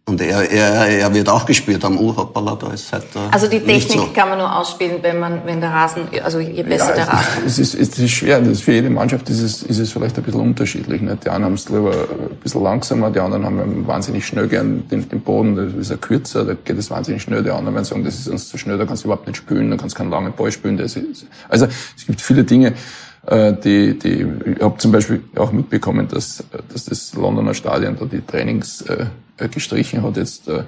Und 0.09 0.21
er, 0.21 0.49
er, 0.49 0.87
er 1.01 1.15
wird 1.15 1.29
auch 1.29 1.45
gespürt 1.47 1.85
am 1.85 1.99
U, 1.99 2.15
hoppala, 2.17 2.55
da 2.55 2.73
ist 2.73 2.93
halt 2.93 3.07
äh, 3.17 3.19
Also 3.33 3.49
die 3.49 3.59
Technik 3.59 3.99
so. 3.99 4.07
kann 4.15 4.29
man 4.29 4.39
nur 4.39 4.57
ausspielen, 4.57 4.99
wenn 5.03 5.19
man, 5.19 5.41
wenn 5.45 5.61
der 5.61 5.71
Rasen, 5.71 6.05
also 6.23 6.39
je 6.39 6.63
besser 6.63 6.93
der 6.95 7.07
Ja, 7.07 7.11
Rasen. 7.11 7.43
es, 7.45 7.59
ist, 7.59 7.75
es 7.75 7.99
ist 7.99 8.13
schwer. 8.13 8.41
Das 8.41 8.61
für 8.61 8.71
jede 8.71 8.89
Mannschaft 8.89 9.29
ist 9.31 9.41
es, 9.43 9.65
ist 9.65 9.81
es 9.81 9.91
vielleicht 9.91 10.17
ein 10.17 10.23
bisschen 10.23 10.41
unterschiedlich. 10.41 11.03
Nicht? 11.03 11.25
Die 11.25 11.29
einen 11.29 11.45
haben 11.45 11.55
es 11.55 11.69
lieber 11.69 11.91
ein 11.91 12.37
bisschen 12.41 12.63
langsamer, 12.63 13.11
die 13.11 13.19
anderen 13.19 13.45
haben 13.45 13.85
wahnsinnig 13.89 14.25
schnell 14.25 14.47
gern 14.47 14.87
den, 14.89 15.09
den 15.09 15.21
Boden, 15.23 15.57
das 15.57 15.75
ist 15.75 15.91
ja 15.91 15.97
kürzer, 15.97 16.45
da 16.45 16.55
geht 16.55 16.79
es 16.79 16.89
wahnsinnig 16.89 17.23
schnell. 17.23 17.43
Die 17.43 17.51
anderen 17.51 17.75
werden 17.75 17.85
sagen, 17.85 18.05
das 18.05 18.15
ist 18.15 18.29
uns 18.29 18.49
zu 18.49 18.59
schnell, 18.59 18.79
da 18.79 18.87
kannst 18.87 19.03
du 19.03 19.09
überhaupt 19.09 19.27
nicht 19.27 19.39
spielen, 19.39 19.73
da 19.73 19.77
kannst 19.77 19.97
du 19.97 19.99
keinen 19.99 20.11
langen 20.13 20.33
Ball 20.35 20.53
spielen. 20.53 20.77
Das 20.77 20.95
ist, 20.95 21.27
also 21.49 21.67
es 21.97 22.07
gibt 22.07 22.21
viele 22.21 22.45
Dinge, 22.45 22.75
äh, 23.27 23.55
die, 23.55 23.99
die 23.99 24.25
ich 24.55 24.63
habe 24.63 24.79
zum 24.79 24.93
Beispiel 24.93 25.25
auch 25.35 25.51
mitbekommen, 25.51 26.07
dass, 26.07 26.45
dass 26.73 26.85
das 26.85 27.13
Londoner 27.15 27.55
Stadion 27.55 27.97
da 27.99 28.05
die 28.05 28.21
Trainings 28.21 28.83
äh, 28.83 29.07
gestrichen 29.39 30.03
hat 30.03 30.17
jetzt. 30.17 30.49
Äh, 30.49 30.65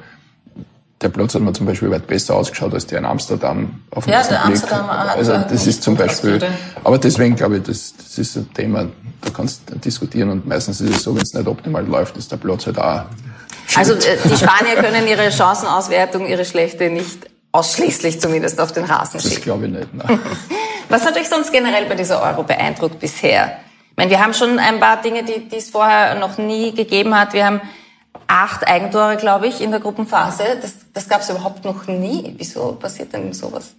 der 1.01 1.11
Platz 1.11 1.35
hat 1.35 1.43
mir 1.43 1.53
zum 1.53 1.65
Beispiel 1.67 1.91
weit 1.93 2.09
besser 2.09 2.35
ausgeschaut 2.35 2.75
als 2.75 2.85
der 2.87 2.99
in 2.99 3.05
Amsterdam 3.05 3.83
auf 3.93 4.05
den 4.05 4.13
Ja, 4.13 4.19
ersten 4.19 4.35
der 4.35 4.41
Blick. 4.41 4.51
Amsterdam 4.63 4.91
Also 4.91 5.33
hat 5.37 5.51
das 5.53 5.65
ist 5.67 5.81
zum 5.83 5.95
Beispiel, 5.97 6.41
aber 6.83 6.99
deswegen 6.99 7.37
glaube 7.37 7.59
ich, 7.59 7.63
das, 7.63 7.95
das 7.97 8.19
ist 8.19 8.37
ein 8.37 8.53
Thema, 8.53 8.89
da 9.21 9.31
kannst 9.31 9.63
du 9.71 9.77
diskutieren 9.79 10.31
und 10.31 10.47
meistens 10.49 10.81
ist 10.81 10.91
es 10.97 11.03
so, 11.05 11.15
wenn 11.15 11.23
es 11.23 11.33
nicht 11.35 11.47
optimal 11.47 11.87
läuft, 11.87 12.17
ist 12.17 12.33
der 12.33 12.37
Platz 12.39 12.67
halt 12.67 12.79
auch 12.81 13.03
Also 13.77 13.93
äh, 13.95 14.19
die 14.25 14.37
Spanier 14.37 14.75
können 14.83 15.07
ihre 15.07 15.31
Chancenauswertung, 15.31 16.27
ihre 16.27 16.45
schlechte 16.45 16.91
nicht 16.91 17.29
ausschließlich 17.53 18.21
zumindest 18.21 18.61
auf 18.61 18.73
den 18.73 18.85
Rasen 18.85 19.21
Das 19.21 19.29
schicken. 19.29 19.43
glaube 19.43 19.67
ich 19.67 19.73
nicht. 19.73 19.95
Nein. 19.95 20.19
Was 20.89 21.07
hat 21.07 21.17
euch 21.17 21.29
sonst 21.29 21.53
generell 21.53 21.85
bei 21.87 21.95
dieser 21.95 22.21
Euro 22.23 22.43
beeindruckt 22.43 22.99
bisher? 22.99 23.59
Ich 23.93 23.97
meine, 23.97 24.11
wir 24.11 24.21
haben 24.21 24.35
schon 24.35 24.59
ein 24.59 24.81
paar 24.81 25.01
Dinge, 25.01 25.23
die, 25.23 25.49
die 25.49 25.57
es 25.57 25.71
vorher 25.71 26.17
noch 26.17 26.39
nie 26.39 26.75
gegeben 26.75 27.15
hat. 27.19 27.33
Wir 27.35 27.47
haben 27.47 27.61
acht 28.27 28.67
Eigentore, 28.67 29.17
glaube 29.17 29.47
ich, 29.47 29.61
in 29.61 29.71
der 29.71 29.81
Gruppenphase. 29.81 30.43
Das, 30.61 30.73
das 30.93 31.09
gab 31.09 31.21
es 31.23 31.31
überhaupt 31.31 31.65
noch 31.65 31.87
nie. 31.87 32.35
Wieso 32.37 32.73
passiert 32.73 33.13
denn 33.13 33.33
sowas? 33.33 33.75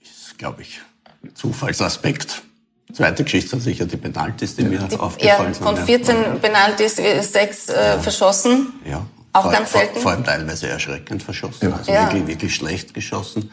ist, 0.00 0.38
glaube 0.38 0.62
ich, 0.62 0.80
Zufallsaspekt. 1.34 2.42
Zweite 2.92 3.24
Geschichte 3.24 3.50
sind 3.50 3.60
sicher 3.60 3.86
die 3.86 3.96
Penalties, 3.96 4.56
die 4.56 4.64
mir 4.64 4.86
Ja, 4.90 4.98
aufgefallen 5.00 5.54
sind. 5.54 5.64
von 5.64 5.76
14 5.76 6.40
Penalties, 6.40 6.98
äh, 6.98 7.22
sechs 7.22 7.68
äh, 7.68 7.98
verschossen. 8.00 8.72
Ja. 8.84 9.06
Auch 9.32 9.42
vor, 9.44 9.52
ganz 9.52 9.70
vor, 9.70 9.80
selten. 9.80 10.00
Vor 10.00 10.10
allem 10.10 10.24
teilweise 10.24 10.68
erschreckend 10.68 11.22
verschossen. 11.22 11.72
Also 11.72 11.90
Ja. 11.90 12.04
wirklich, 12.04 12.26
wirklich 12.26 12.54
schlecht 12.54 12.92
geschossen. 12.92 13.50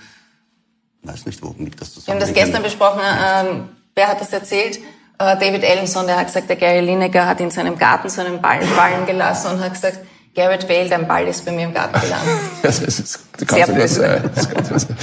Weiß 1.04 1.26
nicht, 1.26 1.42
womit 1.42 1.80
das 1.80 1.96
Wir 2.06 2.14
haben 2.14 2.20
das 2.20 2.30
zusammenhängt. 2.30 2.36
gestern 2.36 2.64
besprochen. 2.64 3.00
Ähm, 3.02 3.70
wer 3.96 4.08
hat 4.10 4.20
das 4.20 4.34
erzählt? 4.34 4.80
Äh, 5.20 5.38
David 5.38 5.64
Ellenson, 5.64 6.08
der 6.08 6.18
hat 6.18 6.28
gesagt, 6.28 6.50
der 6.50 6.56
Gary 6.56 6.80
Lineker 6.80 7.28
hat 7.28 7.42
in 7.42 7.52
seinem 7.52 7.78
Garten 7.78 8.10
so 8.10 8.22
einen 8.22 8.42
Ball 8.42 8.62
fallen 8.62 9.06
gelassen 9.06 9.52
und 9.52 9.64
hat 9.64 9.74
gesagt, 9.74 10.00
Garrett 10.34 10.68
Bale, 10.68 10.88
dein 10.88 11.06
Ball 11.08 11.28
ist 11.28 11.46
bei 11.46 11.52
mir 11.52 11.66
im 11.66 11.74
Garten 11.74 12.00
gelandet. 12.00 12.40
Das 12.62 12.80
ist, 12.80 13.20
das 13.38 13.50
Sehr 13.50 13.88
sein. 13.88 14.30
Das 14.34 14.44
sogar 14.46 14.80
sein. 14.80 14.98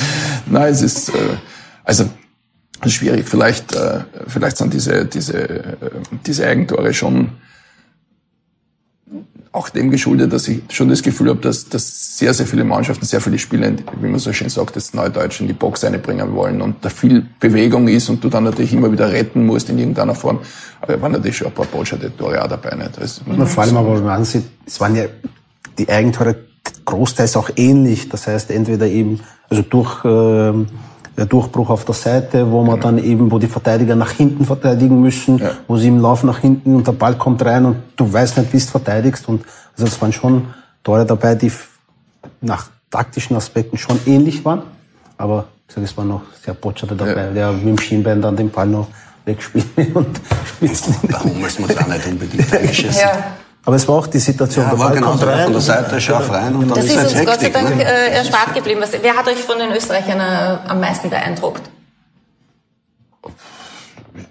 Nein, 0.46 0.72
es 0.72 0.80
ist, 0.80 1.10
äh, 1.10 1.36
also, 1.84 2.08
schwierig. 2.86 3.28
Vielleicht, 3.28 3.74
äh, 3.74 4.00
vielleicht 4.26 4.56
sind 4.56 4.72
diese, 4.72 5.04
diese, 5.04 5.36
äh, 5.36 5.76
diese 6.24 6.46
Eigentore 6.46 6.94
schon 6.94 7.32
auch 9.56 9.70
dem 9.70 9.90
geschuldet, 9.90 10.32
dass 10.32 10.46
ich 10.48 10.62
schon 10.70 10.88
das 10.88 11.02
Gefühl 11.02 11.30
habe, 11.30 11.40
dass, 11.40 11.68
dass 11.68 12.18
sehr, 12.18 12.34
sehr 12.34 12.46
viele 12.46 12.62
Mannschaften, 12.62 13.06
sehr 13.06 13.20
viele 13.20 13.38
Spieler, 13.38 13.72
wie 14.00 14.06
man 14.06 14.18
so 14.18 14.32
schön 14.32 14.50
sagt, 14.50 14.76
das 14.76 14.92
Neudeutsch 14.92 15.40
in 15.40 15.46
die 15.46 15.54
Box 15.54 15.82
einbringen 15.82 16.34
wollen 16.34 16.60
und 16.60 16.76
da 16.84 16.90
viel 16.90 17.26
Bewegung 17.40 17.88
ist 17.88 18.10
und 18.10 18.22
du 18.22 18.28
dann 18.28 18.44
natürlich 18.44 18.74
immer 18.74 18.92
wieder 18.92 19.10
retten 19.10 19.46
musst 19.46 19.70
in 19.70 19.78
irgendeiner 19.78 20.14
Form. 20.14 20.40
Aber 20.80 20.92
da 20.92 21.02
waren 21.02 21.12
natürlich 21.12 21.38
schon 21.38 21.46
ein 21.46 21.54
paar 21.54 21.64
botscherte 21.66 22.14
Tore 22.14 22.42
auch 22.44 22.48
dabei. 22.48 22.76
Nicht? 22.76 22.98
Also, 22.98 23.22
Und 23.24 23.46
vor 23.46 23.64
allem 23.64 23.76
aber, 23.78 23.96
wenn 23.96 24.04
man 24.04 24.16
ansieht, 24.18 24.44
es 24.66 24.78
waren 24.78 24.94
ja 24.94 25.04
die 25.78 25.88
Eigentore 25.88 26.36
großteils 26.84 27.36
auch 27.36 27.50
ähnlich. 27.56 28.10
Das 28.10 28.26
heißt, 28.26 28.50
entweder 28.50 28.86
eben, 28.86 29.20
also 29.48 29.62
durch, 29.62 30.04
ähm, 30.04 30.66
der 31.16 31.26
Durchbruch 31.26 31.70
auf 31.70 31.84
der 31.84 31.94
Seite, 31.94 32.50
wo 32.50 32.62
man 32.62 32.80
dann 32.80 32.98
eben, 32.98 33.30
wo 33.30 33.38
die 33.38 33.46
Verteidiger 33.46 33.96
nach 33.96 34.10
hinten 34.10 34.44
verteidigen 34.44 35.00
müssen, 35.00 35.38
Ja. 35.38 35.50
wo 35.66 35.76
sie 35.76 35.88
im 35.88 36.00
Lauf 36.00 36.22
nach 36.24 36.38
hinten 36.38 36.76
und 36.76 36.86
der 36.86 36.92
Ball 36.92 37.14
kommt 37.16 37.44
rein 37.44 37.64
und 37.64 37.76
du 37.96 38.12
weißt 38.12 38.36
nicht, 38.38 38.52
wie 38.52 38.58
du 38.58 38.64
verteidigst. 38.66 39.28
Und 39.28 39.44
also 39.76 39.86
es 39.86 40.00
waren 40.00 40.12
schon 40.12 40.48
Tore 40.84 41.04
dabei, 41.06 41.34
die 41.34 41.50
nach 42.40 42.68
taktischen 42.90 43.36
Aspekten 43.36 43.78
schon 43.78 43.98
ähnlich 44.06 44.44
waren. 44.44 44.62
Aber 45.16 45.46
ich 45.68 45.74
sag, 45.74 45.84
es 45.84 45.96
waren 45.96 46.08
noch 46.08 46.22
sehr 46.44 46.54
Botscherte 46.54 46.94
dabei, 46.94 47.28
der 47.34 47.52
mit 47.52 47.66
dem 47.66 47.78
Schienbein 47.78 48.20
dann 48.20 48.36
den 48.36 48.50
Ball 48.50 48.66
noch 48.66 48.88
wegspielt 49.24 49.66
und 49.94 50.20
spitzt 50.44 50.88
ihn. 50.88 51.08
Der 51.08 51.24
Hummels 51.24 51.58
muss 51.58 51.76
auch 51.76 51.86
nicht 51.88 52.06
unbedingt 52.06 52.52
eingeschissen. 52.52 53.00
Ja. 53.00 53.24
Aber 53.66 53.76
es 53.76 53.86
war 53.88 53.96
auch 53.96 54.06
die 54.06 54.18
Situation, 54.20 54.64
Ja, 54.64 54.70
der 54.70 54.78
war 54.78 54.86
Ball 54.88 54.96
genau 54.96 55.08
kommt 55.10 55.20
so, 55.20 55.26
rein. 55.26 55.44
von 55.44 55.52
der 55.52 55.60
Seite 55.60 56.00
scharf 56.00 56.30
rein 56.30 56.54
und 56.54 56.68
dann 56.68 56.76
Das 56.78 56.84
ist 56.86 56.94
ist 56.94 56.98
uns 57.16 57.24
Gott 57.26 57.40
sei 57.40 57.46
Hektik. 57.46 57.52
Dank 57.52 57.76
ne? 57.76 57.84
äh, 57.84 58.10
erspart 58.14 58.54
geblieben. 58.54 58.80
Was, 58.80 58.92
wer 59.02 59.14
hat 59.16 59.26
euch 59.26 59.38
von 59.42 59.58
den 59.58 59.72
Österreichern 59.72 60.20
äh, 60.20 60.58
am 60.70 60.80
meisten 60.80 61.10
beeindruckt? 61.10 61.62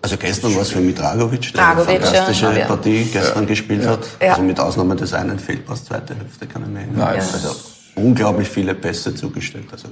Also 0.02 0.18
gestern 0.18 0.56
war 0.56 0.62
es 0.62 0.70
für 0.72 0.80
Mitragovic, 0.80 1.54
der 1.54 1.62
Dragovic, 1.62 1.90
eine 1.98 2.06
fantastische 2.06 2.46
ja, 2.46 2.58
ja. 2.60 2.66
Partie 2.66 3.06
gestern 3.12 3.46
gespielt 3.46 3.86
hat. 3.86 4.00
Ja. 4.22 4.32
Also 4.32 4.42
mit 4.44 4.60
Ausnahme 4.60 4.96
des 4.96 5.14
einen 5.14 5.38
Fehlpass, 5.40 5.86
zweite 5.86 6.16
Hälfte 6.16 6.48
kann 6.48 6.64
ich 6.64 6.70
mich 6.70 6.84
erinnern. 6.84 7.00
Nein, 7.00 7.20
Also 7.34 7.56
unglaublich 7.96 8.48
viele 8.48 8.74
Pässe 8.74 9.14
zugestellt. 9.14 9.68
Also 9.72 9.90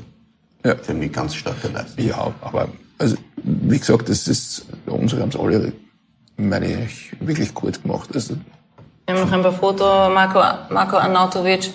Ja. 0.66 0.76
für 0.82 0.94
mich 0.94 1.12
ganz 1.12 1.36
starke 1.36 1.68
Leistung. 1.68 2.06
Ja, 2.06 2.32
aber 2.42 2.70
also, 2.98 3.18
wie 3.44 3.78
gesagt, 3.80 4.08
das 4.10 4.28
ist, 4.28 4.66
unsere 4.86 5.22
haben 5.22 5.30
es 5.30 5.36
alle, 5.36 5.74
meine 6.38 6.86
ich, 6.86 7.12
wirklich 7.20 7.54
gut 7.54 7.82
gemacht. 7.82 8.10
Also, 8.14 8.36
Wir 9.06 9.16
haben 9.16 9.22
noch 9.22 9.32
ein 9.34 9.42
paar 9.44 9.52
Fotos, 9.54 10.14
Marco, 10.14 10.40
Marco 10.74 10.98
Arnautovic. 10.98 11.72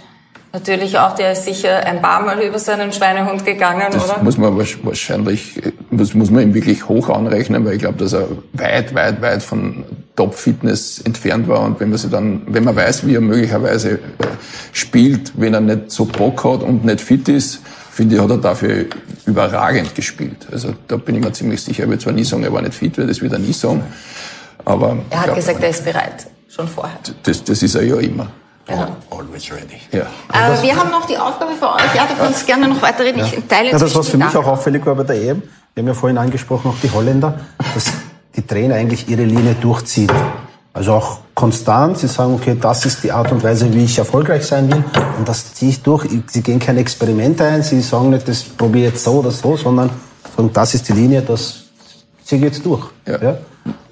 Natürlich 0.51 0.99
auch, 0.99 1.15
der 1.15 1.33
ist 1.33 1.45
sicher 1.45 1.85
ein 1.85 2.01
paar 2.01 2.23
Mal 2.23 2.41
über 2.41 2.59
seinen 2.59 2.91
Schweinehund 2.91 3.45
gegangen, 3.45 3.83
das 3.93 4.03
oder? 4.09 4.23
muss 4.23 4.39
man 4.39 4.59
wahrsch- 4.59 4.79
wahrscheinlich, 4.83 5.61
das 5.91 6.15
muss 6.15 6.31
man 6.31 6.43
ihm 6.43 6.55
wirklich 6.55 6.89
hoch 6.89 7.11
anrechnen, 7.11 7.67
weil 7.67 7.75
ich 7.75 7.81
glaube, 7.81 7.99
dass 7.99 8.15
er 8.15 8.29
weit, 8.55 8.95
weit, 8.95 9.21
weit 9.21 9.43
von 9.43 9.85
Top-Fitness 10.17 11.03
entfernt 11.03 11.49
war. 11.49 11.61
Und 11.61 11.79
wenn 11.81 11.91
man 11.91 11.99
sich 11.99 12.11
dann, 12.11 12.43
wenn 12.47 12.65
man 12.65 12.75
weiß, 12.75 13.07
wie 13.07 13.15
er 13.17 13.21
möglicherweise 13.21 13.91
äh, 13.93 13.99
spielt, 14.73 15.33
wenn 15.39 15.53
er 15.53 15.61
nicht 15.61 15.91
so 15.91 16.07
Bock 16.07 16.43
hat 16.45 16.63
und 16.63 16.83
nicht 16.87 17.03
fit 17.03 17.29
ist, 17.29 17.61
finde 17.93 18.17
ich, 18.17 18.23
hat 18.23 18.31
er 18.31 18.39
dafür 18.39 18.87
überragend 19.27 19.95
gespielt. 19.95 20.47
Also 20.51 20.73
da 20.89 20.97
bin 20.97 21.17
ich 21.17 21.23
mir 21.25 21.33
ziemlich 21.33 21.61
sicher. 21.63 21.83
Ich 21.83 21.91
würde 21.91 22.03
zwar 22.03 22.15
nie 22.15 22.25
sagen, 22.25 22.43
er 22.45 22.53
war 22.55 22.63
nicht 22.63 22.75
fit, 22.75 22.97
das 22.97 23.21
wird 23.21 23.35
er 23.35 23.39
nie 23.39 23.53
sagen. 23.53 23.83
Aber 24.65 24.97
Er 25.11 25.19
hat 25.19 25.25
glaub, 25.25 25.37
gesagt, 25.37 25.63
er 25.63 25.69
ist 25.69 25.85
bereit. 25.85 26.27
Schon 26.49 26.67
vorher. 26.67 26.99
das, 27.23 27.45
das 27.45 27.63
ist 27.63 27.75
er 27.75 27.85
ja 27.85 27.97
immer. 27.97 28.29
Always 29.11 29.51
ready. 29.51 29.81
Ja. 29.93 30.03
Äh, 30.33 30.63
wir 30.63 30.77
haben 30.77 30.91
noch 30.91 31.07
die 31.07 31.17
Aufgabe 31.17 31.53
für 31.53 31.73
euch. 31.73 31.95
Ja, 31.95 32.07
du 32.07 32.15
kannst 32.19 32.47
gerne 32.47 32.69
noch 32.69 32.83
weiterreden. 32.83 33.25
Ich 33.25 33.43
teile 33.49 33.71
Ja, 33.71 33.79
das, 33.79 33.95
was 33.95 34.09
für 34.09 34.19
mich 34.19 34.37
auch 34.37 34.47
auffällig 34.47 34.85
war 34.85 34.95
bei 34.95 35.05
der 35.05 35.17
EM, 35.17 35.43
wir 35.75 35.83
haben 35.83 35.89
ja 35.89 35.95
vorhin 35.95 36.19
angesprochen, 36.19 36.71
auch 36.71 36.81
die 36.83 36.91
Holländer, 36.91 37.41
dass 37.75 37.87
die 38.37 38.47
Trainer 38.47 38.75
eigentlich 38.75 39.09
ihre 39.09 39.25
Linie 39.25 39.55
durchziehen. 39.55 40.11
Also 40.75 40.93
auch 40.93 41.21
konstant, 41.35 41.99
sie 41.99 42.09
sagen, 42.09 42.35
okay, 42.35 42.57
das 42.61 42.85
ist 42.85 43.03
die 43.03 43.11
Art 43.11 43.33
und 43.33 43.43
Weise, 43.43 43.73
wie 43.73 43.85
ich 43.85 43.99
erfolgreich 43.99 44.45
sein 44.45 44.71
will. 44.71 44.85
Und 45.19 45.27
das 45.27 45.55
ziehe 45.55 45.71
ich 45.71 45.83
durch. 45.83 46.07
Sie 46.27 46.43
gehen 46.43 46.59
kein 46.59 46.77
Experiment 46.77 47.41
ein, 47.41 47.63
sie 47.63 47.81
sagen 47.81 48.11
nicht, 48.11 48.29
das 48.29 48.43
probiere 48.43 48.89
ich 48.89 48.93
jetzt 48.95 49.05
so 49.05 49.13
oder 49.15 49.31
so, 49.31 49.57
sondern 49.57 49.91
sagen, 50.37 50.51
das 50.53 50.75
ist 50.75 50.89
die 50.89 50.93
Linie, 50.93 51.23
das 51.23 51.65
ziehe 52.23 52.39
ich 52.39 52.45
jetzt 52.45 52.67
durch. 52.67 52.85
Ja. 53.07 53.39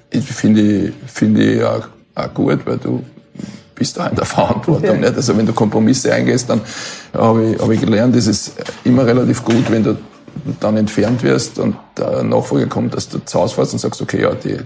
Ich 0.09 0.25
finde, 0.25 0.93
finde 1.07 1.43
ich 1.43 1.63
auch, 1.63 1.87
auch 2.17 2.33
gut, 2.33 2.65
weil 2.65 2.77
du 2.77 3.03
bist 3.75 3.97
da 3.97 4.07
in 4.07 4.15
der 4.15 4.25
Verantwortung. 4.25 4.99
Nicht? 4.99 5.15
Also 5.15 5.37
wenn 5.37 5.45
du 5.45 5.53
Kompromisse 5.53 6.13
eingehst, 6.13 6.49
dann 6.49 6.61
habe 7.13 7.51
ich, 7.51 7.61
habe 7.61 7.75
ich 7.75 7.79
gelernt, 7.79 8.15
ist 8.15 8.27
es 8.27 8.53
immer 8.83 9.05
relativ 9.05 9.43
gut, 9.43 9.69
wenn 9.71 9.83
du 9.83 9.97
dann 10.59 10.77
entfernt 10.77 11.23
wirst 11.23 11.59
und 11.59 11.75
der 11.97 12.23
Nachfolger 12.23 12.67
kommt, 12.67 12.93
dass 12.93 13.09
du 13.09 13.19
zu 13.19 13.39
Hause 13.39 13.55
fährst 13.55 13.73
und 13.73 13.79
sagst, 13.79 14.01
okay, 14.01 14.21
ja, 14.21 14.33
die 14.33 14.57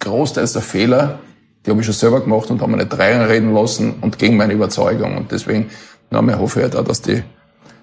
großteils 0.00 0.52
der 0.52 0.62
Fehler, 0.62 1.18
die 1.64 1.70
habe 1.70 1.80
ich 1.80 1.86
schon 1.86 1.94
selber 1.94 2.20
gemacht 2.20 2.50
und 2.50 2.62
haben 2.62 2.70
mir 2.70 2.78
nicht 2.78 2.98
reinreden 2.98 3.54
lassen 3.54 3.94
und 4.00 4.18
gegen 4.18 4.36
meine 4.36 4.52
Überzeugung. 4.52 5.16
Und 5.16 5.30
deswegen, 5.30 5.70
na, 6.10 6.22
mir 6.22 6.38
hoffe 6.38 6.60
ich 6.60 6.64
halt 6.64 6.76
auch, 6.76 6.84
dass 6.84 7.02
die 7.02 7.22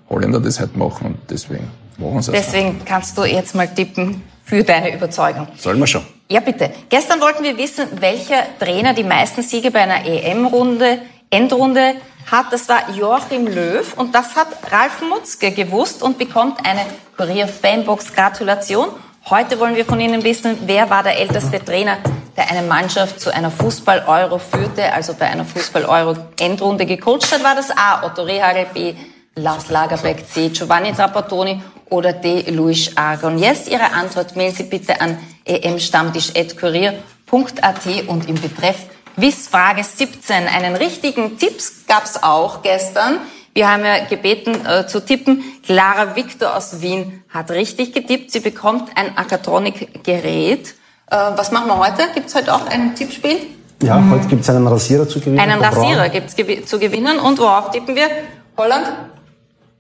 Holländer 0.10 0.40
das 0.40 0.60
halt 0.60 0.76
machen 0.76 1.08
und 1.08 1.18
deswegen 1.30 1.68
machen 1.98 2.22
sie 2.22 2.34
es. 2.34 2.46
Deswegen 2.46 2.82
kannst 2.86 3.18
du 3.18 3.24
jetzt 3.24 3.56
mal 3.56 3.68
tippen 3.68 4.22
für 4.48 4.64
deine 4.64 4.94
Überzeugung. 4.94 5.48
Sollen 5.58 5.80
wir 5.80 5.88
schon? 5.88 6.06
Ja, 6.30 6.40
bitte. 6.40 6.72
Gestern 6.90 7.20
wollten 7.20 7.44
wir 7.44 7.58
wissen, 7.58 7.88
welcher 8.00 8.44
Trainer 8.60 8.94
die 8.94 9.04
meisten 9.04 9.42
Siege 9.42 9.72
bei 9.72 9.82
einer 9.82 10.06
EM-Runde, 10.06 11.00
Endrunde 11.30 11.96
hat. 12.32 12.52
Das 12.52 12.70
war 12.70 12.90
Joachim 12.92 13.46
Löw 13.46 13.94
und 13.98 14.16
das 14.16 14.36
hat 14.36 14.48
Ralf 14.72 15.02
Mutzke 15.02 15.52
gewusst 15.52 16.02
und 16.02 16.18
bekommt 16.18 16.66
eine 16.66 16.82
Kurier 17.18 17.48
Fanbox 17.48 18.14
Gratulation. 18.14 18.88
Heute 19.30 19.60
wollen 19.60 19.76
wir 19.76 19.86
von 19.86 20.00
Ihnen 20.00 20.24
wissen, 20.24 20.58
wer 20.66 20.90
war 20.90 21.04
der 21.04 21.20
älteste 21.20 21.64
Trainer 21.64 21.98
der 22.38 22.50
eine 22.52 22.62
Mannschaft 22.62 23.20
zu 23.20 23.34
einer 23.34 23.50
Fußball-Euro 23.50 24.38
führte, 24.38 24.94
also 24.94 25.16
bei 25.16 25.26
einer 25.26 25.44
Fußball-Euro-Endrunde 25.44 26.86
gecoacht 26.86 27.34
hat, 27.34 27.44
war 27.44 27.56
das 27.56 27.72
A. 27.72 28.06
Otto 28.06 28.22
Rehagel, 28.22 28.68
B. 28.74 28.94
Lars 29.36 29.70
Lagerbeck, 29.70 30.28
C. 30.28 30.50
Giovanni 30.50 30.94
Trapattoni 30.94 31.62
oder 31.90 32.14
D. 32.14 32.50
Luis 32.52 32.96
Argon. 32.96 33.38
Jetzt 33.38 33.70
Ihre 33.70 33.92
Antwort 33.94 34.36
mailen 34.36 34.54
Sie 34.54 34.64
bitte 34.64 35.00
an 35.02 35.18
emstammtisch.kurier.at 35.46 38.08
und 38.08 38.30
im 38.30 38.36
Betreff 38.36 38.86
Quizfrage 39.16 39.84
17. 39.84 40.48
Einen 40.48 40.76
richtigen 40.76 41.40
Tipps 41.40 41.86
gab's 41.88 42.22
auch 42.22 42.62
gestern. 42.62 43.18
Wir 43.54 43.72
haben 43.72 43.84
ja 43.84 44.06
gebeten 44.06 44.64
äh, 44.68 44.86
zu 44.86 45.04
tippen. 45.04 45.44
Clara 45.66 46.16
Victor 46.16 46.56
aus 46.56 46.82
Wien 46.82 47.24
hat 47.30 47.50
richtig 47.50 47.94
getippt. 47.94 48.32
Sie 48.32 48.42
bekommt 48.42 48.92
ein 48.96 49.18
Akatronik-Gerät. 49.18 50.76
Äh, 51.10 51.16
was 51.36 51.52
machen 51.52 51.68
wir 51.68 51.80
heute? 51.80 52.04
Gibt's 52.14 52.36
heute 52.36 52.54
auch 52.54 52.68
ein 52.68 52.94
Tippspiel? 52.94 53.38
Ja, 53.82 54.04
heute 54.12 54.28
gibt's 54.28 54.48
einen 54.52 54.68
Rasierer 54.68 55.08
zu 55.08 55.20
gewinnen. 55.20 55.40
Einen. 55.40 55.64
Rasierer 55.64 56.10
gibt's 56.10 56.36
gewi 56.36 56.64
zu 56.66 56.78
gewinnen. 56.78 57.18
Und 57.18 57.40
worauf 57.40 57.72
tippen 57.72 57.96
wir? 57.96 58.08
Holland? 58.56 58.86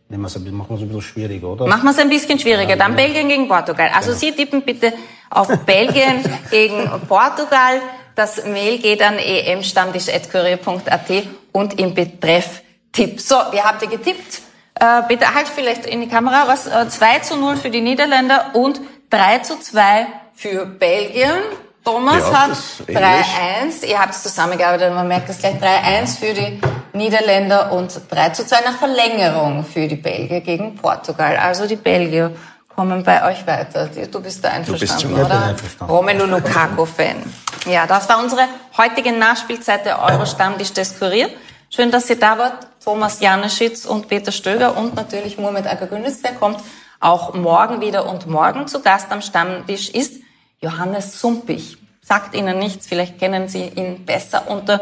Nehmen 0.09 0.21
machen 0.21 0.69
wir 0.69 0.75
es 0.75 0.81
ein 0.81 0.87
bisschen 0.87 1.01
schwierig, 1.01 1.43
oder? 1.43 1.67
Machen 1.67 1.83
wir 1.83 1.91
es 1.91 1.99
ein 1.99 2.09
bisschen 2.09 2.39
schwieriger. 2.39 2.77
Dann 2.77 2.95
Belgien 2.95 3.27
gegen 3.27 3.47
Portugal. 3.47 3.89
Also 3.93 4.13
Sie 4.13 4.31
tippen 4.31 4.61
bitte 4.61 4.93
auf 5.29 5.47
Belgien 5.65 6.23
gegen 6.51 6.89
Portugal. 7.07 7.81
Das 8.15 8.45
Mail 8.45 8.79
geht 8.79 9.01
an 9.01 9.17
emstammtisch.kurier.at 9.17 11.11
und 11.51 11.79
im 11.79 11.93
Betreff 11.93 12.61
Tipp. 12.93 13.19
So, 13.19 13.35
wie 13.51 13.61
habt 13.61 13.81
ihr 13.81 13.89
getippt? 13.89 14.41
Äh, 14.79 15.03
bitte 15.07 15.33
halt 15.33 15.47
vielleicht 15.47 15.85
in 15.85 16.01
die 16.01 16.07
Kamera 16.07 16.47
was. 16.47 16.67
Äh, 16.67 16.87
2 16.87 17.19
zu 17.19 17.35
0 17.35 17.57
für 17.57 17.69
die 17.69 17.81
Niederländer 17.81 18.51
und 18.53 18.79
3 19.09 19.39
zu 19.39 19.59
2 19.59 20.07
für 20.33 20.65
Belgien. 20.65 21.39
Thomas 21.87 22.17
Ja, 22.29 22.41
hat 22.41 22.51
das 22.51 22.59
ist 22.59 22.89
ähnlich. 22.89 23.01
3-1. 23.01 23.85
Ihr 23.85 23.97
habt 23.97 24.13
zusammengearbeitet, 24.13 24.93
man 24.93 25.07
merkt 25.07 25.29
das 25.29 25.39
gleich 25.39 25.55
3-1 25.55 26.19
für 26.19 26.33
die 26.33 26.59
Niederländer 26.91 27.71
und 27.71 27.97
3 28.09 28.29
zu 28.31 28.45
2 28.45 28.59
nach 28.65 28.77
Verlängerung 28.77 29.63
für 29.63 29.87
die 29.87 29.95
Belgier 29.95 30.41
gegen 30.41 30.75
Portugal. 30.75 31.37
Also 31.37 31.65
die 31.65 31.77
Belgier 31.77 32.35
kommen 32.75 33.03
bei 33.03 33.25
euch 33.31 33.47
weiter. 33.47 33.89
Du 34.11 34.19
bist 34.21 34.43
da 34.43 34.49
einverstanden, 34.49 34.95
Ich 34.97 35.15
bin 35.15 35.25
oder? 35.25 35.43
einverstanden. 35.45 35.93
Romelu 35.93 36.25
Lukaku-Fan. 36.25 37.23
Ja, 37.67 37.87
das 37.87 38.09
war 38.09 38.19
unsere 38.21 38.41
heutige 38.77 39.13
Nachspielzeit 39.13 39.85
der 39.85 40.01
Euro-Stammtisch 40.03 40.73
des 40.73 40.99
Kurier. 40.99 41.29
Schön, 41.69 41.89
dass 41.89 42.09
ihr 42.09 42.19
da 42.19 42.37
wart. 42.37 42.67
Thomas 42.83 43.21
Janeschitz 43.21 43.85
und 43.85 44.09
Peter 44.09 44.33
Stöger 44.33 44.75
und 44.75 44.95
natürlich 44.95 45.37
Muhammad 45.37 45.67
Agagünis. 45.67 46.21
Der 46.21 46.33
kommt 46.33 46.59
auch 46.99 47.33
morgen 47.33 47.79
wieder 47.79 48.09
und 48.09 48.27
morgen 48.27 48.67
zu 48.67 48.81
Gast 48.81 49.09
am 49.09 49.21
Stammtisch 49.21 49.89
ist 49.89 50.26
Johannes 50.61 51.19
Sumpich. 51.19 51.77
Sagt 52.01 52.35
Ihnen 52.35 52.57
nichts, 52.57 52.87
vielleicht 52.87 53.19
kennen 53.19 53.47
Sie 53.47 53.65
ihn 53.65 54.05
besser 54.05 54.49
unter 54.49 54.81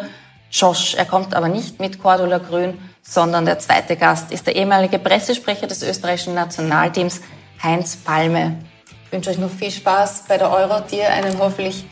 Josh. 0.51 0.95
Er 0.95 1.05
kommt 1.05 1.33
aber 1.33 1.49
nicht 1.49 1.79
mit 1.79 2.01
Cordula 2.01 2.37
Grün, 2.37 2.77
sondern 3.01 3.45
der 3.45 3.59
zweite 3.59 3.97
Gast 3.97 4.31
ist 4.31 4.47
der 4.47 4.55
ehemalige 4.55 4.99
Pressesprecher 4.99 5.67
des 5.67 5.83
österreichischen 5.83 6.33
Nationalteams, 6.33 7.21
Heinz 7.61 7.97
Palme. 7.97 8.57
Ich 9.05 9.11
wünsche 9.11 9.31
euch 9.31 9.37
noch 9.37 9.49
viel 9.49 9.71
Spaß 9.71 10.25
bei 10.27 10.37
der 10.37 10.51
Euro, 10.51 10.79
dir 10.81 11.09
einen 11.09 11.37
hoffentlich 11.39 11.85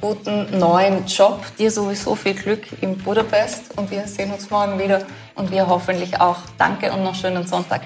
guten 0.00 0.58
neuen 0.58 1.06
Job, 1.06 1.44
dir 1.58 1.70
sowieso 1.70 2.14
viel 2.14 2.34
Glück 2.34 2.64
in 2.80 2.98
Budapest 2.98 3.76
und 3.76 3.90
wir 3.90 4.06
sehen 4.06 4.32
uns 4.32 4.50
morgen 4.50 4.78
wieder 4.78 5.02
und 5.34 5.50
wir 5.50 5.66
hoffentlich 5.66 6.20
auch. 6.20 6.38
Danke 6.56 6.92
und 6.92 7.02
noch 7.02 7.14
schönen 7.14 7.46
Sonntag. 7.46 7.82